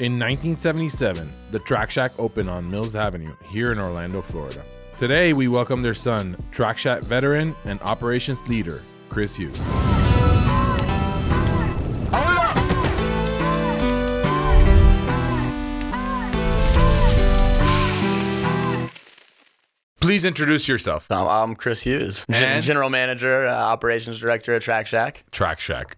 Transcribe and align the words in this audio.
In 0.00 0.18
1977, 0.18 1.32
the 1.50 1.58
Track 1.60 1.90
Shack 1.90 2.12
opened 2.18 2.48
on 2.50 2.68
Mills 2.70 2.96
Avenue 2.96 3.36
here 3.50 3.72
in 3.72 3.78
Orlando, 3.78 4.22
Florida. 4.22 4.64
Today, 4.98 5.32
we 5.32 5.48
welcome 5.48 5.82
their 5.82 5.94
son, 5.94 6.36
Track 6.50 6.78
Shack 6.78 7.02
veteran 7.02 7.54
and 7.66 7.80
operations 7.82 8.40
leader, 8.48 8.82
Chris 9.10 9.36
Hughes. 9.36 9.58
Please 20.00 20.24
introduce 20.24 20.66
yourself. 20.66 21.08
Um, 21.12 21.28
I'm 21.28 21.54
Chris 21.56 21.82
Hughes, 21.82 22.26
And? 22.28 22.62
General 22.64 22.90
Manager, 22.90 23.46
uh, 23.46 23.52
Operations 23.52 24.18
Director 24.18 24.54
at 24.54 24.62
Track 24.62 24.86
Shack. 24.88 25.24
Track 25.30 25.60
Shack. 25.60 25.96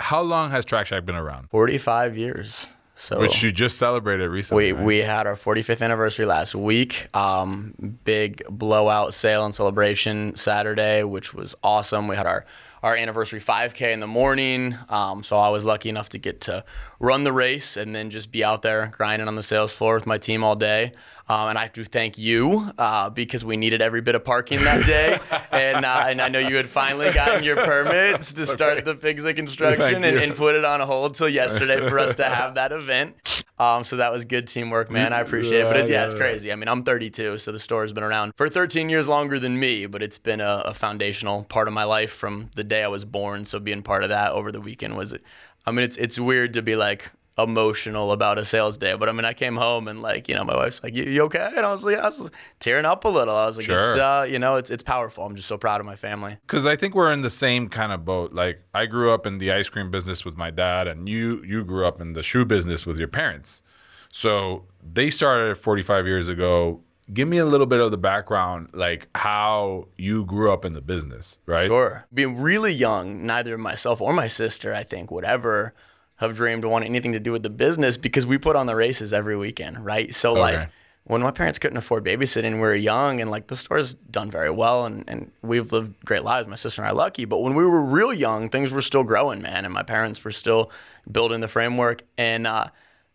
How 0.00 0.20
long 0.20 0.50
has 0.50 0.64
Track 0.64 0.86
Shack 0.86 1.04
been 1.04 1.14
around? 1.14 1.48
45 1.50 2.16
years. 2.16 2.68
So 2.98 3.20
Which 3.20 3.42
you 3.42 3.52
just 3.52 3.76
celebrated 3.76 4.30
recently. 4.30 4.72
we, 4.72 4.78
right? 4.78 4.84
we 4.86 4.98
had 4.98 5.26
our 5.26 5.34
45th 5.34 5.82
anniversary 5.82 6.24
last 6.24 6.54
week. 6.54 7.06
Um, 7.14 7.74
big 8.04 8.42
blowout 8.48 9.12
sale 9.12 9.44
and 9.44 9.54
celebration 9.54 10.34
Saturday, 10.34 11.04
which 11.04 11.34
was 11.34 11.54
awesome. 11.62 12.08
We 12.08 12.16
had 12.16 12.26
our, 12.26 12.46
our 12.82 12.96
anniversary 12.96 13.40
5K 13.40 13.92
in 13.92 14.00
the 14.00 14.06
morning. 14.06 14.74
Um, 14.88 15.22
so 15.22 15.36
I 15.36 15.48
was 15.48 15.64
lucky 15.64 15.88
enough 15.88 16.10
to 16.10 16.18
get 16.18 16.42
to 16.42 16.64
run 17.00 17.24
the 17.24 17.32
race 17.32 17.76
and 17.76 17.94
then 17.94 18.10
just 18.10 18.30
be 18.32 18.44
out 18.44 18.62
there 18.62 18.92
grinding 18.96 19.28
on 19.28 19.34
the 19.34 19.42
sales 19.42 19.72
floor 19.72 19.94
with 19.94 20.06
my 20.06 20.18
team 20.18 20.44
all 20.44 20.56
day. 20.56 20.92
Um, 21.28 21.48
and 21.48 21.58
I 21.58 21.62
have 21.62 21.72
to 21.72 21.84
thank 21.84 22.18
you 22.18 22.70
uh, 22.78 23.10
because 23.10 23.44
we 23.44 23.56
needed 23.56 23.82
every 23.82 24.00
bit 24.00 24.14
of 24.14 24.22
parking 24.24 24.62
that 24.62 24.86
day. 24.86 25.18
and, 25.50 25.84
uh, 25.84 26.04
and 26.08 26.20
I 26.20 26.28
know 26.28 26.38
you 26.38 26.54
had 26.56 26.68
finally 26.68 27.12
gotten 27.12 27.42
your 27.42 27.56
permits 27.56 28.32
to 28.34 28.46
start 28.46 28.84
the 28.84 28.94
Pigsley 28.94 29.34
construction 29.34 30.04
and, 30.04 30.18
and 30.18 30.34
put 30.36 30.54
it 30.54 30.64
on 30.64 30.80
hold 30.80 31.14
till 31.14 31.28
yesterday 31.28 31.80
for 31.88 31.98
us 31.98 32.14
to 32.16 32.24
have 32.24 32.54
that 32.54 32.70
event. 32.70 33.42
Um, 33.58 33.84
so 33.84 33.96
that 33.96 34.12
was 34.12 34.24
good 34.24 34.46
teamwork, 34.46 34.90
man. 34.90 35.12
I 35.12 35.20
appreciate 35.20 35.62
it. 35.62 35.68
But 35.68 35.78
it's, 35.78 35.90
yeah, 35.90 36.04
it's 36.04 36.14
crazy. 36.14 36.52
I 36.52 36.56
mean, 36.56 36.68
I'm 36.68 36.84
32, 36.84 37.38
so 37.38 37.52
the 37.52 37.58
store 37.58 37.82
has 37.82 37.92
been 37.92 38.04
around 38.04 38.34
for 38.36 38.48
13 38.48 38.88
years 38.88 39.08
longer 39.08 39.38
than 39.38 39.58
me, 39.58 39.86
but 39.86 40.02
it's 40.02 40.18
been 40.18 40.40
a, 40.40 40.62
a 40.66 40.74
foundational 40.74 41.44
part 41.44 41.66
of 41.66 41.74
my 41.74 41.84
life 41.84 42.12
from 42.12 42.50
the 42.54 42.64
day 42.66 42.82
I 42.84 42.88
was 42.88 43.04
born. 43.04 43.44
So 43.44 43.58
being 43.58 43.82
part 43.82 44.02
of 44.02 44.10
that 44.10 44.32
over 44.32 44.52
the 44.52 44.60
weekend 44.60 44.96
was, 44.96 45.16
I 45.64 45.70
mean, 45.70 45.84
it's 45.84 45.96
it's 45.96 46.18
weird 46.18 46.54
to 46.54 46.62
be 46.62 46.76
like 46.76 47.10
emotional 47.38 48.12
about 48.12 48.38
a 48.38 48.44
sales 48.46 48.78
day, 48.78 48.94
but 48.94 49.10
I 49.10 49.12
mean, 49.12 49.26
I 49.26 49.34
came 49.34 49.56
home 49.56 49.88
and 49.88 50.00
like, 50.00 50.26
you 50.26 50.34
know, 50.34 50.42
my 50.44 50.56
wife's 50.56 50.82
like, 50.82 50.94
"You, 50.94 51.04
you 51.04 51.22
okay?" 51.24 51.50
And 51.54 51.66
I 51.66 51.70
was 51.70 51.84
like, 51.84 51.98
I 51.98 52.04
was 52.04 52.30
tearing 52.60 52.86
up 52.86 53.04
a 53.04 53.08
little. 53.08 53.34
I 53.36 53.44
was 53.44 53.58
like, 53.58 53.66
Sure. 53.66 53.78
it's, 53.92 54.00
uh, 54.00 54.26
you 54.28 54.38
know, 54.38 54.56
it's 54.56 54.70
it's 54.70 54.82
powerful. 54.82 55.24
I'm 55.24 55.36
just 55.36 55.46
so 55.48 55.58
proud 55.58 55.80
of 55.80 55.86
my 55.86 55.96
family. 55.96 56.38
because 56.46 56.64
I 56.64 56.76
think 56.76 56.94
we're 56.94 57.12
in 57.12 57.20
the 57.22 57.28
same 57.30 57.68
kind 57.68 57.92
of 57.92 58.04
boat. 58.06 58.32
Like 58.32 58.62
I 58.72 58.86
grew 58.86 59.12
up 59.12 59.26
in 59.26 59.36
the 59.36 59.52
ice 59.52 59.68
cream 59.68 59.90
business 59.90 60.24
with 60.24 60.36
my 60.38 60.50
dad, 60.50 60.88
and 60.88 61.08
you 61.08 61.42
you 61.44 61.62
grew 61.62 61.84
up 61.86 62.00
in 62.00 62.14
the 62.14 62.22
shoe 62.22 62.46
business 62.46 62.86
with 62.86 62.98
your 62.98 63.08
parents. 63.08 63.62
So 64.10 64.64
they 64.82 65.10
started 65.10 65.58
45 65.58 66.06
years 66.06 66.28
ago. 66.28 66.80
Give 67.12 67.28
me 67.28 67.38
a 67.38 67.44
little 67.46 67.66
bit 67.66 67.80
of 67.80 67.92
the 67.92 67.96
background, 67.98 68.70
like 68.72 69.06
how 69.14 69.86
you 69.96 70.24
grew 70.24 70.52
up 70.52 70.64
in 70.64 70.72
the 70.72 70.80
business, 70.80 71.38
right? 71.46 71.66
Sure. 71.68 72.06
Being 72.12 72.40
really 72.40 72.72
young, 72.72 73.24
neither 73.24 73.56
myself 73.56 74.00
or 74.00 74.12
my 74.12 74.26
sister, 74.26 74.74
I 74.74 74.82
think, 74.82 75.12
would 75.12 75.24
ever 75.24 75.72
have 76.16 76.34
dreamed 76.34 76.64
of 76.64 76.70
wanting 76.70 76.88
anything 76.88 77.12
to 77.12 77.20
do 77.20 77.30
with 77.30 77.44
the 77.44 77.50
business 77.50 77.96
because 77.96 78.26
we 78.26 78.38
put 78.38 78.56
on 78.56 78.66
the 78.66 78.74
races 78.74 79.12
every 79.12 79.36
weekend, 79.36 79.84
right? 79.84 80.12
So, 80.14 80.32
Okay. 80.32 80.40
like, 80.40 80.68
when 81.04 81.22
my 81.22 81.30
parents 81.30 81.60
couldn't 81.60 81.76
afford 81.76 82.04
babysitting, 82.04 82.54
we 82.54 82.58
were 82.60 82.74
young 82.74 83.20
and 83.20 83.30
like 83.30 83.46
the 83.46 83.54
store's 83.54 83.94
done 83.94 84.28
very 84.28 84.50
well 84.50 84.86
and, 84.86 85.04
and 85.06 85.30
we've 85.42 85.70
lived 85.70 85.94
great 86.04 86.24
lives. 86.24 86.48
My 86.48 86.56
sister 86.56 86.82
and 86.82 86.88
I 86.88 86.90
are 86.90 86.94
lucky. 86.96 87.24
But 87.26 87.42
when 87.42 87.54
we 87.54 87.64
were 87.64 87.80
real 87.84 88.12
young, 88.12 88.48
things 88.48 88.72
were 88.72 88.80
still 88.80 89.04
growing, 89.04 89.40
man. 89.40 89.64
And 89.64 89.72
my 89.72 89.84
parents 89.84 90.24
were 90.24 90.32
still 90.32 90.72
building 91.08 91.40
the 91.40 91.46
framework. 91.46 92.02
And, 92.18 92.48
uh, 92.48 92.66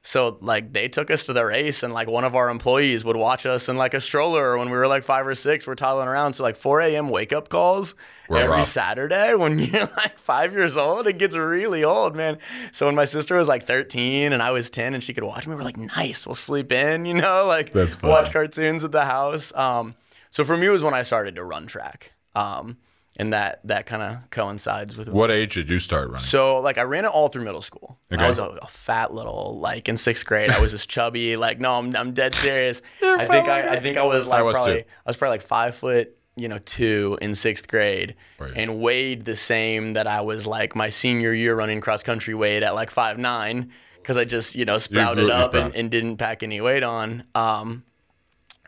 so 0.03 0.39
like 0.41 0.73
they 0.73 0.87
took 0.87 1.11
us 1.11 1.25
to 1.25 1.33
the 1.33 1.45
race 1.45 1.83
and 1.83 1.93
like 1.93 2.07
one 2.07 2.23
of 2.23 2.35
our 2.35 2.49
employees 2.49 3.05
would 3.05 3.15
watch 3.15 3.45
us 3.45 3.69
in 3.69 3.77
like 3.77 3.93
a 3.93 4.01
stroller 4.01 4.57
when 4.57 4.71
we 4.71 4.77
were 4.77 4.87
like 4.87 5.03
five 5.03 5.27
or 5.27 5.35
six, 5.35 5.67
we're 5.67 5.75
toddling 5.75 6.07
around. 6.07 6.33
So 6.33 6.43
like 6.43 6.55
4 6.55 6.81
a.m. 6.81 7.09
wake 7.09 7.31
up 7.31 7.49
calls 7.49 7.93
Were 8.27 8.37
every 8.37 8.57
rough. 8.57 8.67
Saturday 8.67 9.35
when 9.35 9.59
you're 9.59 9.81
like 9.81 10.17
five 10.17 10.53
years 10.53 10.75
old, 10.75 11.07
it 11.07 11.19
gets 11.19 11.35
really 11.35 11.83
old, 11.83 12.15
man. 12.15 12.39
So 12.71 12.87
when 12.87 12.95
my 12.95 13.05
sister 13.05 13.35
was 13.35 13.47
like 13.47 13.67
13 13.67 14.33
and 14.33 14.41
I 14.41 14.49
was 14.49 14.71
10 14.71 14.95
and 14.95 15.03
she 15.03 15.13
could 15.13 15.23
watch 15.23 15.45
me, 15.47 15.53
we're 15.53 15.61
like, 15.61 15.77
nice, 15.77 16.25
we'll 16.25 16.33
sleep 16.35 16.71
in, 16.71 17.05
you 17.05 17.13
know, 17.13 17.45
like 17.45 17.71
watch 18.01 18.31
cartoons 18.31 18.83
at 18.83 18.91
the 18.91 19.05
house. 19.05 19.53
Um, 19.55 19.93
so 20.31 20.43
for 20.43 20.57
me, 20.57 20.65
it 20.65 20.71
was 20.71 20.81
when 20.81 20.95
I 20.95 21.03
started 21.03 21.35
to 21.35 21.43
run 21.43 21.67
track. 21.67 22.13
Um, 22.33 22.77
and 23.21 23.31
that 23.33 23.61
that 23.65 23.85
kind 23.85 24.01
of 24.01 24.29
coincides 24.31 24.97
with 24.97 25.07
What 25.09 25.31
age 25.31 25.53
did 25.53 25.69
you 25.69 25.79
start 25.79 26.07
running? 26.07 26.19
so 26.19 26.59
like 26.59 26.77
I 26.77 26.81
ran 26.83 27.05
it 27.05 27.09
all 27.11 27.29
through 27.29 27.43
middle 27.45 27.61
school. 27.61 27.99
Okay. 28.11 28.21
I 28.21 28.27
was 28.27 28.39
a, 28.39 28.45
a 28.45 28.67
fat 28.67 29.13
little 29.13 29.57
like 29.59 29.87
in 29.87 29.95
sixth 29.95 30.25
grade. 30.25 30.49
I 30.49 30.59
was 30.59 30.71
this 30.73 30.85
chubby 30.95 31.37
like 31.37 31.59
no, 31.59 31.75
I'm, 31.77 31.95
I'm 31.95 32.11
dead 32.13 32.35
serious. 32.35 32.81
I 33.03 33.25
think 33.25 33.47
I, 33.47 33.75
I 33.75 33.79
think 33.79 33.97
I 33.97 34.05
was 34.05 34.25
like 34.27 34.39
I 34.39 34.43
was 34.43 34.55
probably 34.55 34.81
too. 34.81 34.87
I 35.05 35.09
was 35.09 35.17
probably 35.17 35.33
like 35.35 35.41
five 35.43 35.75
foot 35.75 36.17
you 36.35 36.47
know 36.47 36.59
two 36.59 37.17
in 37.21 37.35
sixth 37.35 37.67
grade 37.67 38.15
Right. 38.39 38.53
and 38.55 38.79
weighed 38.81 39.25
the 39.25 39.35
same 39.35 39.93
that 39.93 40.07
I 40.07 40.21
was 40.21 40.47
like 40.47 40.75
my 40.75 40.89
senior 40.89 41.33
year 41.33 41.55
running 41.55 41.79
cross 41.81 42.03
country 42.03 42.33
weighed 42.33 42.63
at 42.63 42.73
like 42.73 42.89
five 42.89 43.17
nine 43.19 43.71
because 43.97 44.17
I 44.17 44.25
just 44.25 44.55
you 44.55 44.65
know 44.65 44.77
sprouted 44.77 45.25
you 45.27 45.31
up 45.31 45.53
and, 45.53 45.75
and 45.75 45.91
didn't 45.91 46.17
pack 46.17 46.41
any 46.41 46.59
weight 46.59 46.83
on. 46.83 47.23
Um, 47.35 47.83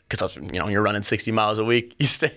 because 0.09 0.35
you 0.35 0.59
know, 0.59 0.67
you're 0.67 0.83
running 0.83 1.01
60 1.01 1.31
miles 1.31 1.57
a 1.57 1.65
week, 1.65 1.95
you 1.99 2.05
stay, 2.05 2.29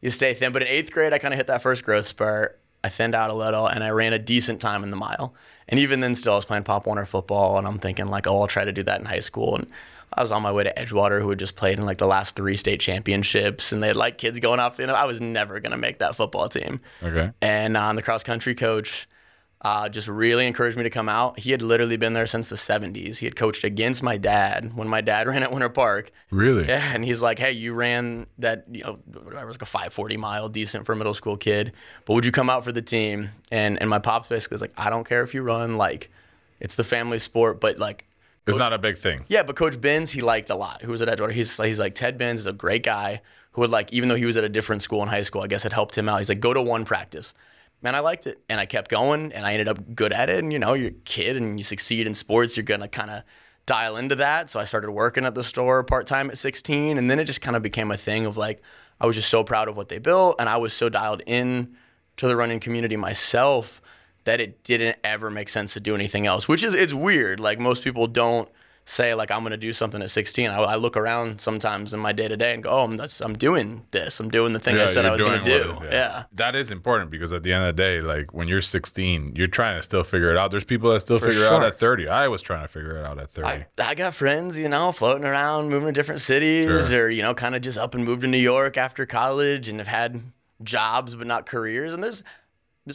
you 0.00 0.10
stay 0.10 0.34
thin. 0.34 0.52
But 0.52 0.62
in 0.62 0.68
eighth 0.68 0.92
grade, 0.92 1.12
I 1.12 1.18
kind 1.18 1.34
of 1.34 1.38
hit 1.38 1.46
that 1.48 1.62
first 1.62 1.84
growth 1.84 2.06
spurt. 2.06 2.58
I 2.82 2.88
thinned 2.88 3.14
out 3.14 3.30
a 3.30 3.34
little, 3.34 3.66
and 3.66 3.84
I 3.84 3.90
ran 3.90 4.12
a 4.12 4.18
decent 4.18 4.60
time 4.60 4.82
in 4.82 4.90
the 4.90 4.96
mile. 4.96 5.34
And 5.68 5.78
even 5.78 6.00
then, 6.00 6.14
still, 6.14 6.32
I 6.32 6.36
was 6.36 6.46
playing 6.46 6.64
Pop 6.64 6.86
Warner 6.86 7.04
football, 7.04 7.58
and 7.58 7.66
I'm 7.66 7.78
thinking 7.78 8.06
like, 8.06 8.26
oh, 8.26 8.40
I'll 8.40 8.46
try 8.46 8.64
to 8.64 8.72
do 8.72 8.82
that 8.84 9.00
in 9.00 9.06
high 9.06 9.20
school. 9.20 9.56
And 9.56 9.66
I 10.14 10.22
was 10.22 10.32
on 10.32 10.42
my 10.42 10.50
way 10.50 10.64
to 10.64 10.72
Edgewater, 10.74 11.20
who 11.20 11.28
had 11.28 11.38
just 11.38 11.56
played 11.56 11.78
in 11.78 11.84
like 11.84 11.98
the 11.98 12.06
last 12.06 12.36
three 12.36 12.56
state 12.56 12.80
championships, 12.80 13.70
and 13.70 13.82
they 13.82 13.88
had 13.88 13.96
like 13.96 14.16
kids 14.16 14.40
going 14.40 14.60
off. 14.60 14.78
You 14.78 14.86
know, 14.86 14.94
I 14.94 15.04
was 15.04 15.20
never 15.20 15.60
gonna 15.60 15.76
make 15.76 15.98
that 15.98 16.16
football 16.16 16.48
team. 16.48 16.80
Okay. 17.02 17.30
And 17.42 17.76
um, 17.76 17.96
the 17.96 18.02
cross 18.02 18.22
country 18.22 18.54
coach 18.54 19.06
uh, 19.62 19.88
just 19.88 20.08
really 20.08 20.46
encouraged 20.46 20.76
me 20.76 20.84
to 20.84 20.90
come 20.90 21.08
out. 21.08 21.38
He 21.38 21.50
had 21.50 21.60
literally 21.60 21.98
been 21.98 22.14
there 22.14 22.26
since 22.26 22.48
the 22.48 22.56
70s. 22.56 23.16
He 23.16 23.26
had 23.26 23.36
coached 23.36 23.62
against 23.62 24.02
my 24.02 24.16
dad 24.16 24.72
when 24.74 24.88
my 24.88 25.02
dad 25.02 25.26
ran 25.28 25.42
at 25.42 25.52
Winter 25.52 25.68
Park. 25.68 26.10
Really? 26.30 26.66
Yeah, 26.66 26.92
and 26.94 27.04
he's 27.04 27.20
like, 27.20 27.38
"Hey, 27.38 27.52
you 27.52 27.74
ran 27.74 28.26
that, 28.38 28.64
you 28.70 28.82
know, 28.82 28.98
whatever, 29.12 29.42
it 29.42 29.46
was 29.46 29.56
like 29.56 29.62
a 29.62 29.66
540 29.66 30.16
mile, 30.16 30.48
decent 30.48 30.86
for 30.86 30.92
a 30.92 30.96
middle 30.96 31.14
school 31.14 31.36
kid. 31.36 31.72
But 32.06 32.14
would 32.14 32.24
you 32.24 32.32
come 32.32 32.48
out 32.48 32.64
for 32.64 32.72
the 32.72 32.82
team?" 32.82 33.28
And 33.50 33.78
and 33.80 33.90
my 33.90 33.98
pops 33.98 34.28
basically 34.28 34.54
was 34.54 34.62
like, 34.62 34.72
"I 34.78 34.88
don't 34.88 35.04
care 35.06 35.22
if 35.22 35.34
you 35.34 35.42
run, 35.42 35.76
like, 35.76 36.10
it's 36.58 36.76
the 36.76 36.84
family 36.84 37.18
sport, 37.18 37.60
but 37.60 37.78
like." 37.78 38.06
It's 38.46 38.58
not 38.58 38.72
a 38.72 38.78
big 38.78 38.98
thing. 38.98 39.26
Yeah, 39.28 39.44
but 39.44 39.54
Coach 39.54 39.80
Benz, 39.80 40.10
he 40.10 40.22
liked 40.22 40.50
a 40.50 40.56
lot. 40.56 40.82
Who 40.82 40.90
was 40.90 41.02
at 41.02 41.08
Edgewater? 41.08 41.30
He's 41.30 41.56
he's 41.58 41.78
like 41.78 41.94
Ted 41.94 42.18
Benz 42.18 42.40
is 42.40 42.46
a 42.48 42.52
great 42.52 42.82
guy 42.82 43.20
who 43.52 43.60
would 43.60 43.70
like, 43.70 43.92
even 43.92 44.08
though 44.08 44.16
he 44.16 44.24
was 44.24 44.36
at 44.36 44.42
a 44.42 44.48
different 44.48 44.82
school 44.82 45.02
in 45.02 45.08
high 45.08 45.22
school, 45.22 45.42
I 45.42 45.46
guess 45.46 45.64
it 45.64 45.72
helped 45.72 45.96
him 45.96 46.08
out. 46.08 46.18
He's 46.18 46.28
like, 46.28 46.40
go 46.40 46.54
to 46.54 46.62
one 46.62 46.84
practice. 46.84 47.34
Man, 47.82 47.94
I 47.94 48.00
liked 48.00 48.26
it, 48.26 48.40
and 48.48 48.60
I 48.60 48.66
kept 48.66 48.90
going, 48.90 49.32
and 49.32 49.46
I 49.46 49.52
ended 49.52 49.68
up 49.68 49.94
good 49.94 50.12
at 50.12 50.28
it. 50.28 50.42
And 50.42 50.52
you 50.52 50.58
know, 50.58 50.74
you're 50.74 50.88
a 50.88 51.04
kid, 51.04 51.36
and 51.36 51.58
you 51.58 51.64
succeed 51.64 52.06
in 52.06 52.14
sports, 52.14 52.56
you're 52.56 52.64
gonna 52.64 52.88
kind 52.88 53.10
of 53.10 53.22
dial 53.66 53.96
into 53.96 54.16
that. 54.16 54.50
So 54.50 54.60
I 54.60 54.64
started 54.64 54.90
working 54.90 55.24
at 55.24 55.34
the 55.34 55.44
store 55.44 55.82
part 55.84 56.06
time 56.06 56.30
at 56.30 56.38
16, 56.38 56.98
and 56.98 57.10
then 57.10 57.18
it 57.18 57.24
just 57.24 57.40
kind 57.40 57.56
of 57.56 57.62
became 57.62 57.90
a 57.90 57.96
thing 57.96 58.26
of 58.26 58.36
like, 58.36 58.62
I 59.00 59.06
was 59.06 59.16
just 59.16 59.30
so 59.30 59.44
proud 59.44 59.68
of 59.68 59.76
what 59.76 59.88
they 59.88 59.98
built, 59.98 60.36
and 60.38 60.48
I 60.48 60.58
was 60.58 60.72
so 60.72 60.88
dialed 60.88 61.22
in 61.26 61.76
to 62.16 62.28
the 62.28 62.36
running 62.36 62.60
community 62.60 62.96
myself 62.96 63.80
that 64.24 64.40
it 64.40 64.62
didn't 64.62 64.98
ever 65.02 65.30
make 65.30 65.48
sense 65.48 65.72
to 65.74 65.80
do 65.80 65.94
anything 65.94 66.26
else, 66.26 66.46
which 66.46 66.62
is 66.62 66.74
it's 66.74 66.92
weird. 66.92 67.40
Like 67.40 67.58
most 67.58 67.82
people 67.82 68.06
don't 68.06 68.48
say 68.86 69.14
like 69.14 69.30
I'm 69.30 69.42
gonna 69.44 69.56
do 69.56 69.72
something 69.72 70.02
at 70.02 70.10
16. 70.10 70.50
I, 70.50 70.56
I 70.58 70.74
look 70.74 70.96
around 70.96 71.40
sometimes 71.40 71.94
in 71.94 72.00
my 72.00 72.12
day 72.12 72.26
to 72.26 72.36
day 72.36 72.54
and 72.54 72.62
go, 72.62 72.70
oh, 72.70 72.84
I'm, 72.84 72.96
that's, 72.96 73.20
I'm 73.20 73.34
doing 73.34 73.86
this. 73.92 74.18
I'm 74.18 74.28
doing 74.30 74.52
the 74.52 74.58
thing 74.58 74.78
I 74.78 74.86
said 74.86 75.04
I 75.04 75.12
was 75.12 75.22
gonna 75.22 75.42
do. 75.44 75.76
it- 75.82 75.92
yeah. 75.92 76.24
That 76.32 76.56
is 76.56 76.72
important 76.72 77.10
because 77.10 77.32
at 77.32 77.42
the 77.44 77.52
end 77.52 77.64
of 77.64 77.76
the 77.76 77.80
day, 77.82 78.00
like 78.00 78.34
when 78.34 78.48
you're 78.48 78.60
16, 78.60 79.34
you're 79.36 79.46
trying 79.46 79.76
to 79.78 79.82
still 79.82 80.02
figure 80.02 80.30
it 80.30 80.36
out. 80.36 80.50
There's 80.50 80.64
people 80.64 80.90
that 80.92 81.00
still 81.00 81.18
For 81.20 81.26
figure 81.28 81.44
it 81.44 81.52
out 81.52 81.62
at 81.62 81.76
30. 81.76 82.08
I 82.08 82.26
was 82.28 82.42
trying 82.42 82.62
to 82.62 82.68
figure 82.68 82.96
it 82.96 83.04
out 83.06 83.18
at 83.18 83.30
30. 83.30 83.46
I, 83.48 83.66
I 83.78 83.94
got 83.94 84.12
friends, 84.14 84.58
you 84.58 84.68
know, 84.68 84.90
floating 84.90 85.24
around, 85.24 85.68
moving 85.68 85.86
to 85.86 85.92
different 85.92 86.20
cities, 86.20 86.88
Sure. 86.88 87.04
or 87.06 87.10
you 87.10 87.22
know, 87.22 87.32
kind 87.34 87.54
of 87.54 87.62
just 87.62 87.78
up 87.78 87.94
and 87.94 88.04
moved 88.04 88.22
to 88.22 88.28
New 88.28 88.38
York 88.38 88.76
after 88.76 89.06
college, 89.06 89.68
and 89.68 89.78
have 89.78 89.86
had 89.88 90.20
jobs 90.62 91.14
but 91.14 91.26
not 91.26 91.46
careers. 91.46 91.94
And 91.94 92.02
there's 92.02 92.22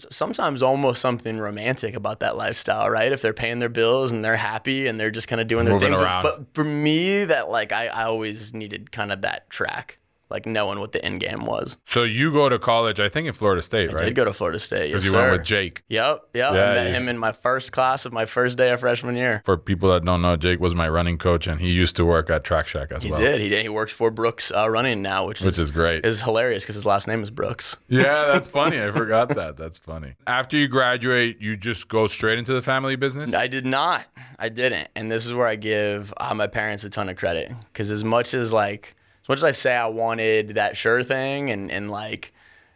sometimes 0.09 0.61
almost 0.63 1.01
something 1.01 1.37
romantic 1.37 1.95
about 1.95 2.19
that 2.19 2.35
lifestyle, 2.35 2.89
right? 2.89 3.11
If 3.11 3.21
they're 3.21 3.33
paying 3.33 3.59
their 3.59 3.69
bills 3.69 4.11
and 4.11 4.23
they're 4.25 4.35
happy 4.35 4.87
and 4.87 4.99
they're 4.99 5.11
just 5.11 5.27
kind 5.27 5.39
of 5.41 5.47
doing 5.47 5.65
their 5.65 5.75
Moving 5.75 5.89
thing. 5.91 5.99
But- 5.99 6.23
But, 6.23 6.53
for 6.53 6.63
me, 6.63 7.25
that 7.25 7.49
like 7.49 7.71
I, 7.71 7.87
I 7.87 8.03
always 8.03 8.53
needed 8.53 8.91
kind 8.91 9.11
of 9.11 9.21
that 9.21 9.49
track. 9.49 9.99
Like 10.29 10.45
knowing 10.45 10.79
what 10.79 10.91
the 10.91 11.03
end 11.05 11.19
game 11.19 11.45
was. 11.45 11.77
So 11.85 12.03
you 12.03 12.31
go 12.31 12.49
to 12.49 12.57
college, 12.59 12.99
I 12.99 13.09
think 13.09 13.27
in 13.27 13.33
Florida 13.33 13.61
State, 13.61 13.89
I 13.89 13.93
right? 13.93 14.05
did 14.05 14.15
go 14.15 14.25
to 14.25 14.33
Florida 14.33 14.59
State. 14.59 14.89
Yes, 14.89 14.91
Because 14.91 15.05
you 15.05 15.11
sir. 15.11 15.19
went 15.21 15.31
with 15.33 15.43
Jake. 15.43 15.83
Yep, 15.89 16.29
yep. 16.33 16.53
Yeah, 16.53 16.63
I 16.71 16.73
met 16.73 16.87
yeah. 16.87 16.93
him 16.93 17.07
in 17.09 17.17
my 17.17 17.31
first 17.31 17.71
class 17.71 18.05
of 18.05 18.13
my 18.13 18.25
first 18.25 18.57
day 18.57 18.71
of 18.71 18.79
freshman 18.79 19.15
year. 19.15 19.41
For 19.45 19.57
people 19.57 19.91
that 19.91 20.03
don't 20.03 20.21
know, 20.21 20.35
Jake 20.35 20.59
was 20.59 20.73
my 20.73 20.89
running 20.89 21.17
coach, 21.17 21.45
and 21.47 21.61
he 21.61 21.69
used 21.69 21.95
to 21.97 22.05
work 22.05 22.29
at 22.29 22.43
Track 22.43 22.67
Shack 22.67 22.91
as 22.91 23.03
He 23.03 23.11
well. 23.11 23.19
did. 23.19 23.39
He 23.41 23.49
did. 23.49 23.61
He 23.61 23.69
works 23.69 23.93
for 23.93 24.09
Brooks 24.11 24.51
uh, 24.51 24.69
Running 24.69 25.01
now, 25.01 25.27
which, 25.27 25.41
Which 25.41 25.59
is 25.59 25.69
great. 25.71 26.05
Is 26.05 26.21
hilarious 26.21 26.63
because 26.63 26.75
his 26.75 26.85
last 26.85 27.07
name 27.07 27.21
is 27.21 27.29
Brooks. 27.31 27.77
Yeah, 27.87 28.31
that's 28.33 28.49
funny. 28.59 28.81
I 28.81 28.91
forgot 28.91 29.29
that. 29.29 29.57
That's 29.57 29.77
funny. 29.77 30.15
After 30.25 30.57
you 30.57 30.67
graduate, 30.67 31.39
you 31.41 31.55
just 31.55 31.87
go 31.87 32.07
straight 32.07 32.39
into 32.39 32.53
the 32.53 32.61
family 32.61 32.95
business. 32.95 33.33
I 33.33 33.47
did 33.47 33.65
not. 33.65 34.05
I 34.39 34.49
didn't. 34.49 34.89
And 34.95 35.11
this 35.11 35.25
is 35.25 35.33
where 35.33 35.47
I 35.47 35.55
give 35.55 36.13
uh, 36.17 36.33
my 36.33 36.47
parents 36.47 36.83
a 36.83 36.89
ton 36.89 37.09
of 37.09 37.15
credit 37.15 37.51
because 37.71 37.91
as 37.91 38.03
much 38.03 38.33
as 38.33 38.51
like, 38.51 38.95
as 39.25 39.29
much 39.29 39.37
as 39.39 39.43
I 39.43 39.51
say 39.53 39.75
I 39.75 39.87
wanted 39.87 40.49
that 40.49 40.77
sure 40.77 41.01
thing 41.01 41.49
and, 41.49 41.71
and 41.71 41.89
like, 41.89 42.31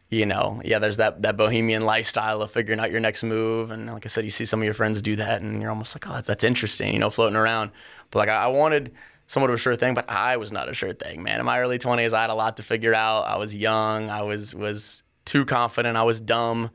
you 0.10 0.26
know, 0.26 0.64
yeah, 0.66 0.80
there's 0.80 0.98
that, 0.98 1.22
that 1.22 1.38
bohemian 1.38 1.86
lifestyle 1.86 2.42
of 2.42 2.50
figuring 2.50 2.80
out 2.80 2.90
your 2.90 3.02
next 3.02 3.22
move. 3.22 3.70
And 3.70 3.86
like 3.86 4.08
I 4.08 4.10
said, 4.10 4.24
you 4.24 4.32
see 4.32 4.46
some 4.46 4.60
of 4.60 4.64
your 4.64 4.74
friends 4.74 5.04
do 5.04 5.16
that 5.18 5.44
and 5.44 5.62
you're 5.62 5.70
almost 5.70 5.96
like, 5.96 6.10
oh, 6.10 6.14
that's, 6.14 6.28
that's 6.28 6.44
interesting, 6.44 6.92
you 6.92 7.00
know, 7.00 7.12
floating 7.12 7.36
around. 7.36 7.70
But 8.10 8.18
like, 8.18 8.30
I, 8.30 8.46
I 8.46 8.48
wanted 8.48 8.96
somewhat 9.28 9.52
of 9.52 9.54
a 9.54 9.58
sure 9.60 9.76
thing, 9.76 9.94
but 9.94 10.10
I 10.10 10.38
was 10.38 10.52
not 10.52 10.68
a 10.68 10.74
sure 10.74 10.92
thing, 10.92 11.22
man. 11.22 11.40
In 11.40 11.46
my 11.46 11.60
early 11.60 11.78
20s, 11.78 12.14
I 12.14 12.22
had 12.22 12.32
a 12.32 12.34
lot 12.34 12.58
to 12.58 12.64
figure 12.64 12.96
out. 12.96 13.28
I 13.28 13.38
was 13.38 13.56
young. 13.56 14.10
I 14.10 14.24
was, 14.24 14.56
was 14.56 15.04
too 15.26 15.46
confident. 15.46 15.98
I 15.98 16.04
was 16.04 16.20
dumb. 16.20 16.72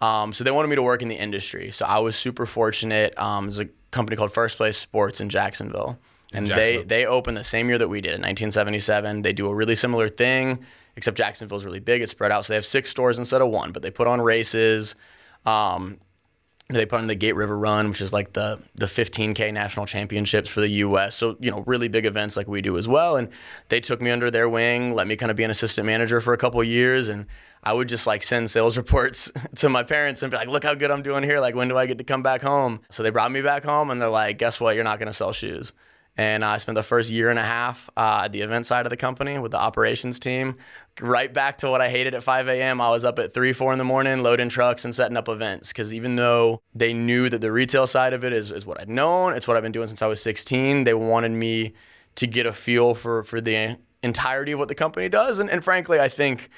Um, 0.00 0.32
so 0.32 0.44
they 0.44 0.52
wanted 0.52 0.68
me 0.68 0.76
to 0.76 0.82
work 0.82 1.02
in 1.02 1.08
the 1.08 1.16
industry. 1.16 1.72
So 1.72 1.84
I 1.84 1.98
was 1.98 2.14
super 2.14 2.46
fortunate. 2.46 3.18
Um, 3.18 3.46
there's 3.46 3.58
a 3.58 3.68
company 3.90 4.16
called 4.16 4.30
First 4.30 4.56
Place 4.56 4.76
Sports 4.76 5.20
in 5.20 5.30
Jacksonville. 5.30 5.98
And 6.32 6.48
they, 6.48 6.82
they 6.82 7.06
opened 7.06 7.36
the 7.36 7.44
same 7.44 7.68
year 7.68 7.78
that 7.78 7.88
we 7.88 8.00
did 8.00 8.10
in 8.10 8.20
1977. 8.20 9.22
They 9.22 9.32
do 9.32 9.48
a 9.48 9.54
really 9.54 9.74
similar 9.74 10.08
thing, 10.08 10.64
except 10.96 11.16
Jacksonville's 11.16 11.64
really 11.64 11.80
big. 11.80 12.02
It's 12.02 12.10
spread 12.10 12.32
out. 12.32 12.44
So 12.44 12.52
they 12.52 12.56
have 12.56 12.66
six 12.66 12.90
stores 12.90 13.18
instead 13.18 13.42
of 13.42 13.48
one, 13.48 13.72
but 13.72 13.82
they 13.82 13.90
put 13.90 14.08
on 14.08 14.20
races. 14.20 14.96
Um, 15.44 15.98
they 16.68 16.84
put 16.84 16.98
on 16.98 17.06
the 17.06 17.14
Gate 17.14 17.36
River 17.36 17.56
Run, 17.56 17.88
which 17.88 18.00
is 18.00 18.12
like 18.12 18.32
the 18.32 18.60
the 18.74 18.86
15K 18.86 19.52
national 19.52 19.86
championships 19.86 20.50
for 20.50 20.60
the 20.60 20.68
U.S. 20.68 21.14
So 21.14 21.36
you 21.38 21.50
know, 21.50 21.62
really 21.64 21.86
big 21.86 22.06
events 22.06 22.36
like 22.36 22.48
we 22.48 22.60
do 22.60 22.76
as 22.76 22.88
well. 22.88 23.16
And 23.16 23.28
they 23.68 23.78
took 23.78 24.02
me 24.02 24.10
under 24.10 24.32
their 24.32 24.48
wing, 24.48 24.92
let 24.92 25.06
me 25.06 25.14
kind 25.14 25.30
of 25.30 25.36
be 25.36 25.44
an 25.44 25.50
assistant 25.50 25.86
manager 25.86 26.20
for 26.20 26.32
a 26.32 26.36
couple 26.36 26.60
of 26.60 26.66
years, 26.66 27.08
and 27.08 27.26
I 27.62 27.72
would 27.72 27.88
just 27.88 28.04
like 28.06 28.24
send 28.24 28.50
sales 28.50 28.76
reports 28.82 29.30
to 29.56 29.68
my 29.68 29.84
parents 29.84 30.22
and 30.22 30.30
be 30.30 30.36
like, 30.36 30.48
"Look 30.48 30.64
how 30.64 30.74
good 30.74 30.90
I'm 30.90 31.02
doing 31.02 31.22
here! 31.22 31.38
Like, 31.38 31.54
when 31.54 31.68
do 31.68 31.76
I 31.76 31.86
get 31.86 31.98
to 31.98 32.04
come 32.04 32.24
back 32.24 32.42
home?" 32.42 32.80
So 32.90 33.04
they 33.04 33.10
brought 33.10 33.30
me 33.30 33.42
back 33.42 33.62
home, 33.62 33.90
and 33.90 34.02
they're 34.02 34.08
like, 34.08 34.38
"Guess 34.38 34.60
what? 34.60 34.74
You're 34.74 34.84
not 34.84 34.98
going 34.98 35.08
to 35.08 35.12
sell 35.12 35.32
shoes." 35.32 35.72
And 36.18 36.44
I 36.44 36.56
spent 36.56 36.76
the 36.76 36.82
first 36.82 37.10
year 37.10 37.28
and 37.28 37.38
a 37.38 37.42
half 37.44 37.90
uh, 37.96 38.22
at 38.24 38.32
the 38.32 38.40
event 38.40 38.64
side 38.64 38.86
of 38.86 38.90
the 38.90 38.96
company 38.96 39.38
with 39.38 39.52
the 39.52 39.58
operations 39.58 40.18
team. 40.18 40.54
Right 41.00 41.32
back 41.32 41.58
to 41.58 41.70
what 41.70 41.82
I 41.82 41.90
hated 41.90 42.14
at 42.14 42.22
5 42.22 42.48
a.m. 42.48 42.80
I 42.80 42.88
was 42.90 43.04
up 43.04 43.18
at 43.18 43.34
3, 43.34 43.52
4 43.52 43.72
in 43.72 43.78
the 43.78 43.84
morning 43.84 44.22
loading 44.22 44.48
trucks 44.48 44.84
and 44.84 44.94
setting 44.94 45.16
up 45.16 45.28
events. 45.28 45.68
Because 45.68 45.92
even 45.92 46.16
though 46.16 46.62
they 46.74 46.94
knew 46.94 47.28
that 47.28 47.42
the 47.42 47.52
retail 47.52 47.86
side 47.86 48.14
of 48.14 48.24
it 48.24 48.32
is, 48.32 48.50
is 48.50 48.64
what 48.64 48.80
I'd 48.80 48.88
known, 48.88 49.34
it's 49.34 49.46
what 49.46 49.58
I've 49.58 49.62
been 49.62 49.72
doing 49.72 49.88
since 49.88 50.00
I 50.00 50.06
was 50.06 50.22
16, 50.22 50.84
they 50.84 50.94
wanted 50.94 51.32
me 51.32 51.74
to 52.14 52.26
get 52.26 52.46
a 52.46 52.52
feel 52.52 52.94
for, 52.94 53.22
for 53.22 53.42
the 53.42 53.78
entirety 54.02 54.52
of 54.52 54.58
what 54.58 54.68
the 54.68 54.74
company 54.74 55.10
does. 55.10 55.38
And, 55.38 55.50
and 55.50 55.62
frankly, 55.62 56.00
I 56.00 56.08
think 56.08 56.48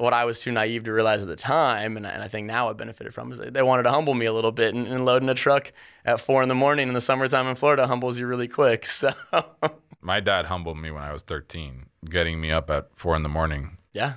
what 0.00 0.14
I 0.14 0.24
was 0.24 0.40
too 0.40 0.50
naive 0.50 0.84
to 0.84 0.92
realize 0.92 1.22
at 1.22 1.28
the 1.28 1.36
time, 1.36 1.96
and 1.96 2.06
I, 2.06 2.10
and 2.10 2.22
I 2.22 2.28
think 2.28 2.46
now 2.46 2.70
I 2.70 2.72
benefited 2.72 3.12
from, 3.12 3.32
is 3.32 3.38
they, 3.38 3.50
they 3.50 3.62
wanted 3.62 3.82
to 3.84 3.90
humble 3.90 4.14
me 4.14 4.26
a 4.26 4.32
little 4.32 4.52
bit, 4.52 4.74
and, 4.74 4.86
and 4.86 5.04
loading 5.04 5.28
a 5.28 5.34
truck 5.34 5.72
at 6.04 6.20
four 6.20 6.42
in 6.42 6.48
the 6.48 6.54
morning 6.54 6.88
in 6.88 6.94
the 6.94 7.00
summertime 7.00 7.46
in 7.46 7.54
Florida 7.54 7.86
humbles 7.86 8.18
you 8.18 8.26
really 8.26 8.48
quick. 8.48 8.86
So, 9.00 9.10
My 10.02 10.20
dad 10.20 10.46
humbled 10.46 10.78
me 10.78 10.90
when 10.90 11.02
I 11.02 11.12
was 11.12 11.22
13, 11.22 11.86
getting 12.06 12.40
me 12.40 12.50
up 12.50 12.70
at 12.70 12.88
four 12.94 13.14
in 13.16 13.22
the 13.22 13.28
morning 13.28 13.76
yeah, 13.92 14.14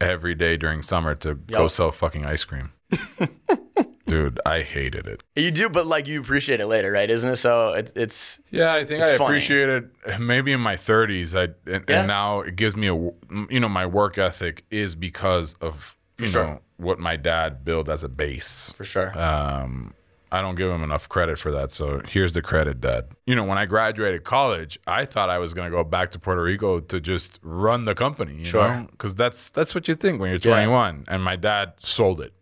every 0.00 0.34
day 0.34 0.56
during 0.56 0.82
summer 0.82 1.14
to 1.16 1.34
go 1.34 1.68
sell 1.68 1.92
fucking 1.92 2.24
ice 2.24 2.44
cream. 2.44 2.70
Dude, 4.06 4.38
I 4.46 4.60
hated 4.62 5.08
it. 5.08 5.24
you 5.34 5.50
do, 5.50 5.68
but 5.68 5.84
like 5.84 6.06
you 6.06 6.20
appreciate 6.20 6.60
it 6.60 6.66
later, 6.66 6.92
right? 6.92 7.10
Isn't 7.10 7.28
it? 7.30 7.36
So 7.36 7.72
it, 7.72 7.92
it's 7.96 8.38
Yeah, 8.52 8.72
I 8.72 8.84
think 8.84 9.02
I 9.02 9.16
funny. 9.16 9.24
appreciate 9.24 9.68
it 9.68 10.20
maybe 10.20 10.52
in 10.52 10.60
my 10.60 10.76
30s. 10.76 11.36
I 11.36 11.54
and, 11.70 11.84
Yeah. 11.88 11.98
and 11.98 12.06
now 12.06 12.40
it 12.40 12.54
gives 12.54 12.76
me 12.76 12.86
a 12.86 12.94
you 12.94 13.58
know 13.60 13.68
my 13.68 13.84
work 13.84 14.16
ethic 14.16 14.64
is 14.70 14.94
because 14.94 15.54
of 15.54 15.96
you 16.18 16.26
sure. 16.26 16.44
know 16.46 16.60
what 16.76 17.00
my 17.00 17.16
dad 17.16 17.64
built 17.64 17.88
as 17.88 18.04
a 18.04 18.08
base. 18.08 18.72
for 18.76 18.84
sure. 18.84 19.18
Um, 19.18 19.92
I 20.30 20.40
don't 20.40 20.54
give 20.54 20.70
him 20.70 20.82
enough 20.84 21.08
credit 21.08 21.36
for 21.38 21.50
that. 21.52 21.70
So 21.72 22.00
here's 22.08 22.32
the 22.32 22.42
credit, 22.42 22.80
Dad. 22.80 23.06
You 23.26 23.34
know, 23.34 23.44
when 23.44 23.58
I 23.58 23.64
graduated 23.66 24.22
college, 24.24 24.78
I 24.86 25.04
thought 25.04 25.30
I 25.30 25.38
was 25.38 25.52
gonna 25.52 25.70
go 25.70 25.82
back 25.82 26.10
to 26.12 26.18
Puerto 26.20 26.42
Rico 26.42 26.78
to 26.78 27.00
just 27.00 27.40
run 27.42 27.86
the 27.86 27.94
company. 27.94 28.36
You 28.38 28.44
Sure. 28.44 28.86
because 28.92 29.16
that's 29.16 29.50
that's 29.50 29.74
what 29.74 29.88
you 29.88 29.96
think 29.96 30.20
when 30.20 30.30
you're 30.30 30.38
Yeah. 30.38 30.64
21. 30.64 31.06
And 31.08 31.24
my 31.24 31.34
dad 31.36 31.74
sold 31.78 32.20
it, 32.20 32.32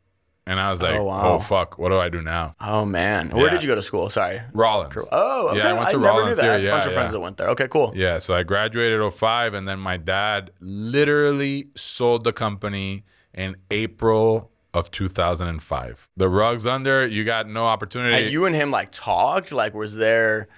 and 0.46 0.60
I 0.60 0.70
was 0.70 0.82
like, 0.82 0.94
Oh, 0.94 1.08
oh, 1.10 1.38
fuck, 1.38 1.78
what 1.78 1.88
do 1.88 1.98
I 1.98 2.08
do 2.08 2.20
now? 2.22 2.54
oh 2.60 2.84
man, 2.84 3.30
where 3.30 3.50
did 3.50 3.62
you 3.62 3.68
go 3.68 3.74
to 3.74 3.82
school? 3.82 4.10
Sorry. 4.10 4.40
Rollins. 4.52 5.08
Oh, 5.12 5.48
okay. 5.50 5.58
Yeah, 5.58 5.70
I 5.70 5.72
went 5.78 5.90
to 5.90 5.98
never 5.98 6.12
knew 6.14 6.20
Rollins. 6.20 6.38
I 6.38 6.44
had 6.46 6.60
a 6.60 6.62
Yeah, 6.64 6.70
bunch 6.70 6.86
of 6.86 6.92
friends 6.92 7.12
that 7.12 7.20
went 7.20 7.36
there. 7.36 7.48
Okay, 7.50 7.68
cool. 7.68 7.92
Yeah, 7.94 8.18
so 8.18 8.34
I 8.34 8.42
graduated 8.42 9.00
05 9.12 9.54
and 9.54 9.66
then 9.68 9.78
my 9.78 9.96
dad 9.96 10.50
literally 10.60 11.68
sold 11.76 12.24
the 12.24 12.32
company 12.32 13.04
in 13.32 13.56
April 13.70 14.50
of 14.72 14.90
2005. 14.90 16.08
The 16.16 16.28
rug's 16.28 16.66
under, 16.66 17.06
you 17.06 17.24
got 17.24 17.48
no 17.48 17.66
opportunity. 17.66 18.14
Had 18.24 18.32
you 18.32 18.44
and 18.46 18.54
him 18.54 18.70
like 18.70 18.90
talked? 18.92 19.52
Like, 19.52 19.74
was 19.74 19.96
there 19.96 20.48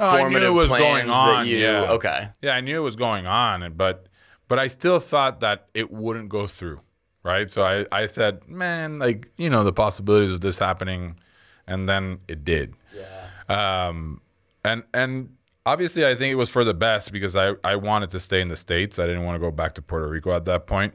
Oh, 0.00 0.04
I 0.10 0.12
knew 0.12 0.18
formative 0.24 0.48
it 0.48 0.52
was 0.52 0.68
plans 0.68 0.82
going 0.84 1.10
on. 1.10 1.44
that 1.44 1.46
you? 1.50 1.58
yeah. 1.58 1.90
Okay. 1.92 2.28
Yeah, 2.40 2.54
I 2.54 2.60
knew 2.60 2.78
it 2.80 2.84
was 2.84 2.96
going 2.96 3.26
on, 3.26 3.72
but 3.74 4.06
but 4.46 4.58
I 4.58 4.68
still 4.68 5.00
thought 5.00 5.40
that 5.40 5.66
it 5.74 5.90
wouldn't 5.90 6.28
go 6.28 6.46
through, 6.46 6.80
right? 7.28 7.50
So 7.50 7.62
I 7.62 7.84
I 7.92 8.06
said, 8.06 8.48
man, 8.48 8.98
like 8.98 9.30
you 9.36 9.50
know 9.50 9.62
the 9.62 9.72
possibilities 9.72 10.32
of 10.32 10.40
this 10.40 10.58
happening, 10.58 11.16
and 11.66 11.88
then 11.88 12.20
it 12.26 12.42
did. 12.42 12.74
Yeah. 12.96 13.88
Um, 13.88 14.22
and 14.64 14.82
and 14.94 15.36
obviously 15.66 16.06
I 16.06 16.14
think 16.14 16.32
it 16.32 16.36
was 16.36 16.48
for 16.48 16.64
the 16.64 16.74
best 16.74 17.12
because 17.12 17.36
I 17.36 17.52
I 17.62 17.76
wanted 17.76 18.10
to 18.10 18.20
stay 18.20 18.40
in 18.40 18.48
the 18.48 18.56
states. 18.56 18.98
I 18.98 19.06
didn't 19.06 19.24
want 19.24 19.36
to 19.36 19.40
go 19.40 19.50
back 19.50 19.74
to 19.74 19.82
Puerto 19.82 20.08
Rico 20.08 20.32
at 20.32 20.46
that 20.46 20.66
point. 20.66 20.94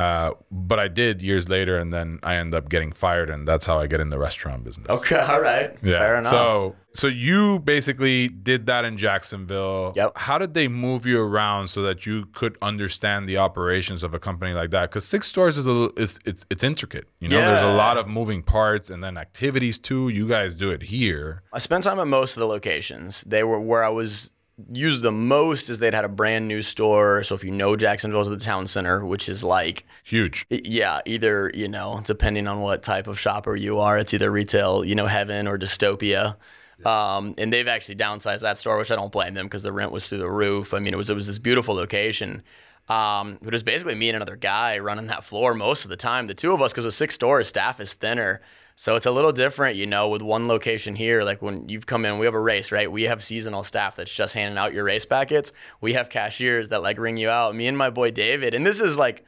Uh, 0.00 0.32
but 0.50 0.78
I 0.78 0.88
did 0.88 1.20
years 1.20 1.50
later, 1.50 1.78
and 1.78 1.92
then 1.92 2.20
I 2.22 2.36
end 2.36 2.54
up 2.54 2.70
getting 2.70 2.90
fired, 2.90 3.28
and 3.28 3.46
that's 3.46 3.66
how 3.66 3.78
I 3.78 3.86
get 3.86 4.00
in 4.00 4.08
the 4.08 4.18
restaurant 4.18 4.64
business. 4.64 4.88
Okay. 4.88 5.18
All 5.28 5.42
right. 5.42 5.76
Yeah. 5.82 5.98
Fair 5.98 6.16
enough. 6.16 6.30
So 6.30 6.76
so 6.92 7.06
you 7.06 7.58
basically 7.60 8.28
did 8.28 8.66
that 8.66 8.84
in 8.84 8.96
Jacksonville. 8.96 9.92
Yep. 9.94 10.12
How 10.16 10.38
did 10.38 10.54
they 10.54 10.68
move 10.68 11.04
you 11.04 11.20
around 11.20 11.68
so 11.68 11.82
that 11.82 12.06
you 12.06 12.26
could 12.26 12.56
understand 12.62 13.28
the 13.28 13.36
operations 13.36 14.02
of 14.02 14.14
a 14.14 14.18
company 14.18 14.54
like 14.54 14.70
that? 14.70 14.90
Because 14.90 15.06
six 15.06 15.28
stores 15.28 15.58
is 15.58 15.66
a 15.66 15.70
little, 15.70 15.92
it's 15.96 16.18
it's 16.24 16.46
it's 16.48 16.64
intricate. 16.64 17.06
You 17.20 17.28
know, 17.28 17.36
there's 17.36 17.62
a 17.62 17.74
lot 17.74 17.98
of 17.98 18.08
moving 18.08 18.42
parts 18.42 18.88
and 18.88 19.04
then 19.04 19.18
activities 19.18 19.78
too. 19.78 20.08
You 20.08 20.26
guys 20.26 20.54
do 20.54 20.70
it 20.70 20.84
here. 20.84 21.42
I 21.52 21.58
spent 21.58 21.84
time 21.84 21.98
at 21.98 22.06
most 22.06 22.36
of 22.36 22.40
the 22.40 22.46
locations. 22.46 23.20
They 23.22 23.44
were 23.44 23.60
where 23.60 23.84
I 23.84 23.90
was 23.90 24.30
used 24.72 25.02
the 25.02 25.12
most 25.12 25.68
is 25.70 25.78
they'd 25.78 25.94
had 25.94 26.04
a 26.04 26.08
brand 26.08 26.48
new 26.48 26.62
store. 26.62 27.22
So 27.22 27.34
if 27.34 27.44
you 27.44 27.50
know 27.50 27.76
Jacksonville's 27.76 28.30
at 28.30 28.38
the 28.38 28.44
town 28.44 28.66
center, 28.66 29.04
which 29.04 29.28
is 29.28 29.44
like 29.44 29.86
Huge. 30.04 30.46
yeah, 30.50 31.00
either, 31.06 31.50
you 31.54 31.68
know, 31.68 32.02
depending 32.04 32.46
on 32.46 32.60
what 32.60 32.82
type 32.82 33.06
of 33.06 33.18
shopper 33.18 33.54
you 33.56 33.78
are, 33.78 33.98
it's 33.98 34.12
either 34.14 34.30
retail, 34.30 34.84
you 34.84 34.94
know, 34.94 35.06
heaven 35.06 35.46
or 35.46 35.58
dystopia. 35.58 36.36
Um, 36.84 37.34
and 37.36 37.52
they've 37.52 37.68
actually 37.68 37.96
downsized 37.96 38.40
that 38.40 38.56
store, 38.58 38.78
which 38.78 38.90
I 38.90 38.96
don't 38.96 39.12
blame 39.12 39.34
them 39.34 39.46
because 39.46 39.62
the 39.62 39.72
rent 39.72 39.92
was 39.92 40.08
through 40.08 40.18
the 40.18 40.30
roof. 40.30 40.72
I 40.72 40.78
mean, 40.78 40.94
it 40.94 40.96
was 40.96 41.10
it 41.10 41.14
was 41.14 41.26
this 41.26 41.38
beautiful 41.38 41.74
location. 41.74 42.42
Um, 42.88 43.38
but 43.40 43.48
it 43.48 43.52
was 43.52 43.62
basically 43.62 43.94
me 43.94 44.08
and 44.08 44.16
another 44.16 44.36
guy 44.36 44.78
running 44.78 45.06
that 45.08 45.22
floor 45.22 45.54
most 45.54 45.84
of 45.84 45.90
the 45.90 45.96
time. 45.96 46.26
The 46.26 46.34
two 46.34 46.52
of 46.52 46.60
us, 46.62 46.72
because 46.72 46.84
with 46.84 46.94
six 46.94 47.14
stores, 47.14 47.48
staff 47.48 47.78
is 47.80 47.94
thinner. 47.94 48.40
So 48.80 48.96
it's 48.96 49.04
a 49.04 49.10
little 49.10 49.30
different, 49.30 49.76
you 49.76 49.84
know, 49.84 50.08
with 50.08 50.22
one 50.22 50.48
location 50.48 50.94
here. 50.94 51.22
Like 51.22 51.42
when 51.42 51.68
you've 51.68 51.84
come 51.84 52.06
in, 52.06 52.18
we 52.18 52.24
have 52.24 52.34
a 52.34 52.40
race, 52.40 52.72
right? 52.72 52.90
We 52.90 53.02
have 53.02 53.22
seasonal 53.22 53.62
staff 53.62 53.96
that's 53.96 54.14
just 54.14 54.32
handing 54.32 54.56
out 54.56 54.72
your 54.72 54.84
race 54.84 55.04
packets. 55.04 55.52
We 55.82 55.92
have 55.92 56.08
cashiers 56.08 56.70
that 56.70 56.80
like 56.80 56.96
ring 56.96 57.18
you 57.18 57.28
out. 57.28 57.54
Me 57.54 57.66
and 57.66 57.76
my 57.76 57.90
boy 57.90 58.10
David, 58.10 58.54
and 58.54 58.64
this 58.64 58.80
is 58.80 58.96
like 58.96 59.26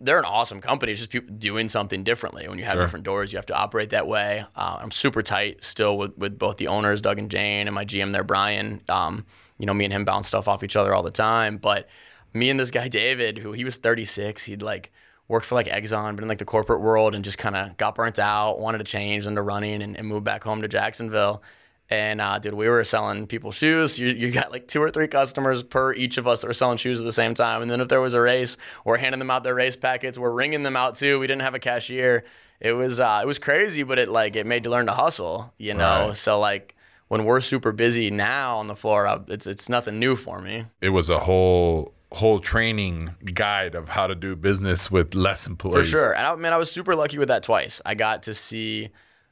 they're 0.00 0.20
an 0.20 0.24
awesome 0.24 0.60
company. 0.60 0.92
It's 0.92 1.00
just 1.00 1.10
people 1.10 1.34
doing 1.34 1.68
something 1.68 2.04
differently. 2.04 2.46
When 2.46 2.58
you 2.58 2.64
have 2.64 2.74
Sure. 2.74 2.82
different 2.82 3.04
doors, 3.04 3.32
you 3.32 3.38
have 3.38 3.46
to 3.46 3.56
operate 3.56 3.90
that 3.90 4.06
way. 4.06 4.44
Uh, 4.54 4.78
I'm 4.80 4.92
super 4.92 5.20
tight 5.20 5.64
still 5.64 5.98
with, 5.98 6.16
with 6.16 6.38
both 6.38 6.58
the 6.58 6.68
owners, 6.68 7.00
Doug 7.00 7.18
and 7.18 7.28
Jane, 7.28 7.66
and 7.66 7.74
my 7.74 7.84
GM 7.84 8.12
there, 8.12 8.22
Brian. 8.22 8.82
Um, 8.88 9.26
you 9.58 9.66
know, 9.66 9.74
me 9.74 9.84
and 9.84 9.92
him 9.92 10.04
bounce 10.04 10.28
stuff 10.28 10.46
off 10.46 10.62
each 10.62 10.76
other 10.76 10.94
all 10.94 11.02
the 11.02 11.10
time. 11.10 11.56
But 11.56 11.88
me 12.32 12.50
and 12.50 12.60
this 12.60 12.70
guy, 12.70 12.86
David, 12.86 13.38
who 13.38 13.50
he 13.50 13.64
was 13.64 13.78
36, 13.78 14.44
he'd 14.44 14.62
like 14.62 14.92
worked 15.32 15.46
for 15.46 15.56
like 15.56 15.66
Exxon, 15.66 16.14
but 16.14 16.22
in 16.22 16.28
like 16.28 16.38
the 16.38 16.44
corporate 16.44 16.80
world 16.80 17.14
and 17.14 17.24
just 17.24 17.38
kind 17.38 17.56
of 17.56 17.76
got 17.78 17.94
burnt 17.96 18.18
out, 18.18 18.60
wanted 18.60 18.78
to 18.78 18.84
change 18.84 19.26
into 19.26 19.42
running 19.42 19.82
and, 19.82 19.96
and 19.96 20.06
move 20.06 20.22
back 20.22 20.44
home 20.44 20.62
to 20.62 20.68
Jacksonville. 20.68 21.42
And 21.90 22.20
uh, 22.20 22.38
dude, 22.38 22.54
we 22.54 22.68
were 22.68 22.84
selling 22.84 23.26
people 23.26 23.50
shoes. 23.50 23.98
You, 23.98 24.08
you 24.08 24.30
got 24.30 24.52
like 24.52 24.68
two 24.68 24.80
or 24.82 24.90
three 24.90 25.08
customers 25.08 25.62
per 25.62 25.92
each 25.94 26.16
of 26.18 26.26
us 26.26 26.40
that 26.42 26.46
were 26.46 26.52
selling 26.52 26.78
shoes 26.78 27.00
at 27.00 27.04
the 27.04 27.12
same 27.12 27.34
time. 27.34 27.62
And 27.62 27.70
then 27.70 27.80
if 27.80 27.88
there 27.88 28.00
was 28.00 28.14
a 28.14 28.20
race, 28.20 28.56
we're 28.84 28.98
handing 28.98 29.18
them 29.18 29.30
out 29.30 29.42
their 29.42 29.54
race 29.54 29.76
packets. 29.76 30.18
We're 30.18 30.30
ringing 30.30 30.62
them 30.62 30.76
out 30.76 30.94
too. 30.94 31.18
We 31.18 31.26
didn't 31.26 31.42
have 31.42 31.54
a 31.54 31.58
cashier. 31.58 32.24
It 32.60 32.72
was 32.74 33.00
uh, 33.00 33.20
it 33.22 33.26
was 33.26 33.38
crazy, 33.38 33.82
but 33.82 33.98
it 33.98 34.08
like 34.08 34.36
it 34.36 34.46
made 34.46 34.64
you 34.64 34.70
learn 34.70 34.86
to 34.86 34.92
hustle. 34.92 35.52
You 35.58 35.74
know, 35.74 36.06
Right. 36.08 36.16
so 36.16 36.38
like 36.38 36.76
when 37.08 37.24
we're 37.24 37.40
super 37.40 37.72
busy 37.72 38.10
now 38.10 38.56
on 38.58 38.68
the 38.68 38.76
floor, 38.76 39.24
it's 39.28 39.46
it's 39.46 39.68
nothing 39.68 39.98
new 39.98 40.14
for 40.14 40.40
me. 40.40 40.66
It 40.80 40.90
was 40.90 41.10
a 41.10 41.18
whole 41.18 41.92
whole 42.14 42.38
training 42.38 43.14
guide 43.34 43.74
of 43.74 43.88
how 43.88 44.06
to 44.06 44.14
do 44.14 44.36
business 44.36 44.90
with 44.90 45.14
less 45.14 45.46
employees. 45.46 45.90
For 45.90 45.96
sure. 45.96 46.12
And 46.14 46.26
I 46.26 46.34
mean, 46.36 46.52
I 46.52 46.56
was 46.56 46.70
super 46.70 46.94
lucky 46.94 47.18
with 47.18 47.28
that 47.28 47.42
twice. 47.42 47.80
I 47.84 47.94
got 47.94 48.24
to 48.24 48.34
see 48.34 48.90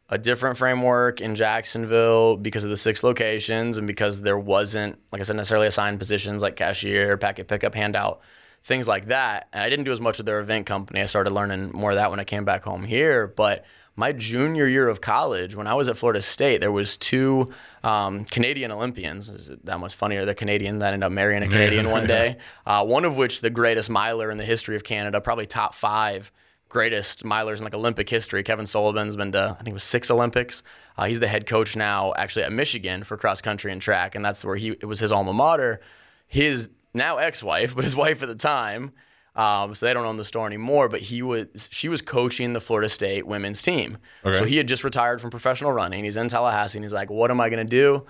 a 0.09 0.19
different 0.19 0.57
framework 0.57 1.21
in 1.21 1.37
Jacksonville 1.37 2.37
because 2.37 2.65
of 2.65 2.71
the 2.71 2.77
six 2.77 3.05
locations 3.05 3.79
and 3.79 3.87
because 3.87 4.23
there 4.23 4.39
wasn't, 4.39 4.99
like 5.13 5.21
I 5.21 5.25
said, 5.25 5.37
necessarily 5.37 5.69
assigned 5.69 5.99
positions 5.99 6.43
like 6.43 6.57
cashier, 6.57 7.17
packet 7.17 7.47
pickup, 7.47 7.75
handout, 7.75 8.21
things 8.65 8.89
like 8.89 9.07
that. 9.07 9.49
And 9.53 9.63
I 9.63 9.71
didn't 9.71 9.85
do 9.85 9.93
as 9.93 10.01
much 10.01 10.17
with 10.17 10.27
their 10.27 10.41
event 10.41 10.67
company. 10.67 11.01
I 11.01 11.07
started 11.07 11.33
learning 11.33 11.71
more 11.73 11.91
of 11.91 11.97
that 11.97 12.11
when 12.11 12.19
I 12.19 12.25
came 12.25 12.45
back 12.45 12.65
home 12.65 12.83
here. 12.83 13.29
But 13.29 13.65
my 14.01 14.13
junior 14.13 14.67
year 14.67 14.89
of 14.89 15.01
college, 15.01 15.55
when 15.55 15.69
I 15.69 15.75
was 15.75 15.89
at 15.89 15.97
Florida 15.97 16.23
State, 16.23 16.61
there 16.61 16.73
was 16.73 16.97
two 16.97 17.53
um, 17.85 18.25
Canadian 18.25 18.73
Olympians. 18.73 19.29
Is 19.29 19.51
it 19.51 19.67
that 19.67 19.79
much 19.79 19.95
funnier? 19.95 20.25
The 20.25 20.35
Canadian 20.35 20.79
that 20.81 20.95
ended 20.95 21.07
up 21.07 21.13
marrying 21.13 21.43
a 21.43 21.49
Canadian 21.49 21.91
one 21.91 22.07
day. 22.09 22.39
Uh, 22.67 22.85
one 22.85 23.05
of 23.05 23.17
which 23.17 23.43
the 23.43 23.51
greatest 23.51 23.91
miler 23.91 24.31
in 24.31 24.39
the 24.39 24.45
history 24.45 24.75
of 24.75 24.83
Canada, 24.83 25.21
probably 25.21 25.47
top 25.47 25.75
five 25.75 26.33
greatest 26.71 27.25
milers 27.25 27.59
in 27.59 27.65
like 27.65 27.75
Olympic 27.75 28.09
history. 28.09 28.43
Kevin 28.43 28.67
Sullivan's 28.67 29.17
been 29.17 29.33
to 29.33 29.51
I 29.53 29.63
think 29.63 29.69
it 29.69 29.75
was 29.75 29.85
six 29.85 30.11
Olympics. 30.11 30.63
Uh, 30.97 31.05
he's 31.05 31.21
the 31.21 31.29
head 31.29 31.47
coach 31.47 31.77
now, 31.77 32.15
actually 32.17 32.45
at 32.45 32.53
Michigan 32.53 33.05
for 33.05 33.17
cross 33.19 33.43
country 33.43 33.71
and 33.71 33.83
track, 33.83 34.15
and 34.15 34.25
that's 34.25 34.45
where 34.45 34.57
he 34.57 34.71
it 34.71 34.87
was 34.87 34.99
his 34.99 35.13
alma 35.13 35.35
mater. 35.35 35.81
His 36.27 36.71
now 36.95 37.19
ex-wife, 37.19 37.75
but 37.75 37.85
his 37.85 37.95
wife 37.95 38.23
at 38.23 38.29
the 38.29 38.35
time. 38.35 38.93
Um, 39.37 39.75
so 39.75 39.87
they 39.87 39.95
don't 39.95 40.07
own 40.07 40.17
the 40.17 40.25
store 40.25 40.47
anymore. 40.47 40.89
But 40.89 41.01
he 41.01 41.23
was 41.23 41.69
she 41.71 41.89
was 41.89 42.03
coaching 42.03 42.53
the 42.53 42.61
Florida 42.61 42.89
State 42.89 43.27
women's 43.27 43.63
team. 43.63 43.99
Okay. 44.25 44.39
So 44.39 44.45
he 44.45 44.57
had 44.57 44.69
just 44.69 44.85
retired 44.85 45.21
from 45.21 45.31
professional 45.31 45.73
running. 45.73 46.05
He's 46.05 46.17
in 46.17 46.29
Tallahassee, 46.29 46.79
and 46.79 46.85
he's 46.85 46.93
like, 46.93 47.11
"What 47.11 47.31
am 47.31 47.41
I 47.41 47.49
going 47.49 47.65
to 47.65 47.71
do? 47.71 48.07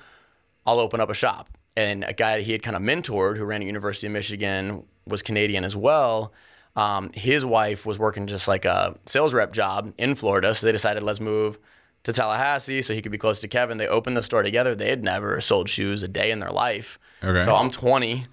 I'll 0.67 0.79
open 0.79 1.01
up 1.01 1.11
a 1.11 1.15
shop." 1.15 1.49
And 1.77 2.05
a 2.05 2.13
guy 2.13 2.41
he 2.41 2.53
had 2.53 2.63
kind 2.63 2.77
of 2.77 2.83
mentored, 2.83 3.37
who 3.37 3.45
ran 3.45 3.63
at 3.63 3.67
University 3.67 4.07
of 4.07 4.13
Michigan, 4.13 4.85
was 5.07 5.23
Canadian 5.23 5.65
as 5.65 5.77
well. 5.77 6.33
Um, 6.77 7.11
his 7.15 7.45
wife 7.45 7.85
was 7.85 7.99
working 7.99 8.27
just 8.27 8.49
like 8.49 8.65
a 8.65 8.97
sales 9.07 9.35
rep 9.35 9.53
job 9.53 9.93
in 9.99 10.15
Florida, 10.15 10.55
so 10.55 10.67
they 10.67 10.73
decided 10.73 11.03
let's 11.03 11.21
move 11.21 11.59
to 12.05 12.13
Tallahassee 12.13 12.83
so 12.83 12.95
he 12.95 13.03
could 13.03 13.13
be 13.13 13.19
close 13.19 13.41
to 13.41 13.49
Kevin. 13.49 13.77
They 13.77 13.87
opened 13.87 14.17
the 14.17 14.23
store 14.23 14.43
together. 14.43 14.75
They 14.75 14.89
had 14.89 15.05
never 15.05 15.41
sold 15.41 15.69
shoes 15.69 16.03
a 16.03 16.09
day 16.09 16.31
in 16.31 16.39
their 16.39 16.51
life. 16.51 16.99
Okay. 17.23 17.45
So 17.45 17.55
I'm 17.55 17.71
20. 17.71 18.25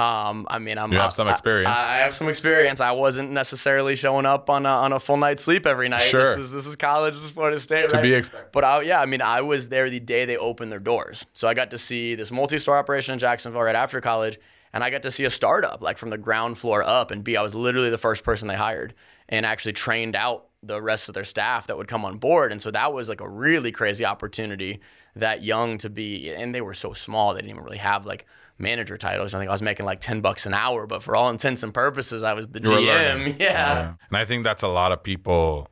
Um, 0.00 0.46
I 0.48 0.58
mean, 0.58 0.78
I'm 0.78 0.92
You 0.92 0.98
have 0.98 1.12
some 1.12 1.28
experience. 1.28 1.68
I, 1.68 1.96
I 1.96 1.98
have 1.98 2.14
some 2.14 2.28
experience. 2.28 2.80
I 2.80 2.92
wasn't 2.92 3.32
necessarily 3.32 3.96
showing 3.96 4.24
up 4.24 4.48
on 4.48 4.64
a, 4.64 4.70
on 4.70 4.92
a 4.94 5.00
full 5.00 5.18
night's 5.18 5.44
sleep 5.44 5.66
every 5.66 5.88
night. 5.88 6.02
Sure. 6.02 6.36
This 6.36 6.46
is 6.46 6.52
this 6.52 6.66
is 6.66 6.76
college. 6.76 7.14
This 7.14 7.24
is 7.24 7.30
Florida 7.32 7.58
State. 7.58 7.90
To 7.90 7.96
right? 7.96 8.02
be 8.02 8.14
expected. 8.14 8.52
But 8.52 8.64
I, 8.64 8.80
yeah, 8.82 9.00
I 9.00 9.06
mean, 9.06 9.20
I 9.20 9.42
was 9.42 9.68
there 9.68 9.90
the 9.90 10.00
day 10.00 10.24
they 10.24 10.38
opened 10.38 10.72
their 10.72 10.80
doors. 10.80 11.26
So 11.34 11.48
I 11.48 11.54
got 11.54 11.70
to 11.72 11.78
see 11.78 12.14
this 12.14 12.30
multi-store 12.32 12.76
operation 12.76 13.12
in 13.12 13.18
Jacksonville 13.18 13.62
right 13.62 13.76
after 13.76 14.00
college, 14.00 14.38
and 14.72 14.82
I 14.82 14.88
got 14.88 15.02
to 15.02 15.10
see 15.10 15.24
a 15.24 15.30
startup 15.30 15.82
like 15.82 15.98
from 15.98 16.08
the 16.08 16.18
ground 16.18 16.56
floor 16.56 16.82
up. 16.82 17.10
And 17.10 17.22
B, 17.22 17.36
I 17.36 17.42
was 17.42 17.54
literally 17.54 17.90
the 17.90 17.98
first 17.98 18.24
person 18.24 18.48
they 18.48 18.56
hired, 18.56 18.94
and 19.28 19.44
actually 19.44 19.74
trained 19.74 20.16
out 20.16 20.46
the 20.62 20.80
rest 20.80 21.08
of 21.08 21.14
their 21.14 21.24
staff 21.24 21.66
that 21.66 21.76
would 21.76 21.88
come 21.88 22.04
on 22.04 22.18
board. 22.18 22.52
And 22.52 22.60
so 22.60 22.70
that 22.70 22.92
was 22.92 23.08
like 23.08 23.20
a 23.20 23.28
really 23.28 23.72
crazy 23.72 24.04
opportunity. 24.04 24.80
That 25.16 25.42
young 25.42 25.78
to 25.78 25.90
be, 25.90 26.30
and 26.32 26.54
they 26.54 26.60
were 26.60 26.74
so 26.74 26.92
small, 26.92 27.34
they 27.34 27.40
didn't 27.40 27.50
even 27.50 27.64
really 27.64 27.78
have 27.78 28.06
like 28.06 28.26
manager 28.58 28.96
titles. 28.96 29.34
I 29.34 29.38
think 29.38 29.48
I 29.48 29.52
was 29.52 29.62
making 29.62 29.86
like 29.86 30.00
ten 30.00 30.20
bucks 30.20 30.46
an 30.46 30.54
hour, 30.54 30.86
but 30.86 31.02
for 31.02 31.16
all 31.16 31.30
intents 31.30 31.62
and 31.62 31.74
purposes, 31.74 32.22
I 32.22 32.32
was 32.34 32.48
the 32.48 32.60
You 32.60 32.68
GM. 32.68 32.86
learning. 33.18 33.36
Yeah. 33.40 33.94
And 34.08 34.16
I 34.16 34.24
think 34.24 34.44
that's 34.44 34.62
a 34.62 34.68
lot 34.68 34.92
of 34.92 35.02
people 35.02 35.68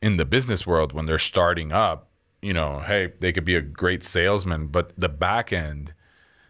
in 0.00 0.16
the 0.16 0.24
business 0.24 0.66
world 0.66 0.92
when 0.92 1.04
they're 1.06 1.18
starting 1.18 1.72
up, 1.72 2.08
you 2.40 2.54
know, 2.54 2.80
hey, 2.80 3.12
they 3.20 3.32
could 3.32 3.44
be 3.44 3.54
a 3.54 3.60
great 3.60 4.02
salesman, 4.02 4.68
but 4.68 4.92
the 4.96 5.10
back 5.10 5.52
end, 5.52 5.92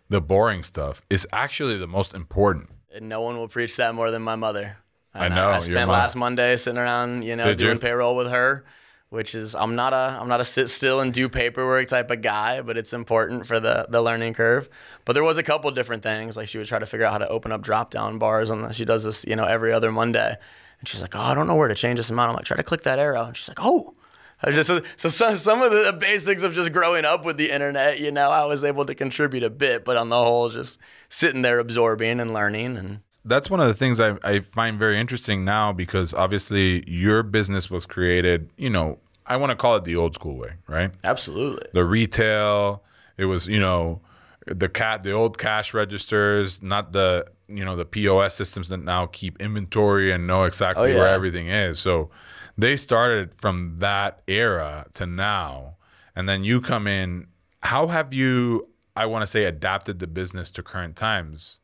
the 0.09 0.21
boring 0.21 0.63
stuff 0.63 1.03
is 1.11 1.27
actually 1.33 1.79
the 1.79 1.89
most 1.89 2.15
important. 2.15 2.69
And 2.95 3.09
no 3.09 3.21
one 3.23 3.37
will 3.37 3.49
preach 3.49 3.75
that 3.77 3.95
more 3.95 4.11
than 4.13 4.23
my 4.23 4.37
mother. 4.37 4.77
I 5.13 5.29
know, 5.29 5.49
I 5.49 5.53
your 5.55 5.61
spent 5.63 5.91
last 5.91 6.15
Monday 6.15 6.57
sitting 6.57 6.79
around, 6.79 7.25
you 7.25 7.35
know, 7.35 7.47
Did 7.47 7.59
doing 7.59 7.73
you? 7.75 7.79
payroll 7.81 8.15
with 8.15 8.31
her, 8.31 8.65
which 9.11 9.35
is 9.35 9.55
I'm 9.55 9.75
not 9.75 9.93
a 9.93 10.19
I'm 10.21 10.29
not 10.29 10.41
a 10.41 10.45
sit 10.45 10.69
still 10.69 11.01
and 11.01 11.13
do 11.13 11.29
paperwork 11.29 11.89
type 11.89 12.11
of 12.11 12.23
guy, 12.23 12.63
but 12.63 12.79
it's 12.79 12.93
important 12.93 13.47
for 13.47 13.61
the 13.61 13.87
the 13.89 14.01
learning 14.01 14.35
curve. 14.35 14.69
But 15.05 15.13
there 15.13 15.25
was 15.25 15.37
a 15.37 15.43
couple 15.43 15.71
different 15.73 16.03
things, 16.03 16.37
like 16.37 16.49
she 16.49 16.59
would 16.59 16.69
try 16.69 16.79
to 16.79 16.87
figure 16.87 17.05
out 17.05 17.13
how 17.13 17.19
to 17.19 17.29
open 17.29 17.53
up 17.53 17.61
drop 17.61 17.91
down 17.91 18.19
bars, 18.19 18.51
and 18.51 18.75
she 18.75 18.85
does 18.85 19.05
this, 19.05 19.25
you 19.27 19.37
know, 19.37 19.45
every 19.45 19.73
other 19.73 19.93
Monday. 19.93 20.35
And 20.79 20.89
she's 20.89 21.03
like, 21.03 21.15
"Oh, 21.15 21.21
I 21.21 21.35
don't 21.35 21.47
know 21.47 21.57
where 21.57 21.69
to 21.69 21.75
change 21.75 21.99
this 21.99 22.11
amount." 22.11 22.31
I'm 22.31 22.37
like, 22.37 22.45
"Try 22.47 22.57
to 22.57 22.63
click 22.63 22.83
that 22.83 22.99
arrow," 22.99 23.27
and 23.27 23.37
she's 23.37 23.49
like, 23.49 23.59
"Oh." 23.61 23.95
I 24.43 24.53
just 24.53 24.69
so 24.69 24.81
some, 25.11 25.37
some 25.37 25.61
of 25.61 25.71
the 25.71 25.95
basics 26.01 26.43
of 26.43 26.55
just 26.55 26.73
growing 26.73 27.05
up 27.05 27.27
with 27.27 27.37
the 27.37 27.51
internet, 27.51 28.01
you 28.01 28.11
know, 28.11 28.31
I 28.31 28.47
was 28.47 28.65
able 28.65 28.87
to 28.87 28.95
contribute 28.95 29.43
a 29.43 29.51
bit, 29.51 29.85
but 29.85 29.99
on 29.99 30.09
the 30.09 30.17
whole, 30.17 30.49
just 30.49 30.79
sitting 31.11 31.43
there 31.43 31.59
absorbing 31.59 32.21
and 32.21 32.33
learning 32.33 32.79
and 32.79 33.01
That's 33.25 33.51
one 33.51 33.61
of 33.61 33.69
the 33.69 33.75
things 33.75 34.01
I, 34.01 34.17
I 34.23 34.41
find 34.41 34.79
very 34.79 34.99
interesting 34.99 35.45
now 35.45 35.73
because 35.73 36.15
obviously 36.15 36.89
your 36.91 37.23
business 37.23 37.71
was 37.71 37.85
created, 37.87 38.51
you 38.57 38.71
know, 38.71 38.99
I 39.27 39.37
want 39.37 39.51
to 39.51 39.57
call 39.57 39.77
it 39.77 39.85
the 39.85 39.95
old 39.97 40.15
school 40.15 40.37
way, 40.37 40.55
right? 40.67 40.91
absolutely. 41.05 41.67
the 41.73 41.85
retail. 41.85 42.83
It 43.17 43.27
was 43.27 43.47
you 43.47 43.61
know 43.61 44.01
the 44.47 44.69
cat 44.69 45.03
the 45.03 45.13
old 45.13 45.39
cash 45.39 45.75
registers, 45.75 46.63
not 46.63 46.93
the 46.93 47.27
you 47.47 47.65
know 47.65 47.77
the 47.77 47.85
POS 47.85 48.35
systems 48.35 48.71
that 48.71 48.79
now 48.79 49.07
keep 49.07 49.41
inventory 49.41 50.11
and 50.11 50.27
know 50.27 50.45
exactly 50.45 50.95
Oh, 50.95 50.99
where 50.99 51.09
everything 51.09 51.49
is. 51.49 51.79
So 51.79 52.11
they 52.57 52.77
started 52.77 53.35
from 53.35 53.77
that 53.79 54.23
era 54.27 54.87
to 54.95 55.07
now, 55.07 55.77
and 56.17 56.29
then 56.29 56.43
you 56.45 56.61
come 56.61 56.87
in. 56.87 57.27
How 57.63 57.89
have 57.89 58.15
you? 58.15 58.69
I 58.97 59.07
want 59.07 59.23
to 59.23 59.27
say 59.27 59.45
adapted 59.45 59.99
the 59.99 60.07
business 60.07 60.51
to 60.53 60.63
current 60.63 60.97
times, 60.97 61.61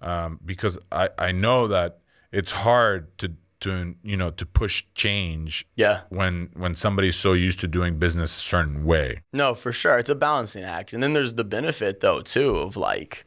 um, 0.00 0.40
because 0.44 0.78
I 0.92 1.08
I 1.18 1.32
know 1.32 1.68
that 1.68 1.98
it's 2.32 2.52
hard 2.52 3.16
to 3.18 3.32
to 3.60 3.94
you 4.04 4.16
know 4.16 4.30
to 4.30 4.46
push 4.46 4.84
change 4.94 5.66
Yeah. 5.74 6.02
when 6.10 6.50
when 6.54 6.74
somebody's 6.74 7.16
so 7.16 7.32
used 7.32 7.58
to 7.60 7.66
doing 7.66 7.98
business 7.98 8.36
a 8.36 8.40
certain 8.40 8.84
way. 8.84 9.22
No, 9.32 9.54
for 9.54 9.72
sure. 9.72 9.98
It's 9.98 10.10
a 10.10 10.14
balancing 10.14 10.62
act. 10.64 10.92
And 10.92 11.02
then 11.02 11.12
there's 11.12 11.34
the 11.34 11.44
benefit 11.44 12.00
though 12.00 12.20
too 12.20 12.56
of 12.56 12.76
like 12.76 13.24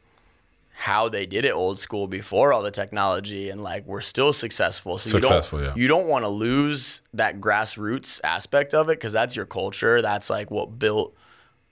how 0.74 1.08
they 1.08 1.26
did 1.26 1.44
it 1.44 1.50
old 1.52 1.78
school 1.78 2.08
before 2.08 2.52
all 2.52 2.62
the 2.62 2.70
technology 2.70 3.50
and 3.50 3.62
like 3.62 3.86
we're 3.86 4.00
still 4.00 4.32
successful. 4.32 4.96
So 4.98 5.10
Successful, 5.10 5.58
you 5.58 5.64
yeah. 5.64 5.70
don't 5.72 5.78
you 5.82 5.88
don't 5.88 6.08
want 6.08 6.24
to 6.24 6.28
lose 6.30 7.02
that 7.12 7.38
grassroots 7.40 8.18
aspect 8.24 8.72
of 8.74 8.88
it 8.88 8.92
because 8.98 9.12
that's 9.12 9.36
your 9.36 9.46
culture. 9.46 10.00
That's 10.00 10.30
like 10.30 10.50
what 10.50 10.78
built 10.78 11.14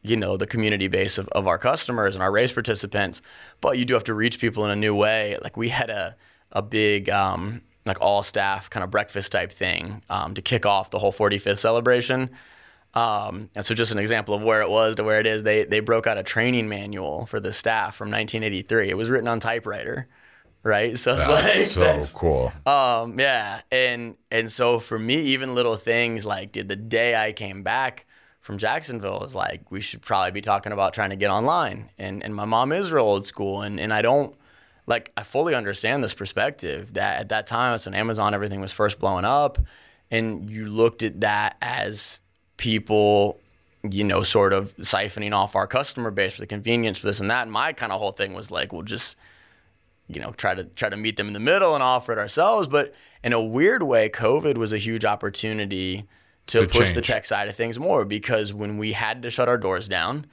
you 0.02 0.16
know 0.16 0.36
the 0.36 0.46
community 0.46 0.88
base 0.88 1.18
of, 1.18 1.28
of 1.28 1.46
our 1.46 1.58
customers 1.58 2.14
and 2.14 2.22
our 2.22 2.32
race 2.32 2.52
participants 2.52 3.20
but 3.60 3.78
you 3.78 3.84
do 3.84 3.94
have 3.94 4.04
to 4.04 4.14
reach 4.14 4.40
people 4.40 4.64
in 4.64 4.70
a 4.70 4.76
new 4.76 4.94
way. 4.94 5.36
Like 5.42 5.56
we 5.56 5.68
had 5.68 5.90
a, 5.90 6.16
a 6.52 6.62
big 6.62 7.10
um, 7.10 7.60
like 7.84 8.00
all 8.00 8.22
staff 8.22 8.70
kind 8.70 8.82
of 8.84 8.90
breakfast 8.90 9.32
type 9.32 9.52
thing 9.52 10.02
um, 10.08 10.34
to 10.34 10.42
kick 10.42 10.64
off 10.64 10.90
the 10.90 10.98
whole 10.98 11.12
45th 11.12 11.58
celebration. 11.58 12.30
Um, 12.94 13.50
and 13.54 13.64
so 13.64 13.74
just 13.74 13.92
an 13.92 13.98
example 13.98 14.34
of 14.34 14.42
where 14.42 14.62
it 14.62 14.70
was 14.70 14.96
to 14.96 15.04
where 15.04 15.20
it 15.20 15.26
is 15.26 15.44
they, 15.44 15.64
they 15.64 15.78
broke 15.80 16.06
out 16.08 16.18
a 16.18 16.24
training 16.24 16.68
manual 16.68 17.24
for 17.26 17.38
the 17.38 17.52
staff 17.52 17.94
from 17.94 18.08
1983 18.10 18.90
it 18.90 18.96
was 18.96 19.08
written 19.10 19.28
on 19.28 19.38
typewriter 19.38 20.08
right? 20.62 20.98
So 20.98 21.12
it's 21.14 21.28
like 21.28 21.42
That's 21.44 21.70
so 21.72 21.80
that's- 21.80 22.14
cool. 22.14 22.52
um, 22.66 23.18
yeah, 23.18 23.60
and 23.72 24.16
and 24.30 24.50
so 24.50 24.78
for 24.78 24.98
me, 24.98 25.14
even 25.14 25.54
little 25.54 25.76
things 25.76 26.26
like, 26.26 26.52
did 26.52 26.68
the 26.68 26.76
day 26.76 27.14
I 27.16 27.32
came 27.32 27.62
back 27.62 28.06
from 28.50 28.58
Jacksonville 28.58 29.22
is 29.22 29.32
like, 29.32 29.70
we 29.70 29.80
should 29.80 30.02
probably 30.02 30.32
be 30.32 30.40
talking 30.40 30.72
about 30.72 30.92
trying 30.92 31.10
to 31.10 31.16
get 31.16 31.30
online. 31.30 31.88
And 31.98 32.24
and 32.24 32.34
my 32.34 32.44
mom 32.44 32.72
is 32.72 32.90
real 32.90 33.04
old 33.04 33.24
school, 33.24 33.62
and 33.62 33.78
and 33.78 33.94
I 33.94 34.02
don't 34.02 34.34
like 34.86 35.12
I 35.16 35.22
fully 35.22 35.54
understand 35.54 36.02
this 36.02 36.14
perspective 36.14 36.94
that 36.94 37.20
at 37.20 37.28
that 37.28 37.46
time, 37.46 37.76
it's 37.76 37.86
when 37.86 37.94
Amazon 37.94 38.34
everything 38.34 38.60
was 38.60 38.72
first 38.72 38.98
blowing 38.98 39.24
up, 39.24 39.58
and 40.10 40.50
you 40.50 40.66
looked 40.66 41.04
at 41.04 41.20
that 41.20 41.58
as 41.62 42.18
people. 42.56 43.38
You 43.88 44.02
know, 44.02 44.24
sort 44.24 44.52
of 44.52 44.76
siphoning 44.78 45.32
off 45.32 45.54
our 45.56 45.66
customer 45.68 46.10
base 46.10 46.34
for 46.34 46.40
the 46.40 46.46
convenience 46.46 46.98
for 46.98 47.06
this 47.06 47.20
and 47.20 47.30
that. 47.30 47.42
And 47.42 47.52
my 47.52 47.72
kind 47.72 47.92
of 47.92 48.00
whole 48.00 48.12
thing 48.12 48.34
was 48.34 48.50
like, 48.50 48.72
we'll 48.72 48.82
just 48.82 49.16
you 50.08 50.20
know 50.20 50.32
try 50.32 50.54
to 50.56 50.64
try 50.64 50.88
to 50.88 50.96
meet 50.96 51.16
them 51.16 51.28
in 51.28 51.34
the 51.34 51.40
middle 51.40 51.72
and 51.74 51.82
offer 51.84 52.12
it 52.12 52.18
ourselves 52.18 52.66
but 52.66 52.92
in 53.22 53.32
a 53.32 53.40
weird 53.40 53.84
way 53.84 54.08
covid 54.08 54.58
was 54.58 54.72
a 54.72 54.76
huge 54.76 55.04
opportunity 55.04 56.04
to, 56.50 56.66
To 56.66 56.66
push 56.66 56.92
the 56.92 57.00
tech 57.00 57.24
side 57.24 57.48
of 57.48 57.54
things 57.54 57.78
more 57.78 58.04
because 58.04 58.52
when 58.52 58.76
we 58.76 58.92
had 58.92 59.22
to 59.22 59.30
shut 59.30 59.48
our 59.48 59.58
doors 59.58 59.88
down 59.88 60.26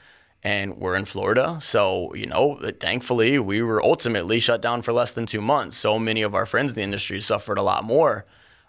and 0.43 0.77
we're 0.77 0.95
in 0.95 1.05
Florida 1.05 1.59
so 1.61 2.13
you 2.15 2.25
know 2.25 2.59
thankfully 2.79 3.37
we 3.39 3.61
were 3.61 3.83
ultimately 3.83 4.39
shut 4.39 4.61
down 4.61 4.81
for 4.81 4.91
less 4.93 5.11
than 5.11 5.25
2 5.25 5.41
months. 5.41 5.77
So 5.77 5.99
many 5.99 6.23
of 6.23 6.33
our 6.33 6.45
friends 6.45 6.71
in 6.71 6.75
the 6.77 6.81
industry 6.81 7.21
suffered 7.21 7.57
a 7.59 7.63
lot 7.63 7.83
more. 7.83 8.25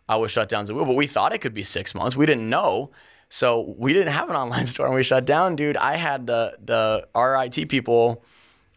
I 0.09 0.17
was 0.17 0.31
shut 0.31 0.49
down 0.51 0.63
as 0.65 0.73
well 0.73 0.85
but 0.85 0.97
we 0.97 1.07
thought 1.07 1.33
it 1.33 1.39
could 1.39 1.55
be 1.55 1.63
6 1.63 1.95
months. 1.95 2.17
We 2.17 2.27
didn't 2.27 2.49
know. 2.51 2.91
So 3.31 3.75
we 3.79 3.93
didn't 3.93 4.13
have 4.13 4.29
an 4.31 4.37
online 4.45 4.67
store 4.67 4.87
and 4.87 4.95
we 4.95 5.03
shut 5.03 5.25
down. 5.25 5.57
Dude 5.57 5.77
I 5.77 5.97
had 5.97 6.27
the 6.27 6.59
the 6.63 7.09
RIT 7.17 7.69
people 7.71 8.25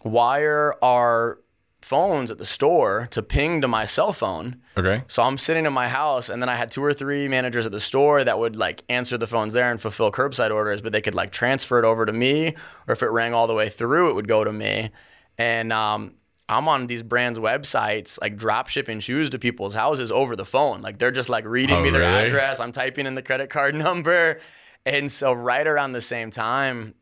wire 0.03 0.75
our 0.81 1.40
phones 1.81 2.29
at 2.31 2.37
the 2.37 2.45
store 2.45 3.07
to 3.11 3.21
ping 3.23 3.61
to 3.61 3.67
my 3.67 3.85
cell 3.85 4.13
phone. 4.13 4.61
Okay. 4.77 5.03
So 5.07 5.23
I'm 5.23 5.37
sitting 5.37 5.65
in 5.65 5.73
my 5.73 5.87
house, 5.87 6.29
and 6.29 6.41
then 6.41 6.47
I 6.49 6.55
had 6.55 6.71
two 6.71 6.83
or 6.83 6.93
three 6.93 7.27
managers 7.27 7.65
at 7.65 7.71
the 7.71 7.79
store 7.79 8.23
that 8.23 8.37
would 8.39 8.55
like 8.55 8.83
answer 8.89 9.17
the 9.17 9.27
phones 9.27 9.53
there 9.53 9.69
and 9.71 9.81
fulfill 9.81 10.11
curbside 10.11 10.51
orders, 10.53 10.81
but 10.81 10.91
they 10.93 11.01
could 11.01 11.15
like 11.15 11.31
transfer 11.31 11.79
it 11.79 11.85
over 11.85 12.05
to 12.05 12.13
me, 12.13 12.49
or 12.87 12.93
if 12.93 13.01
it 13.03 13.09
rang 13.09 13.33
all 13.33 13.47
the 13.47 13.55
way 13.55 13.67
through, 13.69 14.09
it 14.09 14.13
would 14.15 14.27
go 14.27 14.43
to 14.43 14.51
me. 14.51 14.91
And 15.37 15.73
um, 15.73 16.13
I'm 16.47 16.67
on 16.67 16.87
these 16.87 17.01
brands' 17.03 17.39
websites, 17.39 18.19
like 18.21 18.37
drop 18.37 18.67
shipping 18.69 18.99
shoes 18.99 19.29
to 19.31 19.39
people's 19.39 19.73
houses 19.73 20.11
over 20.11 20.35
the 20.35 20.45
phone. 20.45 20.81
Like 20.81 20.97
they're 20.99 21.11
just 21.11 21.29
like 21.29 21.45
reading 21.45 21.77
Oh, 21.77 21.81
me 21.81 21.89
their 21.89 22.01
really? 22.01 22.27
address. 22.27 22.59
I'm 22.59 22.71
typing 22.71 23.05
in 23.07 23.15
the 23.15 23.23
credit 23.23 23.49
card 23.49 23.73
number. 23.87 24.39
And 24.85 25.11
so, 25.11 25.33
right 25.33 25.65
around 25.67 25.91
the 25.93 26.01
same 26.01 26.31
time, 26.31 26.95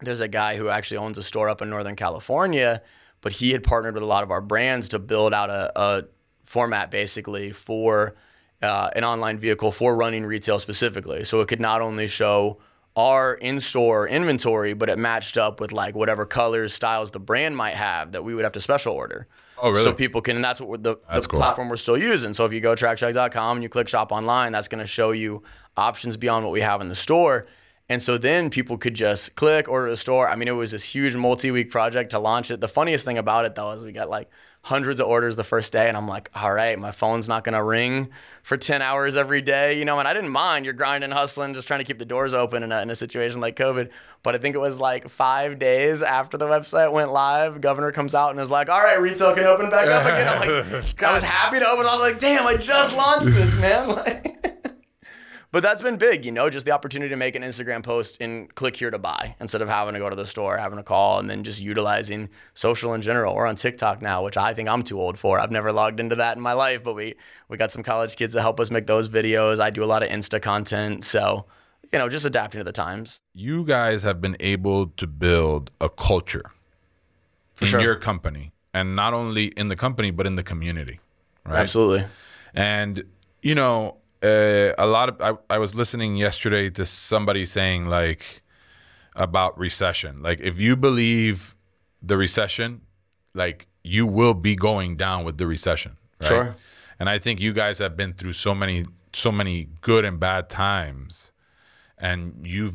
there's 0.00 0.20
a 0.20 0.28
guy 0.28 0.56
who 0.56 0.68
actually 0.68 0.98
owns 0.98 1.18
a 1.18 1.22
store 1.22 1.48
up 1.48 1.60
in 1.62 1.68
Northern 1.70 1.96
California, 1.96 2.80
but 3.20 3.32
he 3.32 3.52
had 3.52 3.62
partnered 3.62 3.94
with 3.94 4.02
a 4.02 4.06
lot 4.06 4.22
of 4.22 4.30
our 4.30 4.40
brands 4.40 4.88
to 4.88 4.98
build 4.98 5.32
out 5.34 5.50
a, 5.50 5.72
a 5.80 6.04
format 6.44 6.90
basically 6.90 7.50
for 7.52 8.16
uh, 8.62 8.90
an 8.96 9.04
online 9.04 9.38
vehicle 9.38 9.70
for 9.70 9.94
running 9.94 10.24
retail 10.24 10.58
specifically. 10.58 11.24
So 11.24 11.40
it 11.40 11.48
could 11.48 11.60
not 11.60 11.80
only 11.82 12.08
show 12.08 12.58
our 12.96 13.34
in-store 13.34 14.08
inventory, 14.08 14.74
but 14.74 14.88
it 14.88 14.98
matched 14.98 15.38
up 15.38 15.60
with 15.60 15.70
like 15.70 15.94
whatever 15.94 16.26
colors, 16.26 16.74
styles 16.74 17.12
the 17.12 17.20
brand 17.20 17.56
might 17.56 17.74
have 17.74 18.12
that 18.12 18.24
we 18.24 18.34
would 18.34 18.42
have 18.42 18.52
to 18.54 18.60
special 18.60 18.92
order. 18.92 19.28
Oh, 19.60 19.70
really? 19.70 19.84
So 19.84 19.92
people 19.92 20.20
can, 20.20 20.36
and 20.36 20.44
that's 20.44 20.60
what 20.60 20.82
the, 20.82 20.96
That's 21.08 21.26
the 21.26 21.30
cool. 21.30 21.40
platform 21.40 21.68
we're 21.68 21.76
still 21.76 21.98
using. 21.98 22.32
So 22.32 22.44
if 22.44 22.52
you 22.52 22.60
go 22.60 22.74
trackshack.com 22.74 23.56
and 23.56 23.62
you 23.62 23.68
click 23.68 23.86
shop 23.88 24.10
online, 24.10 24.50
that's 24.52 24.68
going 24.68 24.80
to 24.80 24.86
show 24.86 25.12
you 25.12 25.42
options 25.76 26.16
beyond 26.16 26.44
what 26.44 26.52
we 26.52 26.60
have 26.60 26.80
in 26.80 26.88
the 26.88 26.94
store. 26.96 27.46
And 27.90 28.02
so 28.02 28.18
then 28.18 28.50
people 28.50 28.76
could 28.76 28.94
just 28.94 29.34
click, 29.34 29.66
order 29.68 29.88
the 29.88 29.96
store. 29.96 30.28
I 30.28 30.36
mean, 30.36 30.48
it 30.48 30.52
was 30.52 30.72
this 30.72 30.84
huge 30.84 31.16
multi-week 31.16 31.70
project 31.70 32.10
to 32.10 32.18
launch 32.18 32.50
it. 32.50 32.60
The 32.60 32.68
funniest 32.68 33.04
thing 33.04 33.16
about 33.16 33.46
it 33.46 33.54
though 33.54 33.70
is 33.72 33.82
we 33.82 33.92
got 33.92 34.10
like 34.10 34.28
hundreds 34.62 35.00
of 35.00 35.06
orders 35.06 35.36
the 35.36 35.44
first 35.44 35.72
day, 35.72 35.88
and 35.88 35.96
I'm 35.96 36.06
like, 36.06 36.30
all 36.34 36.52
right, 36.52 36.78
my 36.78 36.90
phone's 36.90 37.28
not 37.28 37.44
gonna 37.44 37.64
ring 37.64 38.10
for 38.42 38.58
10 38.58 38.82
hours 38.82 39.16
every 39.16 39.40
day, 39.40 39.78
you 39.78 39.86
know. 39.86 39.98
And 39.98 40.06
I 40.06 40.12
didn't 40.12 40.30
mind. 40.30 40.66
You're 40.66 40.74
grinding, 40.74 41.10
hustling, 41.10 41.54
just 41.54 41.66
trying 41.66 41.80
to 41.80 41.84
keep 41.84 41.98
the 41.98 42.04
doors 42.04 42.34
open 42.34 42.62
in 42.62 42.72
a, 42.72 42.82
in 42.82 42.90
a 42.90 42.94
situation 42.94 43.40
like 43.40 43.56
COVID. 43.56 43.90
But 44.22 44.34
I 44.34 44.38
think 44.38 44.54
it 44.54 44.58
was 44.58 44.78
like 44.78 45.08
five 45.08 45.58
days 45.58 46.02
after 46.02 46.36
the 46.36 46.46
website 46.46 46.92
went 46.92 47.10
live, 47.10 47.62
governor 47.62 47.92
comes 47.92 48.14
out 48.14 48.32
and 48.32 48.40
is 48.40 48.50
like, 48.50 48.68
all 48.68 48.82
right, 48.82 49.00
retail 49.00 49.34
can 49.34 49.44
open 49.44 49.70
back 49.70 49.88
up 49.88 50.04
again. 50.04 50.28
I'm 50.28 50.72
like, 50.72 51.02
I 51.02 51.14
was 51.14 51.22
happy 51.22 51.58
to 51.60 51.66
open. 51.66 51.86
I 51.86 51.92
was 51.92 52.00
like, 52.00 52.20
damn, 52.20 52.46
I 52.46 52.56
just 52.56 52.94
launched 52.94 53.26
this, 53.26 53.58
man. 53.58 53.88
Like, 53.88 54.57
but 55.50 55.62
that's 55.62 55.82
been 55.82 55.96
big, 55.96 56.24
you 56.24 56.32
know, 56.32 56.50
just 56.50 56.66
the 56.66 56.72
opportunity 56.72 57.08
to 57.08 57.16
make 57.16 57.34
an 57.34 57.42
Instagram 57.42 57.82
post 57.82 58.18
and 58.20 58.54
click 58.54 58.76
here 58.76 58.90
to 58.90 58.98
buy 58.98 59.34
instead 59.40 59.62
of 59.62 59.68
having 59.68 59.94
to 59.94 60.00
go 60.00 60.10
to 60.10 60.16
the 60.16 60.26
store, 60.26 60.58
having 60.58 60.78
a 60.78 60.82
call, 60.82 61.18
and 61.18 61.30
then 61.30 61.42
just 61.42 61.60
utilizing 61.60 62.28
social 62.54 62.92
in 62.92 63.00
general. 63.00 63.34
We're 63.34 63.46
on 63.46 63.56
TikTok 63.56 64.02
now, 64.02 64.24
which 64.24 64.36
I 64.36 64.52
think 64.52 64.68
I'm 64.68 64.82
too 64.82 65.00
old 65.00 65.18
for. 65.18 65.38
I've 65.38 65.50
never 65.50 65.72
logged 65.72 66.00
into 66.00 66.16
that 66.16 66.36
in 66.36 66.42
my 66.42 66.52
life, 66.52 66.84
but 66.84 66.94
we 66.94 67.14
we 67.48 67.56
got 67.56 67.70
some 67.70 67.82
college 67.82 68.16
kids 68.16 68.34
to 68.34 68.42
help 68.42 68.60
us 68.60 68.70
make 68.70 68.86
those 68.86 69.08
videos. 69.08 69.58
I 69.58 69.70
do 69.70 69.82
a 69.82 69.86
lot 69.86 70.02
of 70.02 70.10
Insta 70.10 70.40
content, 70.40 71.04
so 71.04 71.46
you 71.92 71.98
know, 71.98 72.08
just 72.08 72.26
adapting 72.26 72.60
to 72.60 72.64
the 72.64 72.72
times. 72.72 73.20
You 73.32 73.64
guys 73.64 74.02
have 74.02 74.20
been 74.20 74.36
able 74.40 74.88
to 74.88 75.06
build 75.06 75.70
a 75.80 75.88
culture 75.88 76.50
in 77.60 77.68
sure. 77.68 77.80
your 77.80 77.96
company, 77.96 78.52
and 78.74 78.94
not 78.94 79.14
only 79.14 79.46
in 79.46 79.68
the 79.68 79.76
company 79.76 80.10
but 80.10 80.26
in 80.26 80.34
the 80.34 80.42
community, 80.42 81.00
right? 81.46 81.60
Absolutely. 81.60 82.04
And 82.54 83.04
you 83.40 83.54
know, 83.54 83.97
uh, 84.22 84.72
a 84.78 84.86
lot 84.86 85.08
of 85.08 85.20
I, 85.20 85.54
I 85.54 85.58
was 85.58 85.74
listening 85.74 86.16
yesterday 86.16 86.70
to 86.70 86.84
somebody 86.84 87.44
saying 87.44 87.86
like 87.86 88.42
about 89.14 89.58
recession. 89.58 90.22
Like 90.22 90.40
if 90.40 90.60
you 90.60 90.76
believe 90.76 91.56
the 92.02 92.16
recession, 92.16 92.82
like 93.34 93.66
you 93.82 94.06
will 94.06 94.34
be 94.34 94.56
going 94.56 94.96
down 94.96 95.24
with 95.24 95.38
the 95.38 95.46
recession. 95.46 95.96
Right? 96.20 96.28
Sure. 96.28 96.56
And 96.98 97.08
I 97.08 97.18
think 97.18 97.40
you 97.40 97.52
guys 97.52 97.78
have 97.78 97.96
been 97.96 98.12
through 98.12 98.32
so 98.32 98.54
many 98.54 98.84
so 99.12 99.32
many 99.32 99.68
good 99.80 100.04
and 100.04 100.20
bad 100.20 100.48
times 100.48 101.32
and 101.96 102.34
you've 102.42 102.74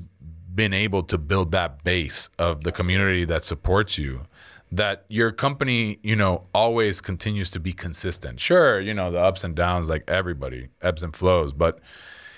been 0.53 0.73
able 0.73 1.03
to 1.03 1.17
build 1.17 1.51
that 1.51 1.83
base 1.83 2.29
of 2.37 2.63
the 2.63 2.71
community 2.71 3.25
that 3.25 3.43
supports 3.43 3.97
you 3.97 4.27
that 4.75 5.05
your 5.07 5.31
company 5.31 5.99
you 6.03 6.15
know 6.15 6.45
always 6.53 7.01
continues 7.01 7.49
to 7.51 7.59
be 7.59 7.73
consistent 7.73 8.39
sure 8.39 8.79
you 8.79 8.93
know 8.93 9.11
the 9.11 9.19
ups 9.19 9.43
and 9.43 9.55
downs 9.55 9.87
like 9.89 10.03
everybody 10.07 10.67
ebbs 10.81 11.03
and 11.03 11.15
flows 11.15 11.53
but 11.53 11.79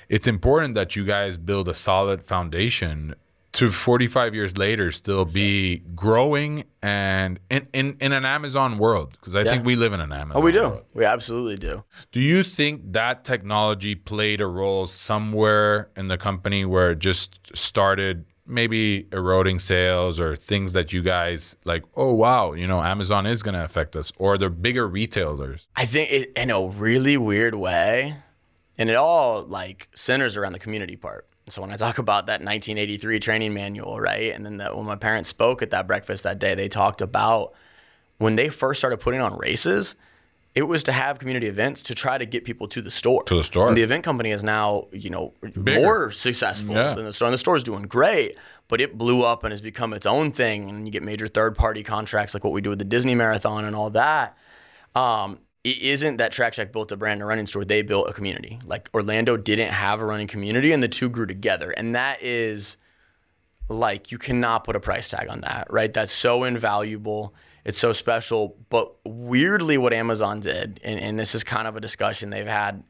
it's 0.09 0.27
important 0.27 0.73
that 0.75 0.95
you 0.95 1.03
guys 1.05 1.37
build 1.37 1.67
a 1.69 1.73
solid 1.73 2.21
foundation 2.23 3.15
to 3.53 3.71
45 3.71 4.35
years 4.35 4.57
later 4.57 4.91
still 4.91 5.23
be 5.23 5.77
growing 5.95 6.65
and 6.81 7.39
in, 7.49 7.67
in, 7.73 7.95
in 8.01 8.11
an 8.11 8.25
amazon 8.25 8.77
world 8.77 9.11
because 9.11 9.33
i 9.35 9.43
think 9.45 9.63
we 9.65 9.77
live 9.77 9.93
in 9.93 10.01
an 10.01 10.11
amazon 10.11 10.41
Oh, 10.41 10.45
we 10.45 10.51
do. 10.51 10.63
world. 10.63 10.83
We 10.93 11.05
absolutely 11.05 11.55
do. 11.55 11.83
Do 12.11 12.19
you 12.19 12.43
think 12.43 12.81
that 12.91 13.23
technology 13.23 13.95
played 13.95 14.41
a 14.41 14.47
role 14.47 14.87
somewhere 14.87 15.89
in 15.95 16.09
the 16.09 16.17
company 16.17 16.65
where 16.65 16.91
it 16.91 16.99
just 16.99 17.55
started 17.55 18.25
maybe 18.47 19.07
eroding 19.11 19.59
sales 19.59 20.19
or 20.19 20.35
things 20.35 20.73
that 20.73 20.93
you 20.93 21.01
guys 21.01 21.57
like, 21.65 21.83
oh, 21.95 22.13
wow, 22.13 22.53
you 22.53 22.67
know, 22.67 22.81
Amazon 22.81 23.25
is 23.25 23.43
going 23.43 23.55
to 23.55 23.63
affect 23.63 23.95
us 23.95 24.11
or 24.17 24.37
the 24.37 24.49
bigger 24.49 24.87
retailers? 24.87 25.67
I 25.75 25.85
think 25.85 26.11
it, 26.11 26.31
in 26.35 26.51
a 26.51 26.65
really 26.65 27.17
weird 27.17 27.55
way, 27.55 28.15
and 28.77 28.89
it 28.89 28.95
all 28.95 29.43
like 29.43 29.89
centers 29.95 30.37
around 30.37 30.53
the 30.53 30.59
community 30.59 30.95
part. 30.95 31.27
So 31.47 31.61
when 31.61 31.71
I 31.71 31.77
talk 31.77 31.97
about 31.99 32.25
that 32.25 32.41
1983 32.41 33.19
training 33.19 33.53
manual, 33.53 33.99
right, 33.99 34.33
and 34.33 34.45
then 34.45 34.57
that 34.57 34.75
when 34.75 34.85
my 34.85 34.95
parents 34.95 35.29
spoke 35.29 35.61
at 35.61 35.71
that 35.71 35.87
breakfast 35.87 36.23
that 36.23 36.39
day, 36.39 36.55
they 36.55 36.67
talked 36.67 37.01
about 37.01 37.53
when 38.17 38.35
they 38.35 38.49
first 38.49 38.79
started 38.79 38.99
putting 38.99 39.21
on 39.21 39.37
races. 39.37 39.95
It 40.55 40.63
was 40.63 40.83
to 40.83 40.93
have 40.93 41.19
community 41.19 41.47
events 41.47 41.83
to 41.83 41.93
try 41.95 42.17
to 42.17 42.25
get 42.25 42.45
people 42.45 42.67
to 42.69 42.81
the 42.81 42.89
store. 42.89 43.23
To 43.23 43.35
the 43.35 43.43
store. 43.43 43.67
And 43.67 43.75
the 43.75 43.83
event 43.83 44.03
company 44.05 44.31
is 44.31 44.41
now, 44.43 44.87
you 44.93 45.09
know, 45.09 45.33
Bigger. 45.41 45.81
more 45.81 46.11
successful 46.11 46.73
Yeah. 46.73 46.93
than 46.93 47.03
the 47.05 47.11
store. 47.13 47.27
And 47.27 47.33
the 47.33 47.37
store 47.37 47.57
is 47.57 47.63
doing 47.63 47.83
great, 47.83 48.37
but 48.69 48.79
it 48.79 48.97
blew 48.97 49.21
up 49.23 49.43
and 49.43 49.51
has 49.51 49.59
become 49.59 49.91
its 49.93 50.05
own 50.05 50.31
thing. 50.31 50.69
And 50.69 50.87
you 50.87 50.91
get 50.93 51.03
major 51.03 51.27
third 51.27 51.55
party 51.55 51.83
contracts 51.83 52.33
like 52.33 52.43
what 52.45 52.53
we 52.53 52.61
do 52.61 52.69
with 52.69 52.79
the 52.79 52.85
Disney 52.85 53.15
Marathon 53.15 53.65
and 53.65 53.75
all 53.75 53.89
that 53.91 54.37
um, 54.95 55.39
it 55.65 55.81
isn't 55.81 56.17
that 56.17 56.31
Track 56.31 56.53
Shack 56.53 56.71
built 56.71 56.91
a 56.91 56.95
brand 56.95 57.19
new 57.19 57.25
running 57.25 57.45
store. 57.45 57.65
They 57.65 57.81
built 57.81 58.07
a 58.09 58.13
community. 58.13 58.59
Like 58.65 58.89
Orlando 58.93 59.35
didn't 59.35 59.71
have 59.71 59.99
a 59.99 60.05
running 60.05 60.27
community, 60.27 60.71
and 60.71 60.81
the 60.81 60.87
two 60.87 61.09
grew 61.09 61.25
together. 61.25 61.71
And 61.71 61.95
that 61.95 62.21
is 62.21 62.77
like 63.67 64.11
you 64.11 64.17
cannot 64.17 64.63
put 64.63 64.75
a 64.75 64.79
price 64.79 65.09
tag 65.09 65.27
on 65.27 65.41
that, 65.41 65.67
right? 65.69 65.91
That's 65.91 66.11
so 66.11 66.43
invaluable. 66.43 67.33
It's 67.65 67.77
so 67.79 67.91
special. 67.91 68.55
But 68.69 68.93
weirdly, 69.03 69.77
what 69.77 69.91
Amazon 69.91 70.39
did, 70.39 70.79
and, 70.83 70.99
and 70.99 71.19
this 71.19 71.35
is 71.35 71.43
kind 71.43 71.67
of 71.67 71.75
a 71.75 71.81
discussion 71.81 72.29
they've 72.29 72.47
had 72.47 72.83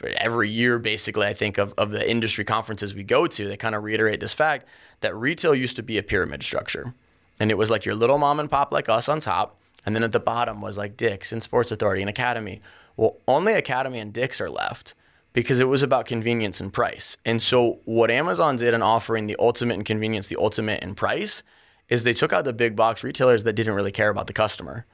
for 0.00 0.08
every 0.16 0.48
year, 0.48 0.78
basically, 0.78 1.26
I 1.26 1.34
think, 1.34 1.58
of, 1.58 1.74
of 1.76 1.90
the 1.90 2.08
industry 2.10 2.44
conferences 2.44 2.94
we 2.94 3.02
go 3.02 3.26
to, 3.26 3.48
they 3.48 3.56
kind 3.56 3.74
of 3.74 3.84
reiterate 3.84 4.20
this 4.20 4.32
fact 4.32 4.66
that 5.00 5.14
retail 5.14 5.54
used 5.54 5.76
to 5.76 5.82
be 5.82 5.98
a 5.98 6.02
pyramid 6.02 6.42
structure. 6.42 6.94
And 7.38 7.50
it 7.50 7.58
was 7.58 7.70
like 7.70 7.84
your 7.84 7.94
little 7.94 8.16
mom 8.16 8.40
and 8.40 8.50
pop 8.50 8.72
like 8.72 8.88
us 8.88 9.08
on 9.08 9.20
top. 9.20 9.58
And 9.84 9.94
then 9.94 10.02
at 10.02 10.12
the 10.12 10.20
bottom 10.20 10.60
was 10.60 10.78
like 10.78 10.96
Dick's 10.96 11.32
and 11.32 11.42
Sports 11.42 11.70
Authority 11.70 12.02
and 12.02 12.08
Academy. 12.08 12.60
Well, 12.96 13.16
only 13.26 13.54
Academy 13.54 13.98
and 13.98 14.12
Dick's 14.12 14.40
are 14.40 14.50
left 14.50 14.94
because 15.32 15.60
it 15.60 15.68
was 15.68 15.82
about 15.82 16.06
convenience 16.06 16.60
and 16.60 16.72
price. 16.72 17.16
And 17.24 17.40
so 17.40 17.80
what 17.84 18.10
Amazon 18.10 18.56
did 18.56 18.74
in 18.74 18.82
offering 18.82 19.26
the 19.26 19.36
ultimate 19.38 19.74
in 19.74 19.84
convenience, 19.84 20.26
the 20.26 20.36
ultimate 20.38 20.82
in 20.82 20.94
price, 20.94 21.42
is 21.90 22.04
they 22.04 22.14
took 22.14 22.32
out 22.32 22.44
the 22.44 22.52
big 22.52 22.76
box 22.76 23.04
retailers 23.04 23.44
that 23.44 23.52
didn't 23.54 23.74
really 23.74 23.92
care 23.92 24.08
about 24.08 24.28
the 24.28 24.32
customer. 24.32 24.86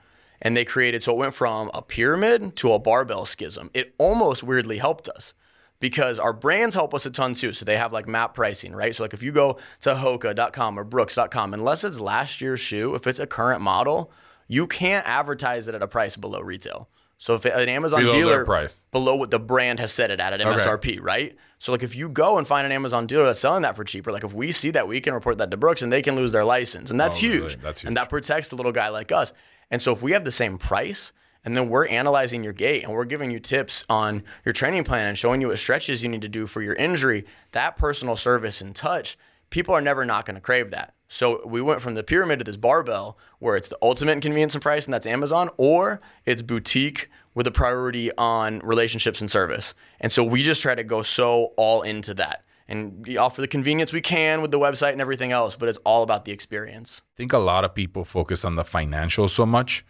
And 0.43 0.57
they 0.57 0.65
created 0.65 1.03
so 1.03 1.13
it 1.13 1.19
went 1.19 1.35
from 1.35 1.71
a 1.73 1.83
pyramid 1.83 2.57
to 2.57 2.73
a 2.73 2.79
barbell 2.79 3.25
schism. 3.27 3.71
It 3.73 3.95
almost 3.99 4.43
weirdly 4.43 4.79
helped 4.79 5.09
us 5.09 5.33
because 5.79 6.19
our 6.19 6.33
brands 6.33 6.75
help 6.75 6.95
us 6.95 7.07
a 7.07 7.11
ton 7.11 7.35
too. 7.35 7.53
So 7.53 7.65
they 7.65 7.77
have 7.77 7.93
like 7.93 8.09
map 8.09 8.35
pricing, 8.35 8.75
right? 8.75 8.95
So 8.95 9.05
like 9.05 9.15
if 9.15 9.23
you 9.23 9.33
go 9.33 9.59
to 9.81 9.95
hoka.com 9.95 10.79
or 10.79 10.85
brooks.com, 10.85 11.55
unless 11.55 11.85
it's 11.85 12.01
last 12.01 12.41
year's 12.41 12.61
shoe, 12.61 12.95
if 12.95 13.07
it's 13.07 13.19
a 13.19 13.27
current 13.27 13.61
model, 13.61 14.11
you 14.49 14.67
can't 14.67 15.07
advertise 15.07 15.69
it 15.69 15.75
at 15.75 15.83
a 15.83 15.89
price 15.89 16.17
below 16.17 16.41
retail. 16.41 16.89
So 17.19 17.35
if 17.35 17.45
an 17.47 17.69
Amazon 17.71 18.01
Below 18.01 18.11
dealer 18.13 18.45
price. 18.45 18.83
below 18.93 19.17
what 19.17 19.31
the 19.31 19.39
brand 19.39 19.81
has 19.81 19.91
set 19.93 20.11
it 20.11 20.21
at 20.21 20.33
at 20.35 20.41
MSRP, 20.41 20.99
right? 21.01 21.35
So 21.59 21.73
like 21.73 21.83
if 21.83 21.97
you 21.97 22.11
go 22.11 22.37
and 22.37 22.47
find 22.47 22.67
an 22.67 22.73
Amazon 22.73 23.07
dealer 23.07 23.25
that's 23.25 23.39
selling 23.41 23.63
that 23.63 23.75
for 23.75 23.85
cheaper, 23.85 24.13
like 24.13 24.23
if 24.25 24.35
we 24.35 24.53
see 24.53 24.71
that, 24.73 24.87
we 24.87 25.01
can 25.01 25.15
report 25.15 25.39
that 25.39 25.51
to 25.51 25.57
Brooks 25.57 25.81
and 25.81 25.91
they 25.93 26.03
can 26.03 26.15
lose 26.15 26.33
their 26.33 26.45
license, 26.45 26.91
and 26.91 27.01
that's 27.01 27.17
Oh, 27.17 27.23
really? 27.27 27.39
huge. 27.39 27.61
That's 27.63 27.81
huge. 27.81 27.89
And 27.89 27.97
that 27.97 28.11
protects 28.11 28.49
the 28.51 28.57
little 28.57 28.73
guy 28.73 28.89
like 28.89 29.13
us. 29.13 29.33
And 29.71 29.81
so 29.81 29.93
if 29.93 30.03
we 30.03 30.13
have 30.13 30.25
the 30.25 30.31
same 30.31 30.59
price. 30.59 31.13
And 31.45 31.57
then 31.57 31.69
we're 31.69 31.87
analyzing 31.87 32.43
your 32.43 32.53
gait 32.53 32.83
and 32.83 32.93
we're 32.93 33.05
giving 33.05 33.31
you 33.31 33.39
tips 33.39 33.85
on 33.89 34.25
your 34.45 34.53
training 34.53 34.83
plan 34.83 35.07
and 35.07 35.17
showing 35.17 35.41
you 35.41 35.47
what 35.47 35.59
stretches 35.59 36.03
you 36.03 36.09
need 36.09 36.23
to 36.23 36.29
do 36.29 36.45
for 36.49 36.61
your 36.61 36.75
injury. 36.75 37.25
That 37.53 37.77
personal 37.77 38.17
service 38.17 38.61
and 38.61 38.75
touch, 38.75 39.17
people 39.51 39.75
are 39.75 39.81
never 39.81 40.05
not 40.05 40.27
going 40.27 40.35
to 40.35 40.41
crave 40.41 40.71
that. 40.71 40.95
So 41.09 41.47
we 41.47 41.63
went 41.63 41.81
from 41.81 41.95
the 41.95 42.03
pyramid 42.03 42.41
to 42.41 42.45
this 42.45 42.57
barbell 42.57 43.17
where 43.39 43.57
it's 43.57 43.69
the 43.69 43.79
ultimate 43.81 44.13
in 44.13 44.21
convenience 44.21 44.55
and 44.55 44.63
price, 44.63 44.87
and 44.87 44.95
that's 44.95 45.07
Amazon, 45.07 45.51
or 45.57 46.01
it's 46.25 46.43
boutique 46.43 47.09
with 47.35 47.47
a 47.47 47.53
priority 47.53 48.11
on 48.17 48.59
relationships 48.61 49.21
and 49.21 49.31
service. 49.31 49.75
And 50.01 50.11
so 50.11 50.25
we 50.25 50.43
just 50.43 50.63
try 50.63 50.75
to 50.75 50.83
go 50.83 51.03
so 51.03 51.53
all 51.57 51.83
into 51.83 52.15
that 52.15 52.45
and 52.67 53.17
offer 53.17 53.41
the 53.41 53.47
convenience 53.47 53.93
we 53.93 54.01
can 54.01 54.43
with 54.43 54.51
the 54.51 54.59
website 54.59 54.93
and 54.93 55.01
everything 55.01 55.31
else, 55.31 55.55
but 55.55 55.69
it's 55.69 55.79
all 55.79 56.03
about 56.03 56.25
the 56.25 56.33
experience. 56.33 57.03
I 57.15 57.17
think 57.17 57.33
a 57.33 57.39
lot 57.39 57.65
of 57.65 57.75
people 57.75 58.05
focus 58.05 58.45
on 58.45 58.57
the 58.57 58.65
financial 58.65 59.29
so 59.29 59.47
much. 59.47 59.85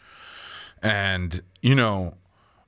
And, 0.82 1.42
you 1.62 1.74
know, 1.74 2.16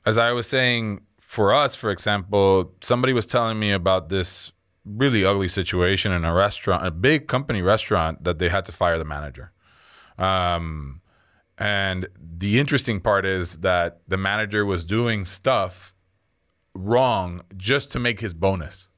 as 0.07 0.17
I 0.17 0.33
was 0.33 0.47
saying, 0.47 1.03
for 1.19 1.53
us, 1.53 1.75
for 1.75 1.91
example, 1.91 2.73
somebody 2.81 3.13
was 3.13 3.27
telling 3.27 3.59
me 3.59 3.73
about 3.73 4.09
this 4.09 4.53
really 4.97 5.25
ugly 5.25 5.49
situation 5.49 6.13
in 6.13 6.25
a 6.25 6.33
restaurant, 6.33 6.87
a 6.87 6.91
big 6.91 7.27
company 7.29 7.63
restaurant, 7.63 8.25
that 8.25 8.39
they 8.39 8.49
had 8.49 8.65
to 8.67 8.73
fire 8.73 8.99
the 8.99 9.05
manager. 9.05 9.53
Um, 10.19 11.01
And 11.61 12.07
the 12.39 12.61
interesting 12.61 13.01
part 13.01 13.27
is 13.27 13.59
that 13.61 13.99
the 14.07 14.17
manager 14.17 14.65
was 14.65 14.85
doing 14.85 15.25
stuff 15.25 15.95
wrong 16.75 17.43
just 17.57 17.91
to 17.93 17.99
make 17.99 18.21
his 18.21 18.33
bonus, 18.33 18.91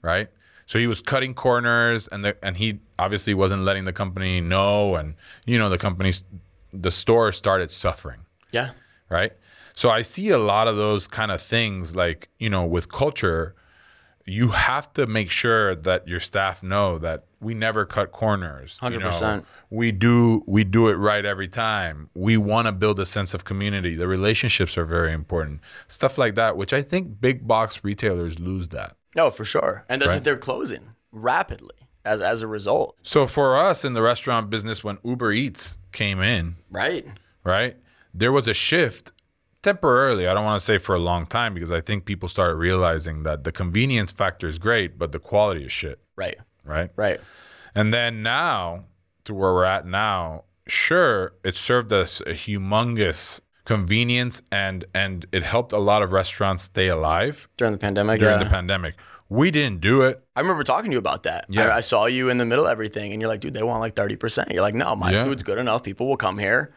right? 0.00 0.28
So 0.64 0.78
he 0.78 0.86
was 0.86 1.00
cutting 1.02 1.34
corners, 1.34 2.08
and 2.08 2.24
the 2.24 2.36
and 2.42 2.56
he 2.56 2.80
obviously 2.98 3.34
wasn't 3.34 3.62
letting 3.64 3.84
the 3.84 3.92
company 3.92 4.40
know, 4.40 4.94
and 4.94 5.16
you 5.44 5.58
know 5.58 5.68
the 5.68 5.76
company's 5.76 6.24
the 6.72 6.90
store 6.90 7.30
started 7.32 7.70
suffering, 7.70 8.20
Yeah. 8.52 8.70
right? 9.10 9.32
So 9.74 9.90
I 9.90 10.02
see 10.02 10.30
a 10.30 10.38
lot 10.38 10.68
of 10.68 10.76
those 10.76 11.06
kind 11.08 11.30
of 11.30 11.42
things, 11.42 11.94
like 11.94 12.30
you 12.38 12.48
know, 12.48 12.64
with 12.64 12.86
culture, 12.88 13.54
you 14.26 14.48
have 14.48 14.92
to 14.94 15.06
make 15.06 15.30
sure 15.30 15.74
that 15.74 16.06
your 16.06 16.20
staff 16.20 16.62
know 16.62 16.98
that 16.98 17.24
we 17.40 17.54
never 17.54 17.84
cut 17.84 18.12
corners. 18.12 18.78
you 18.82 18.90
know. 18.90 19.10
100%. 19.10 19.44
We 19.70 19.90
do 19.92 20.42
we 20.46 20.62
do 20.64 20.88
it 20.88 20.94
right 20.94 21.24
every 21.24 21.48
time. 21.48 22.08
We 22.14 22.36
want 22.36 22.66
to 22.66 22.72
build 22.72 23.00
a 23.00 23.04
sense 23.06 23.34
of 23.34 23.44
community. 23.44 23.96
The 23.96 24.06
relationships 24.06 24.78
are 24.78 24.84
very 24.84 25.12
important. 25.12 25.60
Stuff 25.88 26.18
like 26.18 26.34
that, 26.36 26.56
which 26.56 26.72
I 26.72 26.82
think 26.82 27.20
big 27.20 27.46
box 27.46 27.82
retailers 27.82 28.38
lose 28.38 28.68
that. 28.68 28.96
No, 29.16 29.30
for 29.30 29.44
sure. 29.44 29.84
And 29.88 30.00
that's 30.00 30.10
Right. 30.10 30.14
that 30.16 30.24
they're 30.24 30.36
closing 30.36 30.90
rapidly 31.10 31.74
as 32.04 32.20
as 32.20 32.42
a 32.42 32.46
result. 32.46 32.96
So 33.02 33.26
for 33.26 33.56
us 33.56 33.84
in 33.84 33.92
the 33.92 34.02
restaurant 34.02 34.50
business 34.50 34.82
when 34.84 34.98
Uber 35.04 35.32
Eats 35.32 35.78
came 35.92 36.20
in, 36.20 36.56
Right. 36.70 37.06
right? 37.44 37.76
There 38.14 38.32
was 38.32 38.46
a 38.48 38.54
shift 38.54 39.12
temporarily. 39.62 40.26
I 40.26 40.34
don't 40.34 40.44
want 40.44 40.60
to 40.60 40.64
say 40.64 40.78
for 40.78 40.94
a 40.94 40.98
long 40.98 41.26
time 41.26 41.54
because 41.54 41.72
I 41.72 41.80
think 41.80 42.04
people 42.04 42.28
started 42.28 42.56
realizing 42.56 43.22
that 43.22 43.44
the 43.44 43.52
convenience 43.52 44.12
factor 44.12 44.46
is 44.48 44.58
great, 44.58 44.98
but 44.98 45.12
the 45.12 45.18
quality 45.18 45.64
is 45.64 45.72
shit, 45.72 45.98
Right. 46.16 46.36
right? 46.64 46.90
Right. 46.96 47.20
And 47.74 47.92
then 47.94 48.22
now 48.22 48.84
to 49.24 49.34
where 49.34 49.52
we're 49.54 49.64
at 49.64 49.86
now, 49.86 50.44
sure, 50.66 51.34
it 51.44 51.54
served 51.56 51.92
us 51.92 52.20
a 52.22 52.30
humongous 52.34 53.40
convenience 53.64 54.42
and 54.50 54.84
and 54.92 55.24
it 55.32 55.44
helped 55.44 55.72
a 55.72 55.78
lot 55.78 56.02
of 56.02 56.10
restaurants 56.12 56.64
stay 56.64 56.88
alive 56.88 57.48
During 57.56 57.72
the 57.72 57.78
pandemic. 57.78 58.18
during 58.20 58.38
yeah. 58.38 58.44
the 58.44 58.50
pandemic. 58.50 58.96
We 59.28 59.50
didn't 59.50 59.80
do 59.80 60.02
it. 60.02 60.22
I 60.36 60.40
remember 60.40 60.62
talking 60.62 60.90
to 60.90 60.94
you 60.94 60.98
about 60.98 61.22
that. 61.22 61.46
Yeah. 61.48 61.68
I, 61.68 61.76
I 61.76 61.80
saw 61.80 62.04
you 62.06 62.28
in 62.28 62.36
the 62.36 62.44
middle 62.44 62.66
of 62.66 62.72
everything, 62.72 63.12
and 63.12 63.22
you're 63.22 63.28
like, 63.30 63.40
dude, 63.40 63.54
they 63.54 63.62
want 63.62 63.80
like 63.80 63.94
30%. 63.94 64.52
You're 64.52 64.60
like, 64.60 64.74
no, 64.74 64.94
my 64.94 65.10
Yeah. 65.10 65.24
food's 65.24 65.42
good 65.42 65.56
enough. 65.58 65.82
People 65.84 66.06
will 66.06 66.18
come 66.18 66.36
here. 66.36 66.74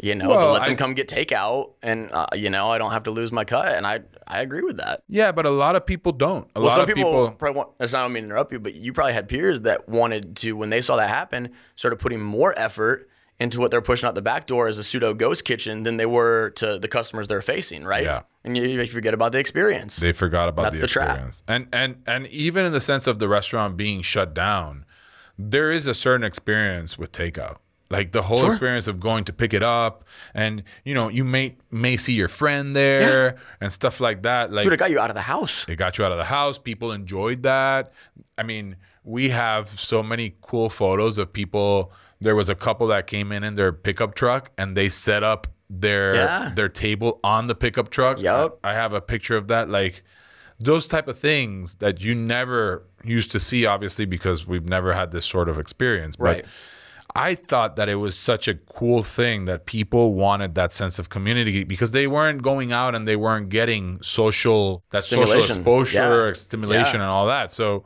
You 0.00 0.14
know, 0.14 0.28
Well, 0.28 0.40
to 0.46 0.52
let 0.52 0.62
them 0.62 0.72
I- 0.72 0.74
come 0.76 0.94
get 0.94 1.08
takeout, 1.08 1.72
and 1.82 2.10
uh, 2.12 2.26
you 2.34 2.50
know, 2.50 2.68
I 2.70 2.78
don't 2.78 2.92
have 2.92 3.02
to 3.04 3.10
lose 3.10 3.32
my 3.32 3.44
cut. 3.44 3.74
And 3.74 3.84
I, 3.84 4.00
I 4.28 4.42
agree 4.42 4.62
with 4.62 4.76
that. 4.76 5.02
Yeah, 5.08 5.32
but 5.32 5.44
a 5.44 5.50
lot 5.50 5.74
of 5.74 5.84
people 5.86 6.12
don't. 6.12 6.48
A 6.54 6.60
Well, 6.60 6.68
lot 6.68 6.74
some 6.76 6.82
of 6.82 6.94
people, 6.94 7.10
people, 7.10 7.30
probably 7.32 7.56
want. 7.58 7.78
That's 7.78 7.92
not 7.92 8.04
I 8.04 8.08
mean 8.08 8.22
to 8.22 8.28
interrupt 8.28 8.52
you, 8.52 8.60
but 8.60 8.74
you 8.74 8.92
probably 8.92 9.14
had 9.14 9.28
peers 9.28 9.62
that 9.62 9.88
wanted 9.88 10.36
to, 10.36 10.52
when 10.52 10.70
they 10.70 10.80
saw 10.80 10.96
that 10.96 11.08
happen, 11.10 11.50
started 11.74 11.98
putting 11.98 12.20
more 12.20 12.54
effort 12.56 13.08
into 13.40 13.58
what 13.60 13.70
they're 13.72 13.82
pushing 13.82 14.08
out 14.08 14.14
the 14.14 14.22
back 14.22 14.46
door 14.46 14.66
as 14.68 14.78
a 14.78 14.84
pseudo 14.84 15.14
ghost 15.14 15.44
kitchen 15.44 15.82
than 15.82 15.96
they 15.96 16.06
were 16.06 16.50
to 16.50 16.78
the 16.78 16.88
customers 16.88 17.26
they're 17.28 17.42
facing, 17.42 17.84
right? 17.84 18.04
Yeah. 18.04 18.22
And 18.44 18.56
you, 18.56 18.62
you 18.64 18.86
forget 18.86 19.14
about 19.14 19.32
the 19.32 19.38
experience. 19.40 19.96
they 19.96 20.12
forgot 20.12 20.48
about 20.48 20.62
That's 20.62 20.76
the 20.76 20.82
the 20.82 20.86
trap. 20.88 21.08
experience. 21.08 21.42
And 21.48 21.66
and 21.72 22.02
and 22.06 22.26
even 22.28 22.64
in 22.66 22.72
the 22.72 22.80
sense 22.80 23.06
of 23.08 23.18
the 23.18 23.28
restaurant 23.28 23.76
being 23.76 24.02
shut 24.02 24.32
down, 24.32 24.84
there 25.36 25.70
is 25.72 25.86
a 25.88 25.94
certain 25.94 26.24
experience 26.24 26.98
with 26.98 27.10
takeout. 27.12 27.56
Like 27.90 28.12
the 28.12 28.20
whole 28.22 28.40
Sure. 28.40 28.48
experience 28.48 28.86
of 28.86 29.00
going 29.00 29.24
to 29.24 29.32
pick 29.32 29.54
it 29.54 29.62
up, 29.62 30.04
and 30.34 30.62
you 30.84 30.94
know 30.94 31.08
you 31.08 31.24
may 31.24 31.56
may 31.70 31.96
see 31.96 32.12
your 32.12 32.28
friend 32.28 32.76
there 32.76 33.36
and 33.62 33.72
stuff 33.72 33.98
like 34.00 34.22
that. 34.22 34.52
Like 34.52 34.64
Dude, 34.64 34.74
it 34.74 34.76
got 34.78 34.90
you 34.90 35.00
out 35.00 35.08
of 35.10 35.16
the 35.16 35.22
house. 35.22 35.64
it 35.68 35.76
got 35.76 35.96
you 35.96 36.04
out 36.04 36.12
of 36.12 36.18
the 36.18 36.24
house. 36.24 36.58
People 36.58 36.92
enjoyed 36.92 37.42
that. 37.44 37.92
I 38.36 38.42
mean, 38.42 38.76
we 39.04 39.30
have 39.30 39.68
so 39.80 40.02
many 40.02 40.34
cool 40.42 40.68
photos 40.68 41.16
of 41.16 41.32
people. 41.32 41.90
There 42.20 42.36
was 42.36 42.48
a 42.50 42.54
couple 42.54 42.86
that 42.88 43.06
came 43.06 43.32
in 43.32 43.42
in 43.42 43.54
their 43.54 43.72
pickup 43.72 44.14
truck 44.14 44.50
and 44.58 44.76
they 44.76 44.88
set 44.90 45.22
up 45.22 45.46
their 45.70 46.14
Yeah. 46.14 46.52
their 46.54 46.68
table 46.68 47.20
on 47.24 47.46
the 47.46 47.54
pickup 47.54 47.88
truck. 47.90 48.18
Yup. 48.20 48.58
I 48.62 48.74
have 48.74 48.92
a 48.92 49.00
picture 49.00 49.36
of 49.36 49.48
that. 49.48 49.70
Like 49.70 50.02
those 50.58 50.86
type 50.86 51.08
of 51.08 51.16
things 51.18 51.76
that 51.76 52.02
you 52.02 52.14
never 52.14 52.82
used 53.04 53.30
to 53.32 53.40
see, 53.40 53.64
obviously, 53.64 54.04
because 54.04 54.46
we've 54.46 54.68
never 54.68 54.92
had 54.92 55.10
this 55.12 55.24
sort 55.24 55.48
of 55.48 55.58
experience. 55.58 56.16
But 56.16 56.24
Right. 56.24 56.44
I 57.14 57.34
thought 57.34 57.76
that 57.76 57.88
it 57.88 57.96
was 57.96 58.16
such 58.16 58.48
a 58.48 58.54
cool 58.54 59.02
thing 59.02 59.46
that 59.46 59.66
people 59.66 60.14
wanted 60.14 60.54
that 60.54 60.72
sense 60.72 60.98
of 60.98 61.08
community 61.08 61.64
because 61.64 61.90
they 61.90 62.06
weren't 62.06 62.42
going 62.42 62.70
out 62.70 62.94
and 62.94 63.06
they 63.06 63.16
weren't 63.16 63.48
getting 63.48 64.00
social 64.02 64.84
that 64.90 65.04
social 65.04 65.40
exposure, 65.40 66.26
Yeah. 66.28 66.32
stimulation, 66.34 67.00
Yeah. 67.00 67.06
and 67.06 67.10
all 67.10 67.26
that. 67.26 67.50
So, 67.50 67.84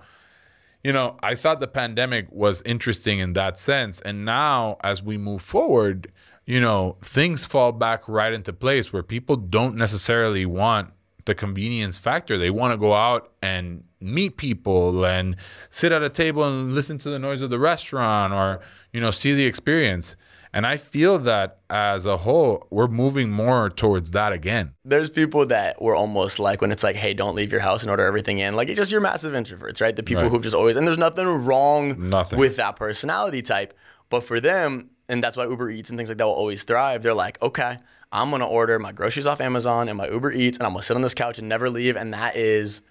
you 0.85 0.93
know, 0.93 1.17
I 1.23 1.35
thought 1.37 1.61
the 1.61 1.69
pandemic 1.69 2.27
was 2.31 2.63
interesting 2.63 3.21
in 3.21 3.33
that 3.35 3.57
sense. 3.59 4.01
And 4.01 4.25
now, 4.25 4.77
as 4.83 5.03
we 5.03 5.17
move 5.17 5.41
forward, 5.41 6.11
you 6.45 6.61
know, 6.61 6.97
things 7.03 7.47
fall 7.47 7.71
back 7.73 8.03
right 8.09 8.33
into 8.33 8.53
place 8.53 8.93
where 8.93 9.05
people 9.05 9.37
don't 9.37 9.77
necessarily 9.77 10.45
want 10.45 10.91
the 11.25 11.35
convenience 11.37 11.99
factor. 12.01 12.37
They 12.37 12.51
want 12.51 12.73
to 12.73 12.77
go 12.77 12.95
out 12.95 13.31
and 13.41 13.85
meet 14.03 14.37
people 14.37 15.05
and 15.05 15.37
sit 15.71 15.93
at 15.93 16.03
a 16.03 16.09
table 16.11 16.45
and 16.45 16.75
listen 16.75 16.99
to 16.99 17.11
the 17.11 17.19
noise 17.19 17.43
of 17.43 17.51
the 17.51 17.59
restaurant 17.59 18.33
or, 18.33 18.61
you 18.93 19.01
know, 19.01 19.11
see 19.11 19.33
the 19.35 19.47
experience. 19.47 20.17
And 20.55 20.67
I 20.67 20.77
feel 20.77 21.19
that 21.21 21.61
as 21.71 22.05
a 22.05 22.19
whole, 22.19 22.67
we're 22.69 22.87
moving 22.87 23.31
more 23.31 23.71
towards 23.71 24.11
that 24.11 24.35
again. 24.35 24.75
There's 24.85 25.09
people 25.09 25.47
that 25.47 25.81
were 25.81 25.95
almost 25.97 26.39
like 26.39 26.61
when 26.61 26.71
it's 26.71 26.83
like, 26.83 26.95
hey, 26.95 27.15
don't 27.15 27.35
leave 27.35 27.51
your 27.53 27.63
house 27.63 27.81
and 27.83 27.91
order 27.91 28.05
everything 28.05 28.39
in. 28.39 28.55
Like, 28.55 28.69
it's 28.69 28.77
just 28.77 28.93
you're 28.93 29.01
massive 29.01 29.33
introverts, 29.33 29.81
right? 29.81 29.97
The 29.97 30.03
people 30.03 30.25
Right. 30.25 30.31
who've 30.31 30.43
just 30.43 30.55
always, 30.55 30.77
and 30.77 30.87
there's 30.87 30.99
nothing 30.99 31.27
wrong 31.27 32.11
Nothing. 32.11 32.39
with 32.39 32.57
that 32.57 32.77
personality 32.77 33.41
type. 33.41 33.73
But 34.11 34.25
for 34.25 34.41
them, 34.41 34.91
and 35.09 35.25
that's 35.25 35.39
why 35.39 35.47
Uber 35.47 35.71
Eats 35.71 35.89
and 35.89 35.99
things 35.99 36.11
like 36.11 36.19
that 36.19 36.27
will 36.27 36.35
always 36.35 36.65
thrive, 36.65 37.03
they're 37.03 37.15
like, 37.15 37.41
okay, 37.41 37.79
I'm 38.13 38.29
going 38.29 38.41
to 38.41 38.47
order 38.47 38.79
my 38.79 38.93
groceries 38.93 39.27
off 39.27 39.41
Amazon 39.41 39.89
and 39.89 39.97
my 39.97 40.07
Uber 40.11 40.33
Eats, 40.33 40.59
and 40.59 40.67
I'm 40.67 40.73
going 40.75 40.83
to 40.83 40.87
sit 40.87 40.97
on 40.97 41.01
this 41.03 41.15
couch 41.15 41.39
and 41.39 41.49
never 41.49 41.71
leave. 41.71 41.97
And 41.97 42.13
that 42.13 42.37
is 42.37 42.83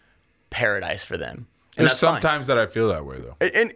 paradise 0.52 1.04
for 1.04 1.18
them. 1.18 1.48
And 1.78 1.88
There's 1.88 1.92
that's 1.92 2.02
fine. 2.02 2.14
sometimes 2.22 2.48
that 2.48 2.60
I 2.60 2.68
feel 2.68 2.90
that 2.90 3.06
way 3.06 3.18
though. 3.20 3.36
And, 3.42 3.52
and, 3.56 3.74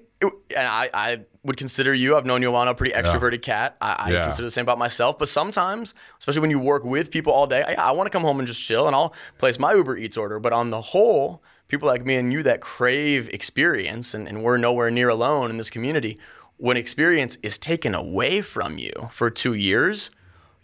and 0.55 0.67
I, 0.67 0.89
I 0.93 1.19
would 1.43 1.57
consider 1.57 1.93
you, 1.93 2.15
I've 2.15 2.25
known 2.25 2.41
you, 2.41 2.49
Alana, 2.51 2.69
a 2.71 2.75
pretty 2.75 2.93
extroverted 2.93 3.41
cat. 3.41 3.77
I, 3.81 3.95
I 3.97 4.11
Yeah. 4.11 4.23
consider 4.23 4.45
the 4.45 4.51
same 4.51 4.63
about 4.63 4.77
myself. 4.77 5.17
But 5.17 5.29
sometimes, 5.29 5.93
especially 6.19 6.41
when 6.41 6.49
you 6.51 6.59
work 6.59 6.83
with 6.83 7.09
people 7.11 7.33
all 7.33 7.47
day, 7.47 7.63
I, 7.63 7.89
I 7.89 7.91
want 7.91 8.07
to 8.07 8.11
come 8.11 8.23
home 8.23 8.39
and 8.39 8.47
just 8.47 8.61
chill 8.61 8.88
and 8.88 8.95
I'll 8.95 9.13
place 9.38 9.57
my 9.59 9.73
Uber 9.73 9.97
Eats 9.97 10.17
order. 10.17 10.39
But 10.39 10.53
on 10.53 10.69
the 10.69 10.81
whole, 10.81 11.43
people 11.67 11.88
like 11.88 12.05
me 12.05 12.15
and 12.15 12.31
you 12.33 12.43
that 12.43 12.61
crave 12.61 13.29
experience, 13.33 14.13
and, 14.13 14.27
and 14.27 14.43
we're 14.43 14.57
nowhere 14.57 14.91
near 14.91 15.09
alone 15.09 15.49
in 15.49 15.57
this 15.57 15.69
community, 15.69 16.17
when 16.57 16.77
experience 16.77 17.38
is 17.43 17.57
taken 17.57 17.93
away 17.93 18.41
from 18.41 18.77
you 18.77 18.91
for 19.11 19.29
two 19.29 19.53
years, 19.53 20.09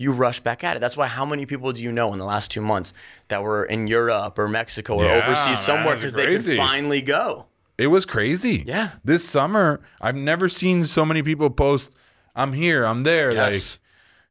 you 0.01 0.11
rush 0.11 0.39
back 0.39 0.63
at 0.63 0.75
it. 0.75 0.79
That's 0.79 0.97
why 0.97 1.07
how 1.07 1.25
many 1.25 1.45
people 1.45 1.71
do 1.71 1.81
you 1.81 1.91
know 1.91 2.11
in 2.13 2.19
the 2.19 2.25
last 2.25 2.51
two 2.51 2.61
months 2.61 2.93
that 3.27 3.43
were 3.43 3.63
in 3.65 3.87
Europe 3.87 4.37
or 4.39 4.47
Mexico 4.47 4.95
or 4.95 5.05
Yeah, 5.05 5.23
overseas 5.23 5.59
somewhere 5.59 5.95
because 5.95 6.13
they 6.13 6.25
could 6.25 6.57
finally 6.57 7.01
go? 7.01 7.45
It 7.77 7.87
was 7.87 8.05
crazy. 8.05 8.63
Yeah. 8.65 8.91
This 9.03 9.27
summer, 9.27 9.81
I've 10.01 10.15
never 10.15 10.47
seen 10.49 10.85
so 10.85 11.03
many 11.05 11.23
people 11.23 11.49
post, 11.49 11.95
I'm 12.35 12.53
here, 12.53 12.85
I'm 12.85 13.01
there. 13.01 13.31
Yes. 13.31 13.79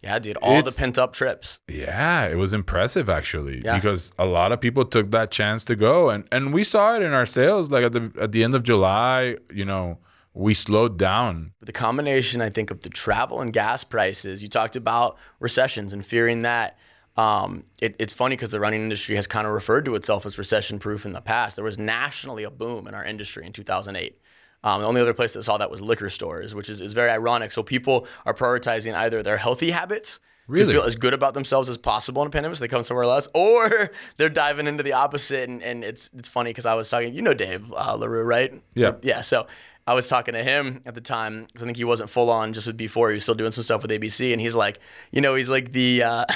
yeah, 0.03 0.19
dude, 0.19 0.37
all 0.39 0.63
the 0.63 0.73
pent 0.73 0.99
up 0.99 1.13
trips. 1.13 1.61
Yeah, 1.69 2.27
it 2.27 2.37
was 2.37 2.53
impressive 2.53 3.09
actually. 3.11 3.63
Yeah. 3.65 3.75
Because 3.77 4.13
a 4.19 4.27
lot 4.27 4.53
of 4.53 4.61
people 4.61 4.85
took 4.85 5.11
that 5.11 5.31
chance 5.31 5.65
to 5.67 5.77
go. 5.77 6.11
And 6.11 6.25
and 6.31 6.53
we 6.53 6.65
saw 6.65 6.97
it 6.97 7.03
in 7.03 7.13
our 7.13 7.27
sales. 7.27 7.71
Like 7.71 7.85
at 7.85 7.93
the 7.93 8.13
at 8.21 8.33
the 8.33 8.45
end 8.45 8.55
of 8.55 8.63
July, 8.63 9.37
you 9.53 9.65
know, 9.65 9.99
we 10.35 10.55
slowed 10.55 10.99
down. 10.99 11.53
But 11.59 11.67
the 11.67 11.73
combination, 11.73 12.41
I 12.41 12.51
think, 12.51 12.71
of 12.71 12.83
the 12.83 12.89
travel 12.89 13.41
and 13.41 13.53
gas 13.53 13.85
prices, 13.85 14.43
you 14.43 14.49
talked 14.49 14.77
about 14.77 15.19
recessions 15.39 15.93
and 15.93 16.05
fearing 16.05 16.43
that. 16.43 16.79
Um, 17.17 17.65
it, 17.83 17.97
it's 17.99 18.13
funny 18.13 18.37
because 18.37 18.51
the 18.51 18.61
running 18.61 18.83
industry 18.83 19.17
has 19.17 19.27
kind 19.27 19.47
of 19.47 19.53
referred 19.53 19.85
to 19.87 19.95
itself 19.95 20.25
as 20.25 20.39
recession 20.39 20.79
proof 20.79 21.05
in 21.05 21.13
the 21.13 21.21
past. 21.21 21.57
There 21.57 21.65
was 21.65 21.77
nationally 21.77 22.45
a 22.45 22.51
boom 22.51 22.87
in 22.87 22.95
our 22.95 23.05
industry 23.05 23.45
in 23.45 23.53
2008. 23.53 24.17
Um, 24.63 24.81
the 24.81 24.87
only 24.87 25.01
other 25.01 25.15
place 25.15 25.33
that 25.33 25.43
saw 25.43 25.59
that 25.59 25.71
was 25.71 25.81
liquor 25.81 26.09
stores, 26.09 26.55
which 26.55 26.71
is, 26.71 26.81
is 26.81 26.93
very 26.93 27.11
ironic. 27.11 27.51
So 27.51 27.63
people 27.63 28.07
are 28.25 28.35
prioritizing 28.35 28.95
either 28.95 29.23
their 29.23 29.39
healthy 29.39 29.71
habits 29.71 30.21
Really? 30.51 30.67
to 30.67 30.73
feel 30.73 30.83
as 30.83 30.97
good 30.97 31.15
about 31.15 31.35
themselves 31.35 31.69
as 31.69 31.79
possible 31.79 32.23
in 32.23 32.29
a 32.29 32.31
pandemic, 32.31 32.57
so 32.57 32.65
they 32.65 32.69
come 32.69 32.83
somewhere 32.83 33.07
less, 33.07 33.29
or 33.35 33.91
they're 34.17 34.29
diving 34.29 34.67
into 34.67 34.83
the 34.83 34.93
opposite. 34.93 35.49
And, 35.49 35.63
and 35.63 35.85
it's 35.85 36.11
it's 36.17 36.29
funny 36.29 36.51
because 36.51 36.67
I 36.67 36.75
was 36.75 36.89
talking, 36.89 37.15
you 37.15 37.23
know, 37.23 37.35
Dave 37.35 37.73
uh, 37.73 37.97
Larue, 37.97 38.23
right? 38.25 38.61
Yeah. 38.75 38.95
Yeah. 39.03 39.23
So 39.23 39.47
I 39.87 39.95
was 39.95 40.09
talking 40.09 40.35
to 40.35 40.43
him 40.43 40.83
at 40.87 40.95
the 40.95 41.01
time 41.01 41.45
because 41.45 41.63
I 41.63 41.67
think 41.67 41.77
he 41.77 41.85
wasn't 41.85 42.11
full 42.11 42.31
on 42.31 42.53
just 42.53 42.67
with 42.67 42.79
B4. 42.79 43.09
He 43.09 43.15
was 43.15 43.23
still 43.23 43.35
doing 43.35 43.51
some 43.51 43.65
stuff 43.65 43.83
with 43.83 43.91
ABC, 43.91 44.33
and 44.33 44.41
he's 44.41 44.55
like, 44.55 44.79
you 45.13 45.21
know, 45.21 45.35
he's 45.35 45.49
like 45.49 45.73
the. 45.73 46.03
Uh, 46.03 46.25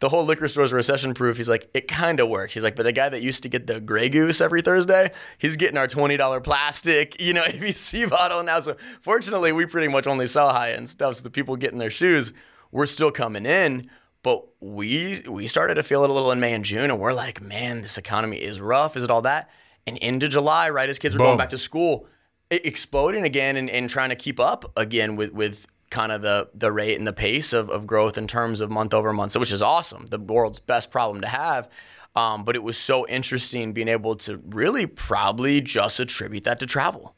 The 0.00 0.08
whole 0.08 0.24
liquor 0.24 0.48
store's 0.48 0.72
recession 0.72 1.12
proof. 1.12 1.36
He's 1.36 1.48
like, 1.48 1.68
it 1.74 1.88
kind 1.88 2.20
of 2.20 2.28
works. 2.28 2.54
He's 2.54 2.62
like, 2.62 2.76
but 2.76 2.84
the 2.84 2.92
guy 2.92 3.08
that 3.08 3.20
used 3.20 3.42
to 3.42 3.48
get 3.48 3.66
the 3.66 3.80
Grey 3.80 4.08
Goose 4.08 4.40
every 4.40 4.62
Thursday, 4.62 5.10
he's 5.38 5.56
getting 5.56 5.76
our 5.76 5.86
twenty 5.88 6.16
dollar 6.16 6.40
plastic, 6.40 7.20
you 7.20 7.34
know, 7.34 7.42
ABC 7.46 8.08
bottle 8.08 8.42
now. 8.42 8.60
So 8.60 8.76
fortunately, 9.00 9.52
we 9.52 9.66
pretty 9.66 9.88
much 9.88 10.06
only 10.06 10.26
sell 10.26 10.50
high 10.50 10.72
end 10.72 10.88
stuff. 10.88 11.16
So 11.16 11.22
the 11.22 11.30
people 11.30 11.56
getting 11.56 11.78
their 11.78 11.90
shoes, 11.90 12.32
we're 12.70 12.86
still 12.86 13.10
coming 13.10 13.46
in. 13.46 13.88
But 14.22 14.44
we 14.60 15.22
we 15.28 15.46
started 15.46 15.74
to 15.76 15.82
feel 15.82 16.04
it 16.04 16.10
a 16.10 16.12
little 16.12 16.32
in 16.32 16.40
May 16.40 16.52
and 16.52 16.64
June, 16.64 16.90
and 16.90 16.98
we're 17.00 17.12
like, 17.12 17.40
man, 17.40 17.82
this 17.82 17.96
economy 17.98 18.36
is 18.38 18.60
rough. 18.60 18.96
Is 18.96 19.04
it 19.04 19.10
all 19.10 19.22
that? 19.22 19.50
And 19.86 19.96
into 19.98 20.28
July, 20.28 20.70
right 20.70 20.88
as 20.88 20.98
kids 20.98 21.16
were 21.16 21.24
going 21.24 21.38
back 21.38 21.50
to 21.50 21.58
school, 21.58 22.06
it 22.50 22.66
exploding 22.66 23.24
again 23.24 23.56
and, 23.56 23.70
and 23.70 23.88
trying 23.88 24.10
to 24.10 24.16
keep 24.16 24.40
up 24.40 24.64
again 24.76 25.16
with 25.16 25.32
with 25.32 25.66
kind 25.90 26.12
of 26.12 26.20
the 26.22 26.50
the 26.52 26.72
rate 26.72 26.98
and 26.98 27.06
the 27.06 27.12
pace 27.12 27.52
of, 27.52 27.70
of 27.70 27.86
growth 27.86 28.18
in 28.18 28.26
terms 28.26 28.60
of 28.60 28.70
month 28.70 28.92
over 28.92 29.12
month, 29.12 29.32
so 29.32 29.40
which 29.40 29.52
is 29.52 29.62
awesome. 29.62 30.04
The 30.06 30.18
world's 30.18 30.60
best 30.60 30.90
problem 30.90 31.20
to 31.22 31.28
have. 31.28 31.70
Um, 32.16 32.44
but 32.44 32.56
it 32.56 32.62
was 32.62 32.76
so 32.76 33.06
interesting 33.06 33.72
being 33.72 33.88
able 33.88 34.16
to 34.16 34.38
really 34.48 34.86
probably 34.86 35.60
just 35.60 36.00
attribute 36.00 36.44
that 36.44 36.58
to 36.60 36.66
travel. 36.66 37.14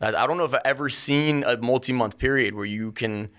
I, 0.00 0.08
I 0.08 0.26
don't 0.26 0.36
know 0.36 0.44
if 0.44 0.52
I've 0.52 0.60
ever 0.64 0.90
seen 0.90 1.42
a 1.46 1.56
multi 1.56 1.92
month 1.92 2.18
period 2.18 2.54
where 2.54 2.66
you 2.66 2.92
can 2.92 3.30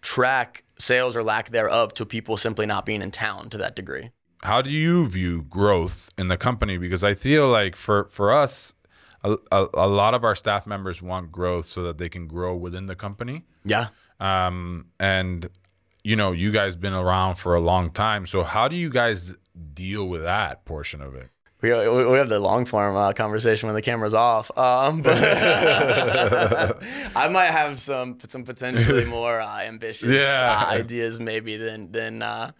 track 0.00 0.64
sales 0.78 1.16
or 1.16 1.22
lack 1.22 1.48
thereof 1.48 1.94
to 1.94 2.06
people 2.06 2.36
simply 2.36 2.66
not 2.66 2.86
being 2.86 3.02
in 3.02 3.10
town 3.10 3.50
to 3.50 3.58
that 3.58 3.76
degree. 3.76 4.10
How 4.42 4.62
do 4.62 4.70
you 4.70 5.06
view 5.06 5.42
growth 5.42 6.10
in 6.16 6.28
the 6.28 6.36
company? 6.36 6.78
Because 6.78 7.02
I 7.02 7.14
feel 7.14 7.48
like 7.48 7.74
for 7.74 8.04
for 8.04 8.30
us, 8.30 8.74
a, 9.24 9.36
a, 9.50 9.66
a 9.74 9.88
lot 9.88 10.14
of 10.14 10.24
our 10.24 10.36
staff 10.36 10.66
members 10.66 11.02
want 11.02 11.32
growth 11.32 11.66
so 11.66 11.82
that 11.82 11.98
they 11.98 12.08
can 12.08 12.26
grow 12.26 12.54
within 12.54 12.86
the 12.86 12.94
company. 12.94 13.44
Yeah. 13.64 13.86
Um, 14.20 14.86
and 15.00 15.48
you 16.04 16.16
know, 16.16 16.32
you 16.32 16.52
guys 16.52 16.76
been 16.76 16.94
around 16.94 17.34
for 17.34 17.54
a 17.54 17.60
long 17.60 17.90
time. 17.90 18.26
So 18.26 18.44
how 18.44 18.68
do 18.68 18.76
you 18.76 18.90
guys 18.90 19.34
deal 19.74 20.08
with 20.08 20.22
that 20.22 20.64
portion 20.64 21.02
of 21.02 21.14
it? 21.14 21.30
We, 21.60 21.70
we 21.70 22.18
have 22.18 22.28
the 22.28 22.38
long 22.38 22.64
form 22.66 22.94
uh, 22.94 23.12
conversation 23.12 23.66
when 23.66 23.74
the 23.74 23.82
camera's 23.82 24.14
off. 24.14 24.50
Um, 24.56 25.02
but 25.02 25.16
I 27.16 27.28
might 27.30 27.46
have 27.50 27.78
some 27.80 28.18
some 28.28 28.44
potentially 28.44 29.04
more 29.18 29.40
uh, 29.40 29.60
ambitious 29.62 30.10
Yeah. 30.10 30.66
uh, 30.68 30.72
ideas 30.72 31.18
maybe 31.20 31.56
than 31.56 31.90
than 31.92 32.22
uh, 32.22 32.52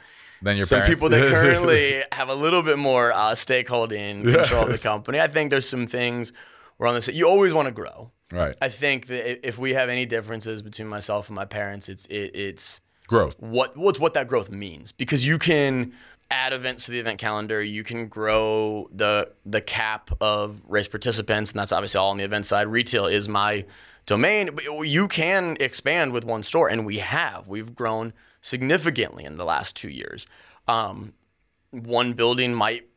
Then 0.42 0.56
your 0.56 0.66
some 0.66 0.80
parents- 0.80 0.94
people 1.00 1.08
that 1.10 1.28
currently 1.32 2.02
have 2.12 2.28
a 2.28 2.34
little 2.34 2.62
bit 2.62 2.78
more 2.78 3.12
uh, 3.12 3.34
stakeholding 3.34 4.32
control 4.32 4.64
of 4.64 4.72
the 4.72 4.78
company. 4.78 5.20
I 5.20 5.28
think 5.28 5.50
there's 5.50 5.68
some 5.68 5.86
things 5.86 6.32
we're 6.78 6.88
on 6.88 6.94
this. 6.94 7.08
You 7.08 7.28
always 7.28 7.54
want 7.54 7.66
to 7.66 7.72
grow. 7.72 8.10
right 8.32 8.56
I 8.60 8.68
think 8.68 9.06
that 9.06 9.46
if 9.46 9.58
we 9.58 9.74
have 9.74 9.88
any 9.88 10.06
differences 10.06 10.60
between 10.62 10.88
myself 10.88 11.28
and 11.28 11.36
my 11.36 11.44
parents, 11.44 11.88
it's 11.88 12.06
it, 12.06 12.30
it's 12.34 12.80
growth. 13.06 13.36
what 13.40 13.76
what's 13.76 14.00
what 14.00 14.14
that 14.14 14.26
growth 14.28 14.50
means 14.50 14.92
because 14.92 15.26
you 15.26 15.38
can 15.38 15.92
add 16.30 16.52
events 16.52 16.84
to 16.84 16.90
the 16.90 16.98
event 17.00 17.18
calendar 17.18 17.62
you 17.62 17.82
can 17.82 18.06
grow 18.06 18.86
the 18.92 19.30
the 19.46 19.60
cap 19.62 20.10
of 20.20 20.60
race 20.66 20.86
participants 20.88 21.52
and 21.52 21.58
that's 21.58 21.72
obviously 21.72 21.98
all 21.98 22.10
on 22.10 22.18
the 22.18 22.24
event 22.24 22.44
side. 22.46 22.66
Retail 22.66 23.06
is 23.06 23.28
my 23.28 23.64
domain. 24.04 24.50
But 24.54 24.64
you 24.86 25.08
can 25.08 25.56
expand 25.60 26.12
with 26.12 26.24
one 26.24 26.42
store 26.42 26.68
and 26.68 26.84
we 26.84 26.98
have. 26.98 27.48
We've 27.48 27.74
grown 27.74 28.12
significantly 28.42 29.24
in 29.24 29.36
the 29.38 29.44
last 29.44 29.74
two 29.76 29.88
years. 29.88 30.26
Um, 30.66 31.14
one 31.70 32.12
building 32.12 32.54
might 32.54 32.88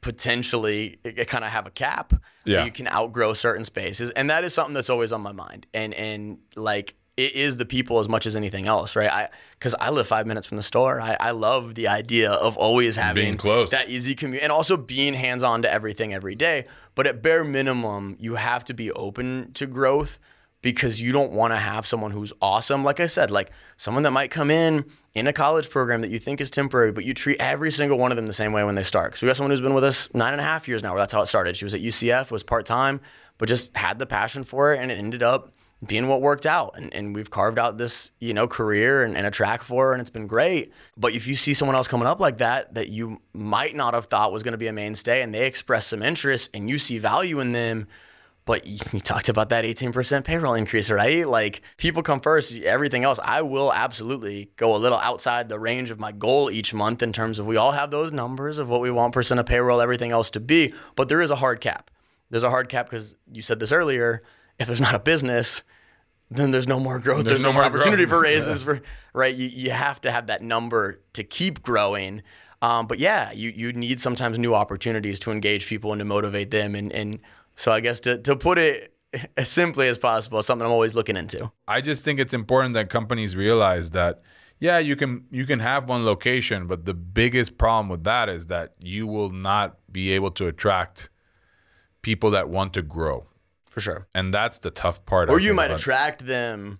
potentially 0.00 0.98
kind 1.26 1.44
of 1.44 1.50
have 1.50 1.66
a 1.66 1.70
cap 1.70 2.12
Yeah. 2.44 2.64
you 2.64 2.70
can 2.70 2.86
outgrow 2.86 3.32
certain 3.32 3.64
spaces 3.64 4.10
and 4.10 4.30
that 4.30 4.44
is 4.44 4.54
something 4.54 4.74
that's 4.74 4.90
always 4.90 5.12
on 5.12 5.20
my 5.22 5.32
mind. 5.32 5.66
And 5.74 5.92
and 5.94 6.38
like 6.54 6.94
it 7.16 7.34
is 7.34 7.56
the 7.56 7.64
people 7.64 7.98
as 7.98 8.08
much 8.08 8.26
as 8.26 8.36
anything 8.36 8.66
else 8.66 8.94
right? 8.94 9.10
I 9.10 9.28
because 9.52 9.74
i 9.80 9.90
live 9.90 10.06
five 10.06 10.26
minutes 10.26 10.46
from 10.46 10.56
the 10.56 10.62
store. 10.62 11.00
I, 11.00 11.16
I 11.18 11.30
love 11.30 11.74
the 11.74 11.88
idea 11.88 12.32
of 12.32 12.56
always 12.56 12.96
having 12.96 13.24
being 13.24 13.36
close. 13.36 13.70
that 13.70 13.88
easy 13.88 14.14
commute 14.14 14.42
and 14.42 14.52
also 14.52 14.76
being 14.76 15.14
hands-on 15.14 15.62
to 15.62 15.72
everything 15.72 16.12
every 16.12 16.34
day. 16.34 16.66
But 16.94 17.06
at 17.06 17.22
bare 17.22 17.44
minimum 17.44 18.16
you 18.20 18.34
have 18.34 18.64
to 18.66 18.74
be 18.74 18.92
open 18.92 19.52
to 19.54 19.66
growth 19.66 20.18
because 20.62 21.00
you 21.00 21.12
don't 21.12 21.32
want 21.32 21.52
to 21.52 21.58
have 21.58 21.86
someone 21.86 22.10
who's 22.10 22.32
awesome. 22.42 22.84
Like 22.84 23.00
i 23.00 23.06
said 23.06 23.30
like 23.30 23.50
someone 23.76 24.02
that 24.02 24.10
might 24.12 24.30
come 24.30 24.50
in 24.50 24.84
in 25.14 25.26
a 25.26 25.32
college 25.32 25.70
program 25.70 26.02
that 26.02 26.10
you 26.10 26.18
think 26.18 26.42
is 26.42 26.50
temporary 26.50 26.92
but 26.92 27.04
you 27.04 27.14
treat 27.14 27.40
every 27.40 27.70
single 27.72 27.96
one 27.96 28.10
of 28.12 28.16
them 28.16 28.26
the 28.26 28.32
same 28.34 28.52
way 28.52 28.62
when 28.64 28.74
they 28.74 28.82
start. 28.82 29.12
Because 29.12 29.22
we 29.22 29.26
got 29.26 29.36
someone 29.36 29.50
who's 29.50 29.62
been 29.62 29.74
with 29.74 29.84
us 29.84 30.12
nine 30.14 30.32
and 30.32 30.40
a 30.40 30.44
half 30.44 30.68
years 30.68 30.82
now 30.82 30.92
where 30.92 31.00
that's 31.00 31.12
how 31.12 31.22
it 31.22 31.26
started. 31.26 31.56
She 31.56 31.64
was 31.64 31.74
at 31.74 31.80
ucf 31.80 32.30
was 32.30 32.42
part-time 32.42 33.00
but 33.38 33.48
just 33.48 33.74
had 33.76 33.98
the 33.98 34.06
passion 34.06 34.44
for 34.44 34.72
it 34.72 34.80
and 34.80 34.90
it 34.90 34.98
ended 34.98 35.22
up 35.22 35.50
being 35.84 36.08
what 36.08 36.22
worked 36.22 36.46
out. 36.46 36.74
And, 36.76 36.92
and 36.94 37.14
we've 37.14 37.30
carved 37.30 37.58
out 37.58 37.78
this 37.78 38.10
you 38.18 38.34
know 38.34 38.48
career 38.48 39.02
and, 39.02 39.16
and 39.16 39.26
a 39.26 39.30
track 39.30 39.62
for 39.62 39.86
her 39.86 39.92
and 39.92 40.00
it's 40.00 40.10
been 40.10 40.26
great. 40.26 40.72
But 40.96 41.14
if 41.14 41.26
you 41.26 41.34
see 41.34 41.54
someone 41.54 41.76
else 41.76 41.88
coming 41.88 42.06
up 42.06 42.20
like 42.20 42.38
that 42.38 42.74
that 42.74 42.88
you 42.88 43.20
might 43.32 43.74
not 43.74 43.94
have 43.94 44.06
thought 44.06 44.32
was 44.32 44.42
going 44.42 44.52
to 44.52 44.58
be 44.58 44.68
a 44.68 44.72
mainstay 44.72 45.22
and 45.22 45.34
they 45.34 45.46
express 45.46 45.86
some 45.86 46.02
interest 46.02 46.50
and 46.54 46.70
you 46.70 46.78
see 46.78 46.98
value 46.98 47.40
in 47.40 47.52
them 47.52 47.88
but 48.46 48.64
you, 48.66 48.78
you 48.92 49.00
talked 49.00 49.28
about 49.28 49.50
that 49.50 49.64
18% 49.64 50.24
payroll 50.24 50.54
increase 50.54 50.88
right? 50.88 51.28
Like 51.28 51.60
people 51.76 52.02
come 52.02 52.20
first 52.20 52.56
everything 52.60 53.04
else. 53.04 53.20
I 53.22 53.42
will 53.42 53.72
absolutely 53.72 54.50
go 54.56 54.74
a 54.74 54.78
little 54.78 54.98
outside 54.98 55.50
the 55.50 55.58
range 55.58 55.90
of 55.90 56.00
my 56.00 56.12
goal 56.12 56.50
each 56.50 56.72
month 56.72 57.02
in 57.02 57.12
terms 57.12 57.38
of 57.38 57.46
we 57.46 57.56
all 57.58 57.72
have 57.72 57.90
those 57.90 58.12
numbers 58.12 58.56
of 58.56 58.70
what 58.70 58.80
we 58.80 58.90
want 58.90 59.12
percent 59.12 59.40
of 59.40 59.46
payroll 59.46 59.82
everything 59.82 60.12
else 60.12 60.30
to 60.30 60.40
be 60.40 60.72
but 60.94 61.10
there 61.10 61.20
is 61.20 61.30
a 61.30 61.36
hard 61.36 61.60
cap. 61.60 61.90
There's 62.30 62.42
a 62.42 62.50
hard 62.50 62.68
cap 62.68 62.86
because 62.86 63.14
you 63.30 63.42
said 63.42 63.60
this 63.60 63.72
earlier 63.72 64.22
if 64.58 64.66
there's 64.66 64.80
not 64.80 64.94
a 64.94 64.98
business 64.98 65.62
then 66.30 66.50
there's 66.50 66.66
no 66.66 66.80
more 66.80 66.98
growth. 66.98 67.24
There's, 67.24 67.42
no, 67.42 67.52
more 67.52 67.62
opportunity 67.62 68.04
growth. 68.04 68.18
for 68.18 68.22
raises. 68.22 68.62
For 68.62 68.80
right, 69.12 69.34
you, 69.34 69.46
you 69.46 69.70
have 69.70 70.00
to 70.00 70.10
have 70.10 70.26
that 70.26 70.42
number 70.42 71.00
to 71.12 71.22
keep 71.22 71.62
growing. 71.62 72.22
Um, 72.62 72.86
but 72.86 72.98
yeah, 72.98 73.32
you 73.32 73.50
you 73.50 73.72
need 73.72 74.00
sometimes 74.00 74.38
new 74.38 74.54
opportunities 74.54 75.20
to 75.20 75.30
engage 75.30 75.66
people 75.66 75.92
and 75.92 76.00
to 76.00 76.04
motivate 76.04 76.50
them. 76.50 76.74
And 76.74 76.92
and 76.92 77.22
so 77.54 77.70
I 77.70 77.80
guess 77.80 78.00
to 78.00 78.18
to 78.18 78.34
put 78.34 78.58
it 78.58 78.94
as 79.36 79.48
simply 79.48 79.88
as 79.88 79.98
possible, 79.98 80.42
something 80.42 80.66
I'm 80.66 80.72
always 80.72 80.94
looking 80.94 81.16
into. 81.16 81.50
I 81.68 81.80
just 81.80 82.02
think 82.04 82.18
it's 82.18 82.34
important 82.34 82.74
that 82.74 82.90
companies 82.90 83.36
realize 83.36 83.90
that 83.90 84.22
yeah, 84.58 84.78
you 84.78 84.96
can 84.96 85.26
you 85.30 85.46
can 85.46 85.60
have 85.60 85.88
one 85.88 86.04
location, 86.04 86.66
but 86.66 86.86
the 86.86 86.94
biggest 86.94 87.56
problem 87.56 87.88
with 87.88 88.04
that 88.04 88.28
is 88.28 88.46
that 88.46 88.72
you 88.80 89.06
will 89.06 89.30
not 89.30 89.76
be 89.92 90.12
able 90.12 90.30
to 90.32 90.48
attract 90.48 91.10
people 92.02 92.30
that 92.30 92.48
want 92.48 92.72
to 92.74 92.82
grow. 92.82 93.26
For 93.76 93.80
sure. 93.82 94.06
And 94.14 94.32
that's 94.32 94.58
the 94.60 94.70
tough 94.70 95.04
part. 95.04 95.28
I 95.28 95.32
Or 95.34 95.38
you 95.38 95.52
might 95.52 95.66
about- 95.66 95.80
attract 95.80 96.24
them 96.26 96.78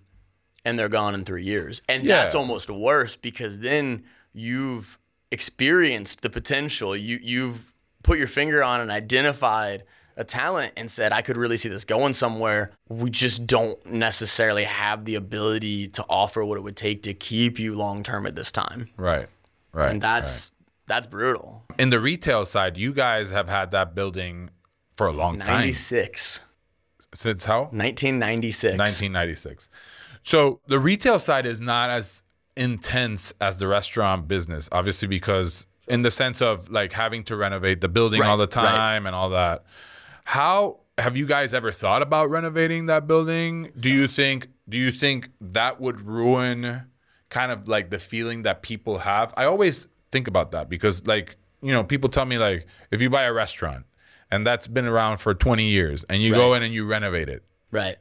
and 0.65 0.79
they're 0.79 0.89
gone 0.89 1.13
in 1.13 1.23
three 1.25 1.43
years. 1.43 1.79
And 1.87 2.03
Yeah. 2.03 2.23
that's 2.23 2.33
almost 2.33 2.71
worse 2.71 3.15
because 3.15 3.59
then 3.59 4.03
you've 4.33 4.97
experienced 5.31 6.21
the 6.21 6.29
potential. 6.31 6.95
You 6.97 7.19
you've 7.21 7.71
put 8.01 8.17
your 8.17 8.27
finger 8.27 8.63
on 8.63 8.81
and 8.81 8.89
identified 8.89 9.83
a 10.15 10.23
talent 10.23 10.73
and 10.75 10.89
said, 10.89 11.13
I 11.13 11.21
could 11.21 11.37
really 11.37 11.57
see 11.57 11.69
this 11.69 11.85
going 11.85 12.13
somewhere. 12.13 12.71
We 12.89 13.11
just 13.11 13.45
don't 13.45 13.77
necessarily 13.85 14.63
have 14.63 15.05
the 15.05 15.13
ability 15.13 15.89
to 15.89 16.03
offer 16.09 16.43
what 16.43 16.57
it 16.57 16.61
would 16.61 16.75
take 16.77 17.03
to 17.03 17.13
keep 17.13 17.59
you 17.59 17.75
long 17.75 18.01
term 18.01 18.25
at 18.25 18.35
this 18.35 18.51
time. 18.51 18.89
Right. 18.97 19.27
Right. 19.71 19.91
And 19.91 20.01
that's 20.01 20.51
that's 20.87 21.05
brutal. 21.05 21.63
in 21.77 21.91
the 21.91 21.99
retail 21.99 22.43
side, 22.45 22.75
you 22.77 22.91
guys 22.93 23.29
have 23.29 23.49
had 23.49 23.69
that 23.71 23.93
building 23.93 24.49
for 24.93 25.05
a 25.05 25.11
long 25.11 25.37
time. 25.39 25.57
96. 25.59 26.39
Since 27.13 27.45
how? 27.45 27.61
1996. 27.71 28.77
1996. 28.77 29.69
So 30.23 30.59
the 30.67 30.79
retail 30.79 31.19
side 31.19 31.45
is 31.45 31.61
not 31.61 31.89
as 31.89 32.23
intense 32.55 33.33
as 33.39 33.57
the 33.59 33.67
restaurant 33.67 34.27
business, 34.27 34.67
obviously, 34.71 35.07
because 35.07 35.67
in 35.87 36.01
the 36.01 36.11
sense 36.11 36.41
of 36.41 36.69
like 36.69 36.91
having 36.91 37.23
to 37.23 37.35
renovate 37.37 37.81
the 37.81 37.87
building 37.87 38.21
Right, 38.21 38.27
all 38.29 38.37
the 38.37 38.43
right. 38.43 38.51
time 38.51 39.05
and 39.05 39.15
all 39.15 39.29
that. 39.29 39.63
How 40.25 40.79
have 40.97 41.15
you 41.15 41.25
guys 41.25 41.53
ever 41.53 41.71
thought 41.71 42.01
about 42.01 42.29
renovating 42.29 42.87
that 42.87 43.07
building? 43.07 43.71
Do 43.79 43.89
you 43.89 44.07
think 44.07 44.47
do 44.67 44.77
you 44.77 44.91
think 44.91 45.29
that 45.39 45.79
would 45.79 46.01
ruin 46.01 46.83
kind 47.29 47.51
of 47.51 47.67
like 47.69 47.89
the 47.89 47.99
feeling 47.99 48.41
that 48.41 48.61
people 48.61 48.97
have? 48.99 49.33
I 49.37 49.45
always 49.45 49.87
think 50.11 50.27
about 50.27 50.51
that 50.51 50.67
because 50.67 51.07
like, 51.07 51.37
you 51.61 51.71
know, 51.71 51.83
people 51.83 52.09
tell 52.09 52.25
me 52.25 52.37
like 52.37 52.67
if 52.91 53.01
you 53.01 53.09
buy 53.09 53.23
a 53.23 53.31
restaurant 53.33 53.85
and 54.31 54.45
that's 54.45 54.67
been 54.67 54.85
around 54.85 55.17
for 55.19 55.33
20 55.33 55.65
years 55.65 56.03
and 56.09 56.21
you 56.21 56.33
go 56.33 56.53
in 56.53 56.63
and 56.63 56.73
you 56.73 56.85
renovate 56.85 57.29
it, 57.29 57.43
Right. 57.71 57.95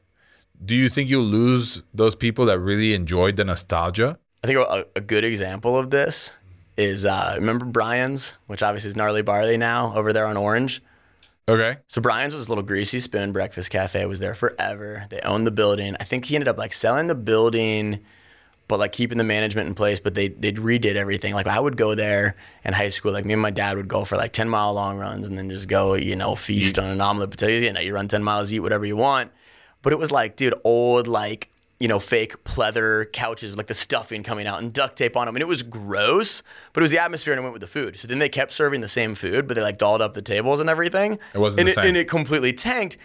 do 0.65 0.75
you 0.75 0.89
think 0.89 1.09
you'll 1.11 1.23
lose 1.23 1.83
those 1.95 2.15
people 2.17 2.47
that 2.47 2.59
really 2.59 2.95
enjoyed 2.95 3.37
the 3.37 3.45
nostalgia? 3.45 4.19
I 4.45 4.47
think 4.47 4.59
a, 4.59 4.87
a 4.97 5.01
good 5.01 5.25
example 5.25 5.77
of 5.79 5.91
this 5.91 6.33
is 6.77 7.05
uh, 7.05 7.35
remember 7.37 7.65
Brian's, 7.65 8.39
which 8.47 8.63
obviously 8.63 8.89
is 8.91 8.97
Gnarly 8.97 9.23
Barley 9.23 9.57
now 9.57 9.95
over 9.97 10.13
there 10.13 10.27
on 10.27 10.37
Orange. 10.37 10.83
Okay. 11.49 11.79
So 11.89 12.01
Brian's 12.01 12.33
was 12.35 12.43
this 12.43 12.49
little 12.49 12.65
greasy 12.65 12.99
spoon 12.99 13.33
breakfast 13.33 13.71
cafe. 13.71 14.03
It 14.03 14.09
was 14.09 14.19
there 14.21 14.35
forever. 14.35 15.05
They 15.11 15.21
owned 15.21 15.47
the 15.47 15.53
building. 15.53 15.95
I 16.01 16.05
think 16.05 16.25
he 16.27 16.35
ended 16.35 16.49
up 16.49 16.59
like 16.59 16.73
selling 16.73 17.07
the 17.07 17.15
building, 17.15 18.05
but 18.69 18.79
like 18.79 18.93
keeping 18.93 19.19
the 19.19 19.25
management 19.25 19.69
in 19.69 19.75
place. 19.75 20.01
But 20.01 20.15
they 20.15 20.29
they 20.29 20.53
redid 20.53 20.97
everything. 20.97 21.35
Like 21.35 21.47
I 21.47 21.59
would 21.59 21.77
go 21.77 21.95
there 21.95 22.37
in 22.65 22.73
high 22.73 22.89
school. 22.89 23.13
Like 23.13 23.25
me 23.25 23.33
and 23.33 23.43
my 23.43 23.51
dad 23.51 23.77
would 23.77 23.89
go 23.89 24.05
for 24.05 24.17
like 24.17 24.33
ten 24.33 24.49
mile 24.49 24.75
long 24.75 24.99
runs 24.99 25.27
and 25.27 25.37
then 25.37 25.51
just 25.51 25.69
go 25.69 25.95
you 25.95 26.17
know 26.17 26.35
feast 26.35 26.79
on 26.79 26.89
an 26.89 27.01
omelet 27.01 27.31
potato. 27.31 27.65
You 27.65 27.73
know 27.73 27.81
you 27.81 27.95
run 27.95 28.09
ten 28.09 28.25
miles, 28.25 28.53
eat 28.53 28.61
whatever 28.61 28.85
you 28.85 28.97
want. 28.97 29.31
But 29.83 29.93
it 29.93 29.99
was 29.99 30.11
like 30.11 30.37
dude, 30.37 30.55
old 30.65 31.07
like 31.07 31.51
you 31.79 31.89
know 31.89 31.99
fake 31.99 32.43
pleather 32.45 33.13
couches 33.13 33.51
with 33.51 33.59
like 33.59 33.67
the 33.67 33.75
stuffing 33.75 34.23
coming 34.23 34.47
out 34.47 34.61
and 34.61 34.73
duct 34.73 34.97
tape 34.97 35.17
on 35.17 35.27
them, 35.27 35.37
and 35.37 35.43
it 35.43 35.49
was 35.49 35.63
gross. 35.63 36.43
But 36.73 36.81
it 36.81 36.85
was 36.85 36.91
the 36.91 36.99
atmosphere 36.99 37.35
and 37.35 37.41
it 37.41 37.43
went 37.43 37.53
with 37.53 37.63
the 37.63 37.69
food. 37.69 37.97
So 37.97 38.09
then 38.09 38.19
they 38.19 38.29
kept 38.29 38.53
serving 38.53 38.81
the 38.81 38.89
same 38.89 39.15
food, 39.15 39.47
but 39.47 39.55
they 39.55 39.63
like 39.63 39.79
dolled 39.79 40.03
up 40.03 40.15
the 40.15 40.23
tables 40.23 40.61
and 40.61 40.69
everything. 40.69 41.19
It 41.35 41.39
wasn't 41.39 41.61
and 41.61 41.69
the 41.69 41.73
it, 41.73 41.75
same. 41.75 41.87
And 41.87 41.97
it 41.97 42.09
completely 42.09 42.53
tanked 42.53 42.97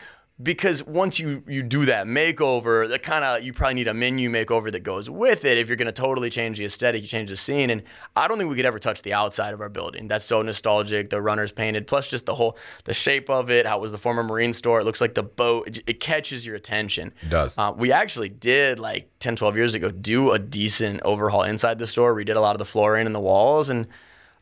because 0.41 0.85
once 0.85 1.19
you 1.19 1.43
you 1.47 1.63
do 1.63 1.85
that 1.85 2.07
makeover, 2.07 2.87
that 2.87 3.03
kind 3.03 3.23
of 3.23 3.43
you 3.43 3.53
probably 3.53 3.75
need 3.75 3.87
a 3.87 3.93
menu 3.93 4.29
makeover 4.29 4.71
that 4.71 4.81
goes 4.81 5.09
with 5.09 5.45
it 5.45 5.57
if 5.57 5.67
you're 5.67 5.77
going 5.77 5.87
to 5.87 5.91
totally 5.91 6.29
change 6.29 6.57
the 6.57 6.65
aesthetic, 6.65 7.01
you 7.01 7.07
change 7.07 7.29
the 7.29 7.35
scene. 7.35 7.69
And 7.69 7.83
I 8.15 8.27
don't 8.27 8.37
think 8.37 8.49
we 8.49 8.55
could 8.55 8.65
ever 8.65 8.79
touch 8.79 9.01
the 9.01 9.13
outside 9.13 9.53
of 9.53 9.61
our 9.61 9.69
building. 9.69 10.07
That's 10.07 10.25
so 10.25 10.41
nostalgic. 10.41 11.09
The 11.09 11.21
runners 11.21 11.51
painted, 11.51 11.87
plus 11.87 12.07
just 12.07 12.25
the 12.25 12.35
whole 12.35 12.57
the 12.85 12.93
shape 12.93 13.29
of 13.29 13.49
it, 13.49 13.65
how 13.65 13.77
it 13.77 13.81
was 13.81 13.91
the 13.91 13.97
former 13.97 14.23
Marine 14.23 14.53
store. 14.53 14.79
It 14.79 14.85
looks 14.85 15.01
like 15.01 15.13
the 15.13 15.23
boat. 15.23 15.67
It, 15.67 15.83
it 15.87 15.99
catches 15.99 16.45
your 16.45 16.55
attention. 16.55 17.13
It 17.21 17.29
does. 17.29 17.57
Uh, 17.57 17.73
we 17.75 17.91
actually 17.91 18.29
did 18.29 18.79
like 18.79 19.09
10, 19.19 19.35
12 19.35 19.57
years 19.57 19.75
ago 19.75 19.91
do 19.91 20.31
a 20.31 20.39
decent 20.39 21.01
overhaul 21.03 21.43
inside 21.43 21.77
the 21.77 21.87
store. 21.87 22.13
We 22.13 22.23
did 22.23 22.35
a 22.35 22.41
lot 22.41 22.55
of 22.55 22.59
the 22.59 22.65
flooring 22.65 23.05
and 23.05 23.15
the 23.15 23.19
walls 23.19 23.69
and 23.69 23.87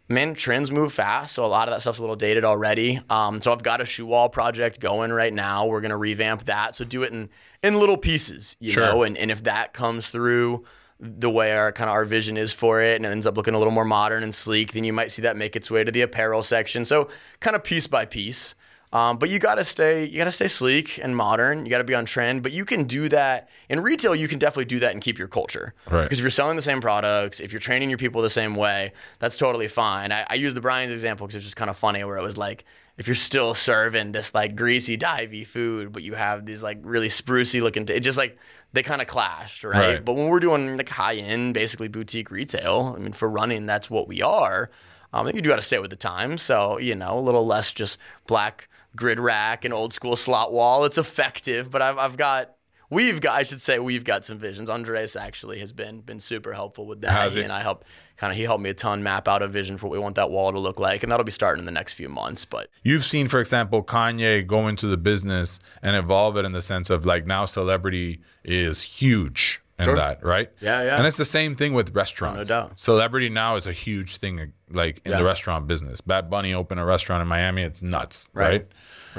man, 0.09 0.33
trends 0.33 0.71
move 0.71 0.91
fast, 0.91 1.33
so 1.35 1.45
a 1.45 1.47
lot 1.47 1.67
of 1.67 1.73
that 1.73 1.81
stuff's 1.81 1.99
a 1.99 2.01
little 2.01 2.15
dated 2.15 2.43
already. 2.43 2.99
Um, 3.09 3.41
so 3.41 3.51
I've 3.53 3.63
got 3.63 3.79
a 3.79 3.85
shoe 3.85 4.05
wall 4.07 4.27
project 4.29 4.79
going 4.79 5.11
right 5.11 5.33
now. 5.33 5.67
We're 5.67 5.81
gonna 5.81 5.97
revamp 5.97 6.45
that, 6.45 6.75
so 6.75 6.83
do 6.83 7.03
it 7.03 7.13
in 7.13 7.29
in 7.63 7.79
little 7.79 7.97
pieces, 7.97 8.57
you 8.59 8.71
Sure. 8.71 8.83
know. 8.83 9.03
And 9.03 9.17
and 9.17 9.31
if 9.31 9.43
that 9.43 9.73
comes 9.73 10.09
through 10.09 10.65
the 10.99 11.29
way 11.29 11.53
our 11.55 11.71
kind 11.71 11.89
of 11.89 11.93
our 11.93 12.03
vision 12.03 12.35
is 12.35 12.51
for 12.51 12.81
it, 12.81 12.97
and 12.97 13.05
it 13.05 13.09
ends 13.09 13.25
up 13.25 13.37
looking 13.37 13.53
a 13.53 13.57
little 13.57 13.71
more 13.71 13.85
modern 13.85 14.21
and 14.23 14.33
sleek, 14.35 14.73
then 14.73 14.83
you 14.83 14.91
might 14.91 15.11
see 15.11 15.21
that 15.21 15.37
make 15.37 15.55
its 15.55 15.71
way 15.71 15.83
to 15.83 15.91
the 15.91 16.01
apparel 16.01 16.43
section. 16.43 16.83
So 16.83 17.07
kind 17.39 17.55
of 17.55 17.63
piece 17.63 17.87
by 17.87 18.05
piece. 18.05 18.55
Um, 18.91 19.17
but 19.17 19.29
you 19.29 19.37
gotta 19.37 19.63
stay, 19.63 20.05
you 20.05 20.17
gotta 20.17 20.31
stay 20.31 20.47
sleek 20.47 20.99
and 21.03 21.15
modern. 21.15 21.65
You 21.65 21.69
gotta 21.69 21.83
be 21.83 21.93
on 21.93 22.05
trend. 22.05 22.41
But 22.41 22.53
you 22.53 22.65
can 22.65 22.85
do 22.85 23.07
that 23.09 23.49
in 23.69 23.81
retail. 23.81 24.15
You 24.15 24.27
can 24.27 24.39
definitely 24.39 24.65
do 24.65 24.79
that 24.79 24.93
and 24.93 25.01
keep 25.01 25.19
your 25.19 25.27
culture. 25.27 25.73
Right. 25.89 26.03
Because 26.03 26.19
if 26.19 26.23
you're 26.23 26.31
selling 26.31 26.55
the 26.55 26.61
same 26.61 26.81
products, 26.81 27.39
if 27.39 27.53
you're 27.53 27.59
training 27.59 27.89
your 27.89 27.99
people 27.99 28.21
the 28.21 28.29
same 28.29 28.55
way, 28.55 28.93
that's 29.19 29.37
totally 29.37 29.67
fine. 29.67 30.11
I, 30.11 30.25
I 30.29 30.35
use 30.35 30.53
the 30.53 30.61
Brian's 30.61 30.91
example 30.91 31.27
because 31.27 31.35
it's 31.35 31.45
just 31.45 31.55
kind 31.55 31.69
of 31.69 31.77
funny 31.77 32.03
where 32.03 32.17
it 32.17 32.23
was 32.23 32.37
like, 32.37 32.65
if 32.97 33.07
you're 33.07 33.15
still 33.15 33.53
serving 33.53 34.11
this 34.11 34.33
like 34.35 34.55
greasy, 34.55 34.97
divey 34.97 35.45
food, 35.45 35.93
but 35.93 36.03
you 36.03 36.15
have 36.15 36.45
these 36.45 36.61
like 36.61 36.79
really 36.81 37.07
sprucey 37.07 37.61
looking, 37.61 37.85
t- 37.85 37.93
it 37.93 38.01
just 38.01 38.17
like 38.17 38.37
they 38.73 38.83
kind 38.83 39.01
of 39.01 39.07
clashed, 39.07 39.63
right? 39.63 39.93
Right. 39.93 40.05
But 40.05 40.15
when 40.15 40.27
we're 40.27 40.41
doing 40.41 40.77
like 40.77 40.89
high 40.89 41.15
end, 41.15 41.53
basically 41.53 41.87
boutique 41.87 42.29
retail, 42.29 42.93
I 42.97 42.99
mean, 42.99 43.13
for 43.13 43.29
running, 43.29 43.65
that's 43.65 43.89
what 43.89 44.07
we 44.07 44.21
are. 44.21 44.69
Um, 45.13 45.27
you 45.27 45.41
do 45.41 45.49
got 45.49 45.55
to 45.55 45.61
stay 45.61 45.79
with 45.79 45.89
the 45.89 45.95
times. 45.95 46.41
So, 46.41 46.77
you 46.77 46.93
know, 46.93 47.17
a 47.17 47.21
little 47.21 47.45
less 47.45 47.73
just 47.73 47.97
black 48.27 48.68
grid 48.95 49.19
rack 49.19 49.65
and 49.65 49.73
old 49.73 49.93
school 49.93 50.15
slot 50.15 50.51
wall. 50.51 50.85
It's 50.85 50.97
effective, 50.97 51.69
but 51.69 51.81
I've, 51.81 51.97
I've 51.97 52.17
got, 52.17 52.55
we've 52.89 53.21
got, 53.21 53.35
I 53.37 53.43
should 53.43 53.61
say, 53.61 53.79
we've 53.79 54.03
got 54.03 54.23
some 54.25 54.37
visions. 54.37 54.69
Andres 54.69 55.15
actually 55.15 55.59
has 55.59 55.71
been 55.71 56.01
been 56.01 56.19
super 56.19 56.53
helpful 56.53 56.85
with 56.85 57.01
that. 57.01 57.11
Has 57.11 57.33
He 57.33 57.39
he? 57.39 57.43
and 57.43 57.53
I 57.53 57.61
helped 57.61 57.85
kind 58.17 58.31
of, 58.31 58.37
he 58.37 58.43
helped 58.43 58.63
me 58.63 58.69
a 58.71 58.73
ton 58.73 59.03
map 59.03 59.27
out 59.27 59.41
a 59.41 59.47
vision 59.47 59.77
for 59.77 59.87
what 59.87 59.93
we 59.93 59.99
want 59.99 60.15
that 60.15 60.31
wall 60.31 60.51
to 60.51 60.59
look 60.59 60.79
like. 60.79 61.03
And 61.03 61.11
that'll 61.11 61.23
be 61.23 61.31
starting 61.31 61.59
in 61.59 61.65
the 61.65 61.71
next 61.71 61.93
few 61.93 62.09
months. 62.09 62.45
But 62.45 62.69
You've 62.83 63.05
seen, 63.05 63.27
for 63.27 63.39
example, 63.39 63.83
Kanye 63.83 64.45
go 64.45 64.67
into 64.67 64.87
the 64.87 64.97
business 64.97 65.59
and 65.83 65.95
evolve 65.95 66.35
it 66.37 66.45
in 66.45 66.51
the 66.51 66.61
sense 66.61 66.89
of 66.89 67.05
like 67.05 67.25
now 67.25 67.45
celebrity 67.45 68.21
is 68.43 68.81
huge 68.81 69.61
in 69.77 69.85
Sure. 69.85 69.95
that, 69.95 70.21
right? 70.25 70.49
Yeah, 70.59 70.83
yeah. 70.83 70.97
And 70.97 71.07
it's 71.07 71.15
the 71.15 71.23
same 71.23 71.55
thing 71.55 71.73
with 71.73 71.95
restaurants. 71.95 72.49
doubt. 72.49 72.77
Celebrity 72.77 73.29
now 73.29 73.55
is 73.55 73.65
a 73.65 73.71
huge 73.71 74.17
thing, 74.17 74.51
like 74.69 75.01
in 75.05 75.11
Yeah. 75.13 75.19
the 75.19 75.23
restaurant 75.23 75.67
business. 75.67 76.01
Bad 76.01 76.29
Bunny 76.29 76.53
opened 76.53 76.81
a 76.81 76.83
restaurant 76.85 77.21
in 77.21 77.29
Miami. 77.29 77.61
It's 77.63 77.81
nuts, 77.81 78.27
Right. 78.33 78.49
right? 78.49 78.67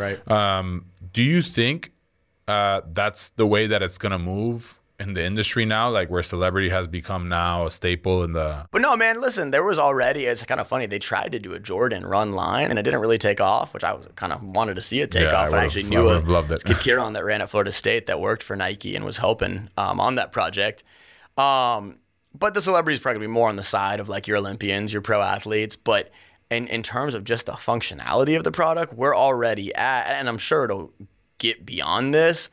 Right. 0.01 0.31
Um, 0.31 0.87
do 1.13 1.23
you 1.23 1.43
think 1.43 1.93
uh, 2.49 2.81
that's 2.93 3.31
the 3.31 3.47
way 3.47 3.67
that 3.69 3.83
it's 3.83 3.99
gonna 3.99 4.19
move 4.19 4.79
in 4.99 5.15
the 5.15 5.25
industry 5.25 5.65
now? 5.65 5.89
Like 5.91 6.11
where 6.11 6.23
celebrity 6.23 6.69
has 6.71 6.87
become 6.89 7.29
now 7.29 7.67
a 7.67 7.71
staple 7.71 8.23
in 8.25 8.33
the 8.33 8.67
But 8.71 8.83
no, 8.83 8.97
man, 8.97 9.21
listen, 9.21 9.51
there 9.51 9.65
was 9.65 9.79
already, 9.79 10.27
it's 10.27 10.45
kind 10.45 10.61
of 10.61 10.69
funny, 10.69 10.87
they 10.87 10.99
tried 10.99 11.33
to 11.33 11.39
do 11.39 11.53
a 11.55 11.59
Jordan 11.61 12.05
run 12.05 12.33
line 12.33 12.69
and 12.71 12.79
it 12.79 12.83
didn't 12.83 13.01
really 13.01 13.19
take 13.19 13.41
off, 13.41 13.73
which 13.73 13.85
I 13.85 13.93
was 13.95 14.09
kind 14.17 14.33
of 14.33 14.43
wanted 14.43 14.75
to 14.75 14.81
see 14.83 15.01
it 15.01 15.11
take 15.11 15.23
Yeah, 15.31 15.37
I 15.37 15.47
off. 15.47 15.55
I, 15.55 15.65
would've- 15.65 15.65
actually 15.65 15.85
I 15.87 15.89
knew 15.89 16.01
a 16.03 16.05
would've 16.15 16.29
loved 16.29 16.53
it. 16.53 16.65
kid 16.65 16.79
Kieran 16.81 17.13
that 17.15 17.25
ran 17.25 17.41
at 17.41 17.49
Florida 17.51 17.73
State 17.73 18.07
that 18.07 18.21
worked 18.21 18.43
for 18.43 18.57
Nike 18.57 18.95
and 18.97 19.05
was 19.05 19.17
helping 19.17 19.69
um, 19.79 20.01
on 20.01 20.17
that 20.17 20.33
project. 20.33 20.83
Um, 21.39 21.99
but 22.35 22.55
the 22.55 22.61
celebrities 22.61 23.01
probably 23.01 23.21
be 23.21 23.27
more 23.27 23.49
on 23.49 23.57
the 23.57 23.63
side 23.63 24.01
of 24.01 24.09
like 24.09 24.27
your 24.29 24.37
Olympians, 24.37 24.93
your 24.93 25.03
pro 25.03 25.21
athletes. 25.21 25.77
But 25.77 26.11
in, 26.51 26.67
in 26.67 26.83
terms 26.83 27.15
of 27.15 27.25
just 27.25 27.47
the 27.47 27.53
functionality 27.53 28.37
of 28.37 28.45
the 28.45 28.51
product, 28.51 28.93
we're 28.93 29.17
already 29.17 29.75
at, 29.75 30.11
and 30.11 30.29
I'm 30.29 30.39
sure 30.39 30.65
it'll 30.65 30.93
get 31.39 31.65
beyond 31.65 32.13
this. 32.13 32.51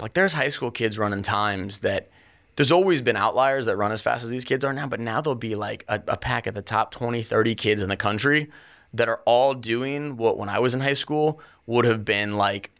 Like 0.00 0.14
there's 0.14 0.32
high 0.32 0.48
school 0.48 0.70
kids 0.70 0.98
running 0.98 1.22
times 1.22 1.80
that 1.80 2.10
there's 2.56 2.72
always 2.72 3.02
been 3.02 3.16
outliers 3.16 3.66
that 3.66 3.76
run 3.76 3.92
as 3.92 4.00
fast 4.00 4.24
as 4.24 4.30
these 4.30 4.44
kids 4.44 4.64
are 4.64 4.72
now, 4.72 4.88
but 4.88 5.00
now 5.00 5.20
there'll 5.20 5.36
be 5.36 5.54
like 5.54 5.84
a, 5.88 6.02
a 6.08 6.16
pack 6.16 6.46
of 6.46 6.54
the 6.54 6.62
top 6.62 6.90
20, 6.90 7.22
30 7.22 7.54
kids 7.54 7.82
in 7.82 7.88
the 7.88 7.96
country 7.96 8.50
that 8.94 9.08
are 9.08 9.20
all 9.26 9.54
doing 9.54 10.16
what 10.16 10.36
when 10.36 10.48
I 10.48 10.58
was 10.58 10.74
in 10.74 10.80
high 10.80 10.94
school 10.94 11.40
would 11.66 11.84
have 11.84 12.04
been 12.04 12.36
like 12.36 12.70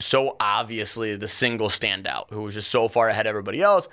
so 0.00 0.36
obviously 0.40 1.16
the 1.16 1.28
single 1.28 1.68
standout 1.68 2.30
who 2.30 2.42
was 2.42 2.54
just 2.54 2.70
so 2.70 2.88
far 2.88 3.08
ahead 3.08 3.26
of 3.26 3.30
everybody 3.30 3.60
else. 3.60 3.88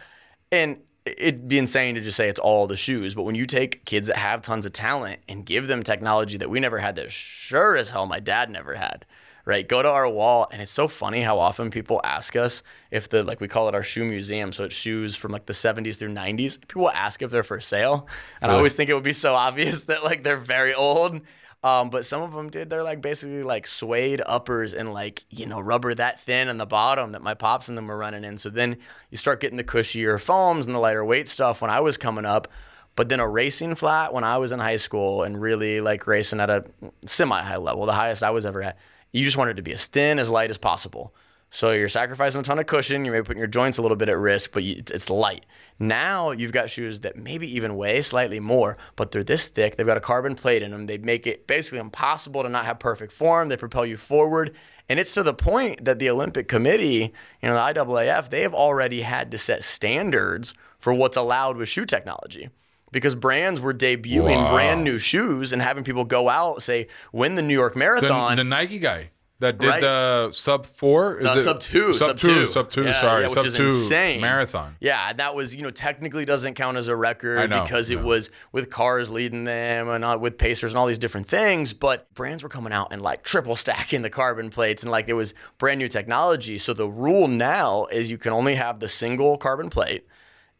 And 0.51 0.77
it'd 1.05 1.47
be 1.47 1.57
insane 1.57 1.95
to 1.95 2.01
just 2.01 2.17
say 2.17 2.27
it's 2.27 2.39
all 2.39 2.67
the 2.67 2.77
shoes. 2.77 3.13
But 3.13 3.23
when 3.23 3.35
you 3.35 3.45
take 3.45 3.85
kids 3.85 4.07
that 4.07 4.17
have 4.17 4.41
tons 4.41 4.65
of 4.65 4.73
talent 4.73 5.19
and 5.29 5.45
give 5.45 5.67
them 5.67 5.83
technology 5.83 6.37
that 6.37 6.49
we 6.49 6.59
never 6.59 6.79
had, 6.79 6.95
that 6.95 7.11
sure 7.11 7.75
as 7.75 7.91
hell 7.91 8.05
my 8.05 8.19
dad 8.19 8.49
never 8.49 8.73
had, 8.73 9.05
right? 9.45 9.67
Go 9.67 9.81
to 9.81 9.89
our 9.89 10.09
wall, 10.09 10.47
and 10.51 10.61
it's 10.61 10.71
so 10.71 10.87
funny 10.87 11.21
how 11.21 11.37
often 11.37 11.69
people 11.69 12.01
ask 12.03 12.35
us 12.35 12.63
if 12.89 13.07
the 13.09 13.23
like 13.23 13.39
we 13.39 13.47
call 13.47 13.69
it 13.69 13.75
our 13.75 13.83
shoe 13.83 14.05
museum, 14.05 14.51
so 14.51 14.63
it's 14.63 14.75
shoes 14.75 15.15
from 15.15 15.31
like 15.31 15.45
the 15.45 15.53
70s 15.53 15.97
through 15.97 16.13
90s. 16.13 16.59
People 16.67 16.89
ask 16.89 17.21
if 17.21 17.29
they're 17.29 17.43
for 17.43 17.59
sale, 17.59 18.07
and 18.41 18.51
I 18.51 18.55
always 18.55 18.73
think 18.73 18.89
it 18.89 18.95
would 18.95 19.03
be 19.03 19.13
so 19.13 19.35
obvious 19.35 19.83
that 19.85 20.03
like 20.03 20.23
they're 20.23 20.37
very 20.37 20.73
old. 20.73 21.21
Um, 21.65 21.89
but 21.89 22.05
some 22.05 22.21
of 22.21 22.31
them 22.33 22.51
did. 22.51 22.69
They're 22.69 22.83
like 22.83 23.01
basically 23.01 23.41
like 23.41 23.65
suede 23.65 24.21
uppers 24.23 24.75
and 24.75 24.93
like 24.93 25.25
you 25.31 25.47
know 25.47 25.59
rubber 25.59 25.95
that 25.95 26.21
thin 26.21 26.47
on 26.47 26.59
the 26.59 26.67
bottom 26.67 27.13
that 27.13 27.23
my 27.23 27.33
pops 27.33 27.67
and 27.67 27.75
them 27.75 27.87
were 27.87 27.97
running 27.97 28.23
in. 28.23 28.37
So 28.37 28.51
then 28.51 28.77
you 29.09 29.17
start 29.17 29.39
getting 29.39 29.57
the 29.57 29.63
cushier 29.63 30.21
foams 30.21 30.67
and 30.67 30.75
the 30.75 30.79
lighter 30.79 31.03
weight 31.03 31.27
stuff 31.27 31.63
when 31.63 31.71
I 31.71 31.79
was 31.79 31.97
coming 31.97 32.23
up. 32.23 32.49
But 32.95 33.09
then 33.09 33.19
a 33.19 33.27
racing 33.27 33.73
flat 33.73 34.13
when 34.13 34.23
I 34.23 34.37
was 34.37 34.51
in 34.51 34.59
high 34.59 34.77
school 34.77 35.23
and 35.23 35.41
really 35.41 35.81
like 35.81 36.05
racing 36.05 36.39
at 36.39 36.51
a 36.51 36.65
semi 37.07 37.41
high 37.41 37.57
level, 37.57 37.87
the 37.87 37.93
highest 37.93 38.21
I 38.21 38.29
was 38.29 38.45
ever 38.45 38.61
at. 38.61 38.77
You 39.11 39.23
just 39.23 39.37
wanted 39.37 39.57
to 39.57 39.63
be 39.63 39.73
as 39.73 39.87
thin, 39.87 40.19
as 40.19 40.29
light 40.29 40.51
as 40.51 40.59
possible. 40.59 41.15
So 41.55 41.71
you're 41.71 41.87
sacrificing 41.87 42.41
a 42.41 42.43
ton 42.43 42.59
of 42.59 42.65
cushion. 42.65 43.05
You 43.05 43.11
may 43.13 43.21
putting 43.21 43.37
your 43.37 43.47
joints 43.47 43.77
a 43.77 43.81
little 43.81 43.95
bit 43.95 44.09
at 44.09 44.17
risk, 44.17 44.51
but 44.51 44.63
you, 44.63 44.73
it's- 44.75 45.09
light. 45.09 45.45
Now 45.79 46.31
you've 46.31 46.51
got 46.51 46.69
shoes 46.69 46.99
that 47.01 47.15
maybe 47.15 47.53
even 47.55 47.77
weigh 47.77 48.01
slightly 48.01 48.41
more, 48.41 48.77
but 48.97 49.11
they're 49.11 49.23
this 49.23 49.47
thick. 49.47 49.77
They've 49.77 49.87
got 49.87 49.95
a 49.95 50.01
carbon 50.01 50.35
plate 50.35 50.63
in 50.63 50.71
them. 50.71 50.85
They 50.85 50.97
make 50.97 51.25
it 51.25 51.47
basically 51.47 51.79
impossible 51.79 52.43
to 52.43 52.49
not 52.49 52.65
have 52.65 52.79
perfect 52.79 53.13
form. 53.13 53.47
They 53.47 53.55
propel 53.55 53.85
you 53.85 53.95
forward. 53.95 54.53
And 54.89 54.99
it's 54.99 55.13
to 55.13 55.23
the 55.23 55.33
point 55.33 55.85
that 55.85 55.97
the 55.97 56.09
Olympic 56.09 56.49
Committee, 56.49 57.13
you 57.41 57.47
know, 57.49 57.53
the 57.53 57.61
IAAF, 57.73 58.29
they 58.29 58.41
have 58.41 58.53
already 58.53 58.99
had 59.01 59.31
to 59.31 59.37
set 59.37 59.63
standards 59.63 60.53
for 60.77 60.93
what's 60.93 61.15
allowed 61.15 61.55
with 61.55 61.69
shoe 61.69 61.85
technology 61.85 62.49
because 62.91 63.15
brands 63.15 63.61
were 63.61 63.73
debuting 63.73 64.43
Wow. 64.43 64.51
brand 64.51 64.83
new 64.83 64.97
shoes 64.97 65.53
and 65.53 65.61
having 65.61 65.85
people 65.85 66.03
go 66.03 66.27
out, 66.27 66.61
say, 66.63 66.87
win 67.13 67.35
the 67.35 67.41
New 67.41 67.53
York 67.53 67.73
the, 67.73 67.79
Marathon. 67.79 68.35
the 68.35 68.43
Nike 68.43 68.77
guy 68.79 69.09
that 69.39 69.57
did 69.57 69.67
Right. 69.67 69.81
the 69.81 70.29
sub 70.31 70.65
four, 70.65 71.19
is 71.19 71.27
it 71.35 71.43
sub 71.43 71.59
two, 71.59 71.91
sub 71.91 72.17
two, 72.17 72.47
sub 72.47 72.69
two. 72.69 72.83
Yeah, 72.83 73.01
sorry, 73.01 73.21
yeah, 73.21 73.27
which 73.27 73.33
sub 73.33 73.45
is 73.45 73.55
two 73.55 73.65
insane. 73.67 74.21
marathon. 74.21 74.77
Yeah, 74.79 75.11
that 75.13 75.35
was 75.35 75.55
you 75.55 75.61
know 75.61 75.71
technically 75.71 76.23
doesn't 76.23 76.53
count 76.53 76.77
as 76.77 76.87
a 76.87 76.95
record 76.95 77.49
know, 77.49 77.61
because 77.63 77.89
it 77.89 78.01
was 78.01 78.29
with 78.53 78.69
cars 78.69 79.09
leading 79.09 79.43
them 79.43 79.89
and 79.89 80.05
uh, 80.05 80.17
with 80.19 80.37
pacers 80.37 80.71
and 80.71 80.79
all 80.79 80.85
these 80.87 80.97
different 80.99 81.27
things. 81.27 81.73
But 81.73 82.13
brands 82.13 82.43
were 82.43 82.49
coming 82.49 82.71
out 82.71 82.93
and 82.93 83.01
like 83.01 83.23
triple 83.23 83.55
stacking 83.57 84.01
the 84.03 84.09
carbon 84.09 84.49
plates 84.49 84.83
and 84.83 84.91
like 84.91 85.09
it 85.09 85.13
was 85.13 85.33
brand 85.57 85.79
new 85.79 85.89
technology. 85.89 86.57
So 86.57 86.73
the 86.73 86.89
rule 86.89 87.27
now 87.27 87.87
is 87.87 88.09
you 88.09 88.17
can 88.17 88.31
only 88.31 88.55
have 88.55 88.79
the 88.79 88.87
single 88.87 89.37
carbon 89.37 89.69
plate, 89.69 90.07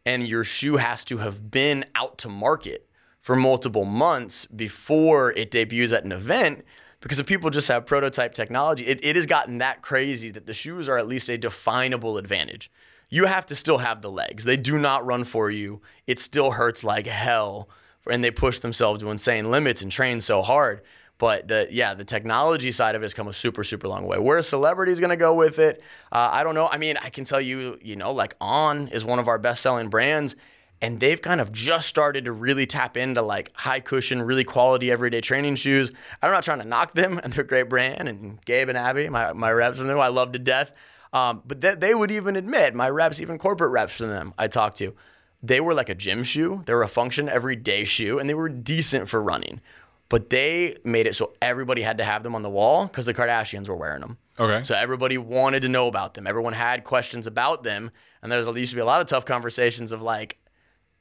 and 0.04 0.26
your 0.28 0.44
shoe 0.44 0.76
has 0.76 1.02
to 1.06 1.16
have 1.18 1.50
been 1.50 1.86
out 1.94 2.18
to 2.18 2.28
market 2.28 2.82
for 3.22 3.34
multiple 3.34 3.84
months 3.86 4.44
before 4.46 5.32
it 5.32 5.50
debuts 5.50 5.92
at 5.92 6.04
an 6.04 6.12
event. 6.12 6.62
Because 7.06 7.20
if 7.20 7.26
people 7.28 7.50
just 7.50 7.68
have 7.68 7.86
prototype 7.86 8.34
technology, 8.34 8.84
it, 8.84 8.98
it 9.04 9.14
has 9.14 9.26
gotten 9.26 9.58
that 9.58 9.80
crazy 9.80 10.28
that 10.32 10.46
the 10.46 10.52
shoes 10.52 10.88
are 10.88 10.98
at 10.98 11.06
least 11.06 11.28
a 11.28 11.38
definable 11.38 12.18
advantage. 12.18 12.68
You 13.08 13.26
have 13.26 13.46
to 13.46 13.54
still 13.54 13.78
have 13.78 14.02
the 14.02 14.10
legs. 14.10 14.42
They 14.42 14.56
do 14.56 14.76
not 14.76 15.06
run 15.06 15.22
for 15.22 15.48
you. 15.48 15.82
It 16.08 16.18
still 16.18 16.50
hurts 16.50 16.82
like 16.82 17.06
hell. 17.06 17.68
And 18.10 18.24
they 18.24 18.32
push 18.32 18.58
themselves 18.58 19.04
to 19.04 19.10
insane 19.10 19.52
limits 19.52 19.82
and 19.82 19.92
train 19.92 20.20
so 20.20 20.42
hard. 20.42 20.80
But 21.16 21.46
the 21.46 21.68
yeah, 21.70 21.94
the 21.94 22.04
technology 22.04 22.72
side 22.72 22.96
of 22.96 23.02
it 23.02 23.04
has 23.04 23.14
come 23.14 23.28
a 23.28 23.32
super 23.32 23.62
super 23.62 23.86
long 23.86 24.04
way. 24.04 24.18
Where 24.18 24.38
a 24.38 24.42
celebrity 24.42 24.90
is 24.90 24.98
to 24.98 25.16
go 25.16 25.32
with 25.32 25.60
it, 25.60 25.84
uh, 26.10 26.30
I 26.32 26.42
don't 26.42 26.56
know. 26.56 26.68
I 26.68 26.76
mean, 26.76 26.96
I 27.04 27.10
can 27.10 27.24
tell 27.24 27.40
you, 27.40 27.78
you 27.82 27.94
know, 27.94 28.10
like 28.10 28.34
On 28.40 28.88
is 28.88 29.04
one 29.04 29.20
of 29.20 29.28
our 29.28 29.38
best 29.38 29.62
selling 29.62 29.90
brands, 29.90 30.34
and 30.82 31.00
they've 31.00 31.20
kind 31.20 31.40
of 31.40 31.52
just 31.52 31.88
started 31.88 32.26
to 32.26 32.32
really 32.32 32.66
tap 32.66 32.96
into 32.96 33.22
like 33.22 33.50
high 33.54 33.80
cushion, 33.80 34.22
really 34.22 34.44
quality 34.44 34.90
everyday 34.90 35.20
training 35.20 35.56
shoes. 35.56 35.90
I'm 36.22 36.30
not 36.30 36.44
trying 36.44 36.60
to 36.60 36.66
knock 36.66 36.92
them, 36.92 37.18
and 37.22 37.32
they're 37.32 37.44
a 37.44 37.46
great 37.46 37.68
brand. 37.68 38.08
And 38.08 38.44
Gabe 38.44 38.68
and 38.68 38.78
Abby, 38.78 39.08
my 39.08 39.32
my 39.32 39.50
reps 39.50 39.78
from 39.78 39.86
them, 39.86 39.98
I 39.98 40.08
love 40.08 40.32
to 40.32 40.38
death. 40.38 40.72
Um, 41.12 41.42
but 41.46 41.62
that 41.62 41.80
they 41.80 41.94
would 41.94 42.10
even 42.10 42.36
admit, 42.36 42.74
my 42.74 42.90
reps, 42.90 43.20
even 43.20 43.38
corporate 43.38 43.70
reps 43.70 43.96
from 43.96 44.08
them, 44.08 44.34
I 44.36 44.48
talked 44.48 44.76
to, 44.78 44.94
they 45.42 45.60
were 45.60 45.72
like 45.72 45.88
a 45.88 45.94
gym 45.94 46.24
shoe. 46.24 46.62
They 46.66 46.74
were 46.74 46.82
a 46.82 46.88
function 46.88 47.28
everyday 47.28 47.84
shoe, 47.84 48.18
and 48.18 48.28
they 48.28 48.34
were 48.34 48.48
decent 48.48 49.08
for 49.08 49.22
running. 49.22 49.60
But 50.08 50.30
they 50.30 50.76
made 50.84 51.06
it 51.06 51.14
so 51.14 51.32
everybody 51.42 51.82
had 51.82 51.98
to 51.98 52.04
have 52.04 52.22
them 52.22 52.34
on 52.34 52.42
the 52.42 52.50
wall 52.50 52.86
because 52.86 53.06
the 53.06 53.14
Kardashians 53.14 53.68
were 53.68 53.76
wearing 53.76 54.00
them. 54.00 54.18
Okay. 54.38 54.62
So 54.62 54.74
everybody 54.74 55.18
wanted 55.18 55.62
to 55.62 55.68
know 55.68 55.88
about 55.88 56.14
them. 56.14 56.26
Everyone 56.26 56.52
had 56.52 56.84
questions 56.84 57.26
about 57.26 57.64
them. 57.64 57.90
And 58.22 58.30
there's 58.30 58.46
there 58.46 58.56
used 58.56 58.70
to 58.70 58.76
be 58.76 58.82
a 58.82 58.86
lot 58.86 59.00
of 59.00 59.06
tough 59.06 59.24
conversations 59.24 59.90
of 59.90 60.02
like, 60.02 60.38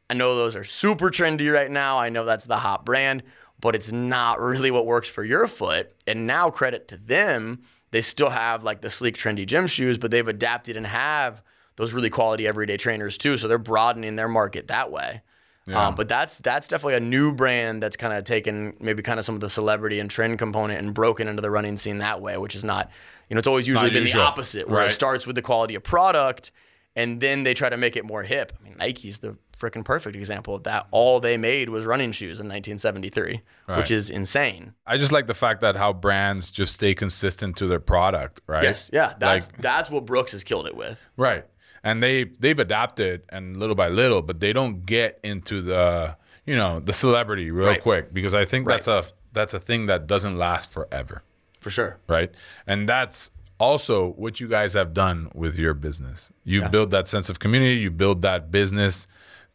I 0.10 0.14
know 0.14 0.36
those 0.36 0.56
are 0.56 0.64
super 0.64 1.10
trendy 1.10 1.51
right 1.51 1.70
now. 1.72 1.97
I 1.97 2.10
know 2.10 2.26
that's 2.26 2.45
the 2.45 2.58
hot 2.58 2.86
brand, 2.86 3.24
but 3.60 3.76
it's 3.76 3.91
not 3.91 4.39
really 4.39 4.70
what 4.72 4.86
works 4.86 5.08
for 5.08 5.24
your 5.24 5.47
foot. 5.47 5.91
And 6.06 6.28
now 6.28 6.49
credit 6.49 6.88
to 6.89 6.97
them, 6.97 7.64
they 7.91 8.01
still 8.01 8.30
have 8.30 8.64
like 8.64 8.82
the 8.82 8.89
sleek, 8.89 9.18
trendy 9.18 9.45
gym 9.45 9.68
shoes, 9.68 9.97
but 9.97 10.12
they've 10.12 10.28
adapted 10.28 10.78
and 10.78 10.86
have 10.86 11.41
those 11.78 11.93
really 11.93 12.10
quality 12.10 12.47
everyday 12.47 12.78
trainers 12.78 13.18
too. 13.18 13.38
So 13.38 13.47
they're 13.47 13.58
broadening 13.58 14.16
their 14.16 14.28
market 14.28 14.68
that 14.68 14.91
way. 14.91 15.22
Yeah. 15.68 15.88
Um, 15.88 15.95
but 15.95 16.08
that's 16.08 16.38
that's 16.38 16.68
definitely 16.68 16.93
a 16.93 16.99
new 16.99 17.34
brand 17.34 17.82
that's 17.82 17.97
kind 17.97 18.14
of 18.14 18.24
taken 18.24 18.76
maybe 18.80 19.01
kind 19.01 19.18
of 19.18 19.26
some 19.26 19.34
of 19.34 19.41
the 19.41 19.49
celebrity 19.49 19.99
and 19.99 20.12
trend 20.12 20.38
component 20.38 20.80
and 20.80 20.93
broken 20.93 21.28
into 21.28 21.41
the 21.41 21.49
running 21.49 21.76
scene 21.78 21.97
that 21.97 22.22
way, 22.22 22.38
which 22.38 22.53
is 22.53 22.64
not, 22.64 22.91
you 23.30 23.34
know, 23.36 23.39
it's 23.39 23.47
always 23.47 23.68
usually 23.68 23.89
been 23.89 24.03
usual. 24.03 24.22
the 24.22 24.28
opposite, 24.28 24.70
where 24.70 24.82
Right. 24.82 24.91
it 24.91 24.93
starts 24.93 25.26
with 25.26 25.36
the 25.36 25.41
quality 25.41 25.74
of 25.74 25.82
product 25.82 26.51
and 26.96 27.20
then 27.20 27.43
they 27.43 27.54
try 27.54 27.70
to 27.70 27.78
make 27.78 27.96
it 27.98 28.06
more 28.06 28.24
hip. 28.24 28.54
I 28.60 28.64
mean, 28.64 28.76
Nike's 28.78 29.20
the 29.20 29.38
freaking 29.58 29.86
perfect 29.86 30.16
example 30.16 30.56
of 30.56 30.64
that. 30.64 30.88
All 30.91 31.20
they 31.20 31.38
made 31.38 31.70
was 31.70 31.86
running 31.86 32.12
shoes 32.12 32.39
in 32.39 32.48
1973, 32.48 33.41
Right. 33.68 33.78
which 33.78 33.91
is 33.91 34.10
insane. 34.10 34.74
I 34.86 34.98
just 34.98 35.12
like 35.12 35.28
the 35.28 35.34
fact 35.34 35.62
that 35.62 35.76
how 35.76 35.93
brands 35.93 36.52
just 36.52 36.74
stay 36.74 36.93
consistent 36.93 37.56
to 37.58 37.68
their 37.68 37.80
product, 37.80 38.41
right? 38.48 38.64
Yes, 38.64 38.89
yeah, 38.93 39.14
that's 39.18 39.48
Like- 39.48 39.62
that's 39.62 39.89
what 39.89 40.06
Brooks 40.06 40.32
has 40.34 40.43
killed 40.43 40.68
it 40.68 40.76
with. 40.76 41.06
Right. 41.18 41.46
And 41.84 42.02
they 42.02 42.24
they've 42.26 42.60
adapted 42.60 43.22
and 43.30 43.56
little 43.58 43.76
by 43.76 43.89
little, 43.89 44.22
but 44.22 44.39
they 44.39 44.52
don't 44.54 44.86
get 44.86 45.20
into 45.24 45.62
the 45.62 46.18
you 46.46 46.56
know 46.56 46.80
the 46.80 46.93
celebrity 46.93 47.50
real 47.52 47.68
Right. 47.68 47.82
quick 47.82 48.14
because 48.14 48.34
I 48.34 48.46
think 48.46 48.68
Right. 48.68 48.84
that's 48.84 48.88
a 48.88 49.04
that's 49.34 49.54
a 49.54 49.60
thing 49.60 49.86
that 49.88 50.08
doesn't 50.08 50.38
last 50.38 50.72
forever, 50.72 51.22
For 51.60 51.70
sure. 51.70 51.98
right? 52.08 52.32
And 52.66 52.88
that's 52.89 53.32
also 53.60 54.12
what 54.14 54.39
you 54.39 54.47
guys 54.47 54.74
have 54.74 54.93
done 54.93 55.30
with 55.34 55.58
your 55.58 55.74
business. 55.74 56.32
You 56.43 56.68
build 56.70 56.91
that 56.91 57.08
sense 57.08 57.30
of 57.30 57.39
community. 57.39 57.76
You 57.76 57.91
build 57.91 58.22
that 58.24 58.51
business 58.51 59.08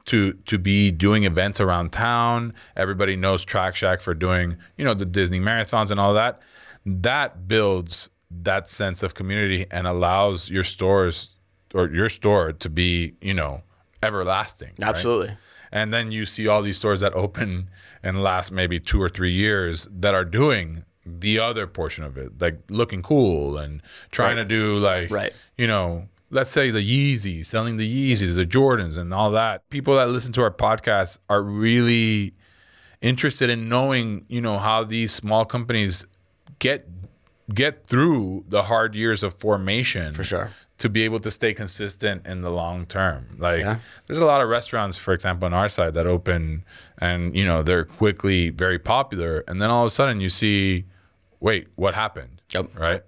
to 0.06 0.32
to 0.46 0.58
be 0.58 0.90
doing 0.90 1.24
events 1.24 1.60
around 1.60 1.92
town. 1.92 2.54
Everybody 2.76 3.16
knows 3.16 3.44
Track 3.44 3.76
Shack 3.76 4.00
for 4.00 4.14
doing 4.14 4.56
you 4.76 4.84
know 4.84 4.94
the 4.94 5.06
Disney 5.06 5.40
marathons 5.40 5.90
and 5.90 6.00
all 6.00 6.14
that. 6.14 6.40
That 6.86 7.46
builds 7.46 8.10
that 8.30 8.68
sense 8.68 9.02
of 9.02 9.14
community 9.14 9.66
and 9.70 9.86
allows 9.86 10.50
your 10.50 10.64
stores 10.64 11.36
or 11.74 11.88
your 11.88 12.08
store 12.08 12.52
to 12.52 12.70
be 12.70 13.14
you 13.20 13.34
know 13.34 13.62
everlasting. 14.02 14.72
right? 14.80 14.88
Absolutely. 14.88 15.36
And 15.72 15.92
then 15.92 16.10
you 16.10 16.24
see 16.24 16.48
all 16.48 16.62
these 16.62 16.76
stores 16.78 17.00
that 17.00 17.14
open 17.14 17.70
and 18.02 18.22
last 18.22 18.50
maybe 18.50 18.80
two 18.80 19.00
or 19.00 19.08
three 19.08 19.32
years 19.32 19.86
that 19.92 20.14
are 20.14 20.24
doing 20.24 20.84
the 21.06 21.38
other 21.38 21.66
portion 21.66 22.04
of 22.04 22.16
it, 22.18 22.40
like 22.40 22.58
looking 22.68 23.02
cool 23.02 23.56
and 23.58 23.82
trying 24.10 24.36
to 24.36 24.44
do 24.44 24.78
like, 24.78 25.10
Right. 25.10 25.32
you 25.56 25.66
know, 25.66 26.08
let's 26.30 26.50
say 26.50 26.70
the 26.70 26.78
Yeezys, 26.80 27.46
selling 27.46 27.76
the 27.76 28.12
Yeezys, 28.12 28.36
the 28.36 28.46
Jordans, 28.46 28.96
and 28.98 29.12
all 29.14 29.30
that. 29.32 29.68
People 29.70 29.96
that 29.96 30.08
listen 30.10 30.32
to 30.34 30.42
our 30.42 30.50
podcast 30.50 31.18
are 31.28 31.42
really 31.42 32.34
interested 33.00 33.48
in 33.50 33.68
knowing, 33.68 34.24
you 34.28 34.40
know, 34.40 34.58
how 34.58 34.84
these 34.84 35.12
small 35.12 35.44
companies 35.44 36.06
get 36.58 36.86
get 37.52 37.84
through 37.84 38.44
the 38.48 38.64
hard 38.64 38.94
years 38.94 39.24
of 39.24 39.34
formation 39.34 40.14
For 40.14 40.22
sure. 40.22 40.50
To 40.80 40.88
be 40.88 41.02
able 41.04 41.20
to 41.20 41.30
stay 41.30 41.54
consistent 41.54 42.26
in 42.26 42.42
the 42.42 42.50
long 42.50 42.84
term. 42.86 43.36
Like 43.38 43.60
Yeah. 43.60 43.76
there's 44.06 44.18
a 44.18 44.24
lot 44.24 44.40
of 44.42 44.48
restaurants, 44.48 44.96
for 44.98 45.14
example, 45.14 45.46
on 45.46 45.54
our 45.54 45.68
side 45.68 45.94
that 45.94 46.06
open 46.06 46.64
and 46.98 47.34
you 47.36 47.44
know 47.44 47.62
they're 47.62 47.84
quickly 47.84 48.50
very 48.50 48.78
popular, 48.78 49.44
and 49.46 49.60
then 49.62 49.70
all 49.70 49.82
of 49.84 49.86
a 49.86 49.90
sudden 49.90 50.20
you 50.20 50.28
see, 50.30 50.84
wait, 51.38 51.68
what 51.76 51.94
happened? 51.94 52.42
Yep. 52.52 52.76
Right, 52.76 53.02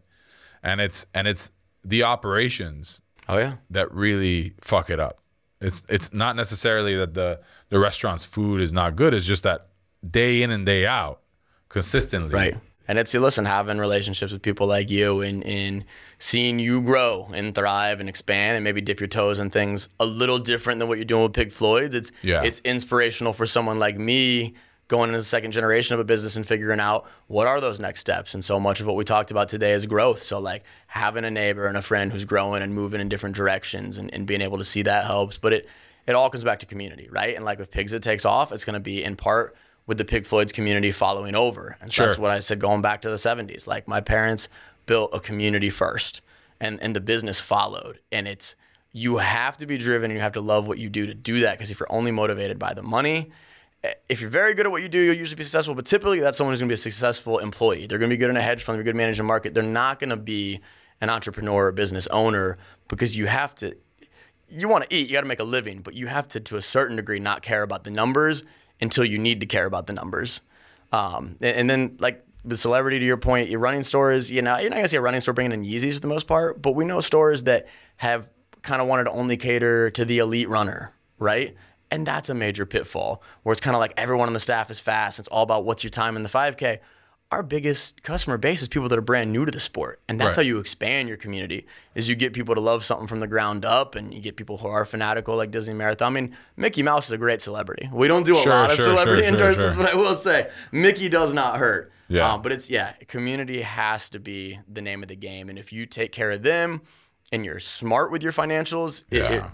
and 0.62 0.80
it's 0.80 1.06
and 1.14 1.26
it's 1.26 1.50
the 1.84 2.04
operations 2.04 3.02
Oh 3.28 3.38
yeah. 3.38 3.54
that 3.70 3.92
really 3.92 4.54
fuck 4.60 4.88
it 4.90 5.00
up. 5.00 5.18
It's 5.60 5.82
it's 5.88 6.12
not 6.12 6.36
necessarily 6.36 6.94
that 6.96 7.14
the 7.14 7.40
the 7.70 7.78
restaurant's 7.78 8.24
food 8.24 8.60
is 8.60 8.72
not 8.72 8.96
good. 8.96 9.14
It's 9.14 9.26
just 9.26 9.42
that 9.44 9.68
day 10.08 10.42
in 10.42 10.50
and 10.50 10.66
day 10.66 10.86
out, 10.86 11.20
consistently. 11.68 12.34
Right. 12.34 12.56
And 12.88 12.98
it's 12.98 13.14
listen, 13.14 13.44
having 13.44 13.78
relationships 13.78 14.32
with 14.32 14.42
people 14.42 14.66
like 14.66 14.90
you 14.90 15.20
and, 15.20 15.44
and 15.44 15.84
seeing 16.18 16.58
you 16.58 16.82
grow 16.82 17.28
and 17.34 17.54
thrive 17.54 18.00
and 18.00 18.08
expand 18.08 18.56
and 18.56 18.64
maybe 18.64 18.80
dip 18.80 19.00
your 19.00 19.06
toes 19.08 19.38
in 19.38 19.50
things 19.50 19.88
a 20.00 20.04
little 20.06 20.38
different 20.38 20.78
than 20.80 20.88
what 20.88 20.98
you're 20.98 21.04
doing 21.04 21.22
with 21.24 21.32
Pig 21.32 21.52
Floyd's. 21.52 21.94
It's 21.94 22.12
Yeah. 22.22 22.42
it's 22.42 22.60
inspirational 22.60 23.32
for 23.32 23.46
someone 23.46 23.78
like 23.78 23.96
me 23.98 24.54
going 24.88 25.08
into 25.08 25.18
the 25.18 25.24
second 25.24 25.52
generation 25.52 25.94
of 25.94 26.00
a 26.00 26.04
business 26.04 26.36
and 26.36 26.46
figuring 26.46 26.80
out 26.80 27.08
what 27.28 27.46
are 27.46 27.60
those 27.60 27.80
next 27.80 28.00
steps. 28.00 28.34
And 28.34 28.44
so 28.44 28.60
much 28.60 28.80
of 28.80 28.86
what 28.86 28.96
we 28.96 29.04
talked 29.04 29.30
about 29.30 29.48
today 29.48 29.72
is 29.72 29.86
growth. 29.86 30.22
So 30.22 30.38
like 30.38 30.64
having 30.86 31.24
a 31.24 31.30
neighbor 31.30 31.66
and 31.66 31.76
a 31.78 31.82
friend 31.82 32.12
who's 32.12 32.24
growing 32.26 32.62
and 32.62 32.74
moving 32.74 33.00
in 33.00 33.08
different 33.08 33.34
directions 33.36 33.96
and, 33.96 34.12
and 34.12 34.26
being 34.26 34.42
able 34.42 34.58
to 34.58 34.64
see 34.64 34.82
that 34.82 35.06
helps. 35.06 35.38
But 35.38 35.52
it 35.54 35.68
it 36.06 36.12
all 36.14 36.28
comes 36.28 36.42
back 36.44 36.58
to 36.58 36.66
community, 36.66 37.08
right? 37.10 37.36
And 37.36 37.44
like 37.44 37.58
with 37.60 37.70
Pigs 37.70 37.92
It 37.92 38.02
Takes 38.02 38.24
Off, 38.24 38.50
it's 38.52 38.64
gonna 38.64 38.80
be 38.80 39.02
in 39.04 39.14
part 39.16 39.54
with 39.92 39.98
the 39.98 40.04
Pig 40.06 40.24
Floyd's 40.24 40.52
community 40.52 40.90
following 40.90 41.34
over. 41.34 41.76
And 41.82 41.92
so 41.92 42.06
that's 42.06 42.16
what 42.16 42.30
I 42.30 42.38
said 42.38 42.58
going 42.58 42.80
back 42.80 43.02
to 43.02 43.10
the 43.10 43.16
70s. 43.16 43.66
Like 43.66 43.86
my 43.86 44.00
parents 44.00 44.48
built 44.86 45.10
a 45.12 45.20
community 45.20 45.68
first 45.68 46.22
and, 46.58 46.82
and 46.82 46.96
the 46.96 47.00
business 47.00 47.40
followed. 47.40 47.98
And 48.10 48.26
it's 48.26 48.56
you 48.94 49.18
have 49.18 49.58
to 49.58 49.66
be 49.66 49.76
driven 49.76 50.10
and 50.10 50.16
you 50.16 50.22
have 50.22 50.32
to 50.32 50.40
love 50.40 50.66
what 50.66 50.78
you 50.78 50.88
do 50.88 51.04
to 51.04 51.12
do 51.12 51.40
that. 51.40 51.58
Because 51.58 51.70
if 51.70 51.78
you're 51.78 51.92
only 51.92 52.10
motivated 52.10 52.58
by 52.58 52.72
the 52.72 52.82
money, 52.82 53.32
eh, 53.84 53.92
if 54.08 54.22
you're 54.22 54.30
very 54.30 54.54
good 54.54 54.64
at 54.64 54.72
what 54.72 54.80
you 54.80 54.88
do, 54.88 54.98
you'll 54.98 55.14
usually 55.14 55.36
be 55.36 55.42
successful. 55.42 55.74
But 55.74 55.84
typically, 55.84 56.20
that's 56.20 56.38
someone 56.38 56.52
who's 56.52 56.60
going 56.60 56.70
to 56.70 56.72
be 56.72 56.76
a 56.76 56.78
successful 56.78 57.38
employee. 57.38 57.86
They're 57.86 57.98
going 57.98 58.08
to 58.08 58.16
be 58.16 58.18
good 58.18 58.30
in 58.30 58.38
a 58.38 58.40
hedge 58.40 58.62
fund, 58.62 58.78
they're 58.78 58.84
good 58.84 58.96
managing 58.96 59.26
a 59.26 59.28
market. 59.28 59.52
They're 59.52 59.62
not 59.62 59.98
going 59.98 60.08
to 60.08 60.16
be 60.16 60.60
an 61.02 61.10
entrepreneur 61.10 61.66
or 61.66 61.72
business 61.72 62.06
owner 62.06 62.56
because 62.88 63.18
you 63.18 63.26
have 63.26 63.54
to 63.56 63.76
you 64.48 64.68
want 64.68 64.88
to 64.88 64.96
eat, 64.96 65.08
you 65.08 65.14
got 65.14 65.22
to 65.22 65.28
make 65.28 65.40
a 65.40 65.44
living, 65.44 65.80
but 65.80 65.94
you 65.94 66.06
have 66.06 66.28
to, 66.28 66.40
to 66.40 66.56
a 66.56 66.62
certain 66.62 66.96
degree, 66.96 67.18
not 67.18 67.42
care 67.42 67.62
about 67.62 67.84
the 67.84 67.90
numbers 67.90 68.42
until 68.82 69.04
you 69.04 69.18
need 69.18 69.40
to 69.40 69.46
care 69.46 69.64
about 69.64 69.86
the 69.86 69.94
numbers. 69.94 70.42
Um, 70.92 71.36
and, 71.40 71.56
and 71.56 71.70
then, 71.70 71.96
like 72.00 72.26
the 72.44 72.56
celebrity, 72.56 72.98
to 72.98 73.04
your 73.04 73.16
point, 73.16 73.48
your 73.48 73.60
running 73.60 73.82
stores, 73.82 74.30
you 74.30 74.42
know, 74.42 74.58
you're 74.58 74.68
not 74.68 74.76
gonna 74.76 74.88
see 74.88 74.96
a 74.96 75.00
running 75.00 75.20
store 75.20 75.32
bringing 75.32 75.52
in 75.52 75.64
Yeezys 75.64 75.94
for 75.94 76.00
the 76.00 76.08
most 76.08 76.26
part, 76.26 76.60
but 76.60 76.74
we 76.74 76.84
know 76.84 77.00
stores 77.00 77.44
that 77.44 77.68
have 77.96 78.30
kind 78.62 78.82
of 78.82 78.88
wanted 78.88 79.04
to 79.04 79.10
only 79.12 79.36
cater 79.36 79.90
to 79.90 80.04
the 80.04 80.18
elite 80.18 80.48
runner, 80.48 80.94
right? 81.18 81.54
And 81.90 82.06
that's 82.06 82.30
a 82.30 82.34
major 82.34 82.66
pitfall 82.66 83.22
where 83.42 83.52
it's 83.52 83.60
kind 83.60 83.76
of 83.76 83.80
like 83.80 83.94
everyone 83.96 84.26
on 84.26 84.34
the 84.34 84.40
staff 84.40 84.70
is 84.70 84.80
fast. 84.80 85.18
It's 85.18 85.28
all 85.28 85.42
about 85.42 85.64
what's 85.64 85.84
your 85.84 85.90
time 85.90 86.16
in 86.16 86.22
the 86.22 86.28
5K. 86.28 86.78
Our 87.32 87.42
biggest 87.42 88.02
customer 88.02 88.36
base 88.36 88.60
is 88.60 88.68
people 88.68 88.90
that 88.90 88.98
are 88.98 89.02
brand 89.02 89.32
new 89.32 89.46
to 89.46 89.50
the 89.50 89.58
sport, 89.58 90.00
and 90.06 90.20
that's 90.20 90.36
Right. 90.36 90.44
how 90.44 90.48
you 90.48 90.58
expand 90.58 91.08
your 91.08 91.16
community. 91.16 91.66
Is 91.94 92.06
you 92.08 92.14
get 92.14 92.34
people 92.34 92.54
to 92.54 92.60
love 92.60 92.84
something 92.84 93.06
from 93.06 93.20
the 93.20 93.26
ground 93.26 93.64
up, 93.64 93.94
and 93.94 94.12
you 94.12 94.20
get 94.20 94.36
people 94.36 94.58
who 94.58 94.68
are 94.68 94.84
fanatical 94.84 95.34
like 95.34 95.50
Disney 95.50 95.72
Marathon. 95.72 96.14
I 96.14 96.20
mean, 96.20 96.36
Mickey 96.56 96.82
Mouse 96.82 97.06
is 97.06 97.12
a 97.12 97.18
great 97.18 97.40
celebrity. 97.40 97.88
We 97.90 98.06
don't 98.06 98.26
do 98.26 98.36
a 98.36 98.42
Sure, 98.42 98.52
lot 98.52 98.70
of 98.70 98.76
celebrity 98.76 99.22
sure, 99.22 99.30
sure, 99.30 99.32
endorsements, 99.48 99.74
sure. 99.74 99.82
but 99.82 99.92
I 99.92 99.96
will 99.96 100.14
say 100.14 100.48
Mickey 100.72 101.08
does 101.08 101.32
not 101.32 101.56
hurt. 101.56 101.90
Yeah. 102.08 102.34
Um, 102.34 102.42
but 102.42 102.52
it's 102.52 102.68
yeah, 102.68 102.92
community 103.08 103.62
has 103.62 104.10
to 104.10 104.20
be 104.20 104.58
the 104.70 104.82
name 104.82 105.02
of 105.02 105.08
the 105.08 105.16
game, 105.16 105.48
and 105.48 105.58
if 105.58 105.72
you 105.72 105.86
take 105.86 106.12
care 106.12 106.30
of 106.32 106.42
them 106.42 106.82
and 107.32 107.46
you're 107.46 107.60
smart 107.60 108.12
with 108.12 108.22
your 108.22 108.32
financials, 108.32 109.04
it, 109.10 109.16
Yeah. 109.22 109.32
it 109.32 109.44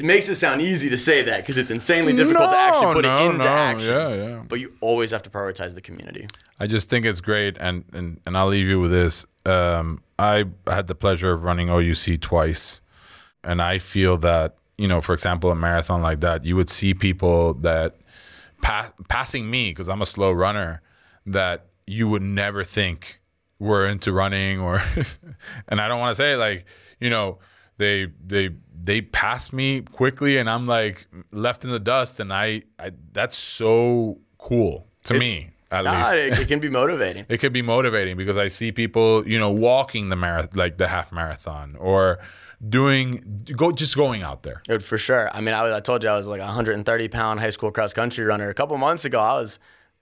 makes 0.00 0.28
it 0.28 0.36
sound 0.36 0.62
easy 0.62 0.88
to 0.90 0.96
say 0.96 1.22
that 1.22 1.38
because 1.42 1.58
it's 1.58 1.70
insanely 1.70 2.12
difficult 2.12 2.50
to 2.50 2.56
actually 2.56 2.94
put 2.94 3.04
No, 3.04 3.16
it 3.16 3.24
into 3.26 3.38
no, 3.38 3.50
action. 3.50 3.92
yeah, 3.92 4.14
yeah. 4.14 4.42
But 4.48 4.60
you 4.60 4.72
always 4.80 5.10
have 5.10 5.22
to 5.24 5.30
prioritize 5.30 5.74
the 5.74 5.80
community. 5.80 6.28
I 6.60 6.68
just 6.68 6.88
think 6.88 7.04
it's 7.04 7.20
great, 7.20 7.56
and 7.58 7.84
and, 7.92 8.20
and 8.24 8.38
I'll 8.38 8.46
leave 8.46 8.66
you 8.66 8.80
with 8.80 8.92
this. 8.92 9.26
Um, 9.44 10.02
I 10.18 10.44
had 10.68 10.86
the 10.86 10.94
pleasure 10.94 11.32
of 11.32 11.42
running 11.44 11.68
OUC 11.68 12.20
twice, 12.20 12.80
and 13.42 13.60
I 13.60 13.78
feel 13.78 14.16
that 14.18 14.54
you 14.78 14.86
know, 14.88 15.00
for 15.00 15.12
example, 15.12 15.50
a 15.50 15.54
marathon 15.56 16.00
like 16.00 16.20
that, 16.20 16.44
you 16.44 16.56
would 16.56 16.70
see 16.70 16.94
people 16.94 17.54
that 17.54 17.96
pass, 18.62 18.92
passing 19.08 19.50
me 19.50 19.70
because 19.70 19.88
I'm 19.88 20.00
a 20.00 20.06
slow 20.06 20.32
runner 20.32 20.80
that 21.26 21.66
you 21.86 22.08
would 22.08 22.22
never 22.22 22.64
think 22.64 23.20
were 23.58 23.86
into 23.86 24.12
running 24.12 24.58
or, 24.60 24.82
and 25.68 25.80
I 25.80 25.86
don't 25.88 26.00
want 26.00 26.10
to 26.12 26.14
say 26.16 26.36
like 26.36 26.64
you 27.00 27.10
know 27.10 27.38
they 27.78 28.06
they 28.26 28.50
they 28.82 29.00
pass 29.00 29.52
me 29.52 29.82
quickly 29.82 30.38
and 30.38 30.48
I'm 30.50 30.66
like 30.66 31.06
left 31.30 31.64
in 31.64 31.70
the 31.70 31.80
dust, 31.80 32.20
and 32.20 32.32
I, 32.32 32.62
I 32.78 32.92
that's 33.12 33.36
so 33.36 34.18
cool 34.38 34.86
to 35.04 35.14
me 35.14 35.50
at 35.70 35.86
Ah, 35.86 36.10
least 36.12 36.14
it, 36.14 36.38
it 36.40 36.48
can 36.48 36.60
be 36.60 36.68
motivating. 36.68 37.24
it 37.30 37.38
could 37.38 37.52
be 37.52 37.62
motivating 37.62 38.16
because 38.16 38.36
I 38.36 38.48
see 38.48 38.72
people, 38.72 39.26
you 39.26 39.38
know, 39.38 39.50
walking 39.50 40.10
the 40.10 40.16
marathon, 40.16 40.58
like 40.58 40.76
the 40.76 40.88
half 40.88 41.10
marathon, 41.12 41.76
or 41.76 42.18
doing 42.68 43.44
go 43.56 43.72
just 43.72 43.96
going 43.96 44.22
out 44.22 44.42
there. 44.42 44.62
Dude, 44.68 44.84
for 44.84 44.98
sure. 44.98 45.30
I 45.34 45.40
mean, 45.40 45.54
I, 45.54 45.62
was, 45.62 45.72
I 45.72 45.80
told 45.80 46.04
you 46.04 46.10
I 46.10 46.16
was 46.16 46.28
like 46.28 46.40
a 46.40 46.44
130 46.44 47.08
pound 47.08 47.40
high 47.40 47.50
school 47.50 47.72
cross 47.72 47.94
country 47.94 48.24
runner. 48.24 48.48
A 48.50 48.54
couple 48.54 48.76
months 48.76 49.04
ago, 49.04 49.18
I 49.18 49.34
was 49.40 49.58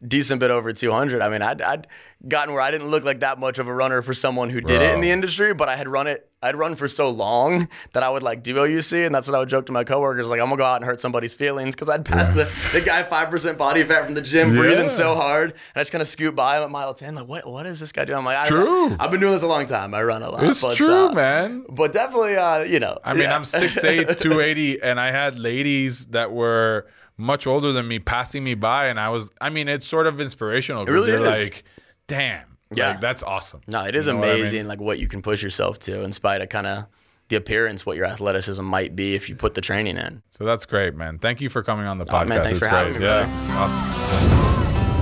decent 0.06 0.40
bit 0.40 0.50
over 0.50 0.72
200. 0.72 1.20
I 1.20 1.28
mean, 1.28 1.42
I'd, 1.42 1.60
I'd 1.60 1.86
gotten 2.26 2.54
where 2.54 2.62
I 2.62 2.70
didn't 2.70 2.88
look 2.88 3.04
like 3.04 3.20
that 3.20 3.38
much 3.38 3.58
of 3.58 3.66
a 3.66 3.74
runner 3.74 4.02
for 4.02 4.14
someone 4.14 4.50
who 4.50 4.60
did 4.60 4.82
it 4.82 4.94
in 4.94 5.00
the 5.00 5.10
industry, 5.10 5.54
but 5.54 5.68
I 5.68 5.76
had 5.76 5.88
run 5.88 6.06
it. 6.06 6.26
I'd 6.42 6.56
run 6.56 6.74
for 6.74 6.88
so 6.88 7.10
long 7.10 7.68
that 7.92 8.02
I 8.02 8.08
would 8.08 8.22
like 8.22 8.42
do 8.42 8.54
OUC, 8.54 9.04
and 9.04 9.14
that's 9.14 9.26
what 9.26 9.36
I 9.36 9.40
would 9.40 9.50
joke 9.50 9.66
to 9.66 9.72
my 9.72 9.84
coworkers, 9.84 10.28
like 10.30 10.40
I'm 10.40 10.46
gonna 10.46 10.56
go 10.56 10.64
out 10.64 10.76
and 10.76 10.86
hurt 10.86 11.00
somebody's 11.00 11.34
feelings 11.34 11.74
because 11.74 11.90
I'd 11.90 12.04
pass 12.04 12.28
the, 12.28 12.78
the 12.78 12.84
guy 12.84 13.02
five 13.02 13.28
percent 13.28 13.58
body 13.58 13.84
fat 13.84 14.06
from 14.06 14.14
the 14.14 14.22
gym, 14.22 14.54
breathing 14.54 14.88
so 14.88 15.14
hard, 15.14 15.50
and 15.50 15.58
I 15.76 15.80
just 15.80 15.92
kind 15.92 16.00
of 16.00 16.08
scoot 16.08 16.34
by 16.34 16.56
him 16.56 16.64
at 16.64 16.70
mile 16.70 16.94
ten, 16.94 17.14
like 17.14 17.28
what 17.28 17.46
what 17.46 17.66
is 17.66 17.78
this 17.78 17.92
guy 17.92 18.06
doing? 18.06 18.18
I'm 18.18 18.24
like, 18.24 18.48
True. 18.48 18.96
I've 18.98 19.10
been 19.10 19.20
doing 19.20 19.32
this 19.32 19.42
a 19.42 19.46
long 19.46 19.66
time. 19.66 19.92
I 19.92 20.02
run 20.02 20.22
a 20.22 20.30
lot. 20.30 20.42
It's 20.44 20.62
but, 20.62 20.76
true, 20.76 21.08
uh, 21.08 21.12
man. 21.12 21.66
But 21.68 21.92
definitely, 21.92 22.36
uh, 22.36 22.62
you 22.62 22.80
know. 22.80 22.98
I 23.04 23.12
mean, 23.12 23.24
yeah. 23.24 23.36
I'm 23.36 23.42
6'8", 23.42 24.18
280, 24.18 24.82
and 24.82 24.98
I 24.98 25.10
had 25.10 25.38
ladies 25.38 26.06
that 26.06 26.32
were 26.32 26.86
much 27.20 27.46
older 27.46 27.72
than 27.72 27.86
me 27.86 27.98
passing 27.98 28.42
me 28.42 28.54
by, 28.54 28.86
and 28.86 28.98
I 28.98 29.08
was, 29.10 29.30
I 29.40 29.50
mean, 29.50 29.68
it's 29.68 29.86
sort 29.86 30.06
of 30.06 30.20
inspirational 30.20 30.84
because 30.84 30.94
really 31.06 31.12
you're 31.12 31.20
is. 31.34 31.44
like, 31.44 31.64
damn, 32.08 32.56
Yeah. 32.74 32.90
like, 32.92 33.00
that's 33.00 33.22
awesome. 33.22 33.60
No, 33.68 33.84
it 33.84 33.94
is 33.94 34.06
You 34.06 34.14
know 34.14 34.18
what 34.20 34.28
I 34.28 34.32
mean? 34.32 34.40
amazing, 34.40 34.66
like 34.68 34.80
what 34.80 34.98
you 34.98 35.06
can 35.08 35.22
push 35.22 35.42
yourself 35.42 35.78
to, 35.80 36.02
in 36.02 36.12
spite 36.12 36.40
of 36.42 36.48
kind 36.48 36.66
of 36.66 36.86
the 37.28 37.36
appearance, 37.36 37.86
what 37.86 37.96
your 37.96 38.06
athleticism 38.06 38.64
might 38.64 38.96
be 38.96 39.14
if 39.14 39.28
you 39.28 39.36
put 39.36 39.54
the 39.54 39.60
training 39.60 39.96
in. 39.98 40.22
So 40.30 40.44
that's 40.44 40.66
great, 40.66 40.94
man. 40.96 41.18
Thank 41.18 41.40
you 41.40 41.48
for 41.48 41.62
coming 41.62 41.86
on 41.86 41.98
the 41.98 42.04
podcast. 42.04 42.22
Oh, 42.22 42.28
man, 42.28 42.42
thanks 42.42 42.58
it's 42.58 42.66
for 42.66 42.70
great. 42.70 42.86
having 42.86 43.00
me, 43.00 43.06
yeah, 43.06 43.56
awesome. 43.58 45.00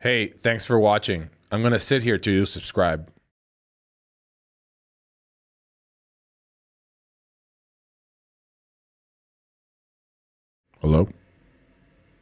Hey, 0.00 0.28
thanks 0.28 0.64
for 0.64 0.78
watching. 0.78 1.28
I'm 1.50 1.62
gonna 1.62 1.80
sit 1.80 2.02
here 2.02 2.18
you 2.18 2.44
subscribe. 2.46 3.10
Hello? 10.80 11.08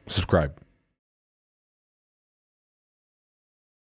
Subscribe. 0.07 0.59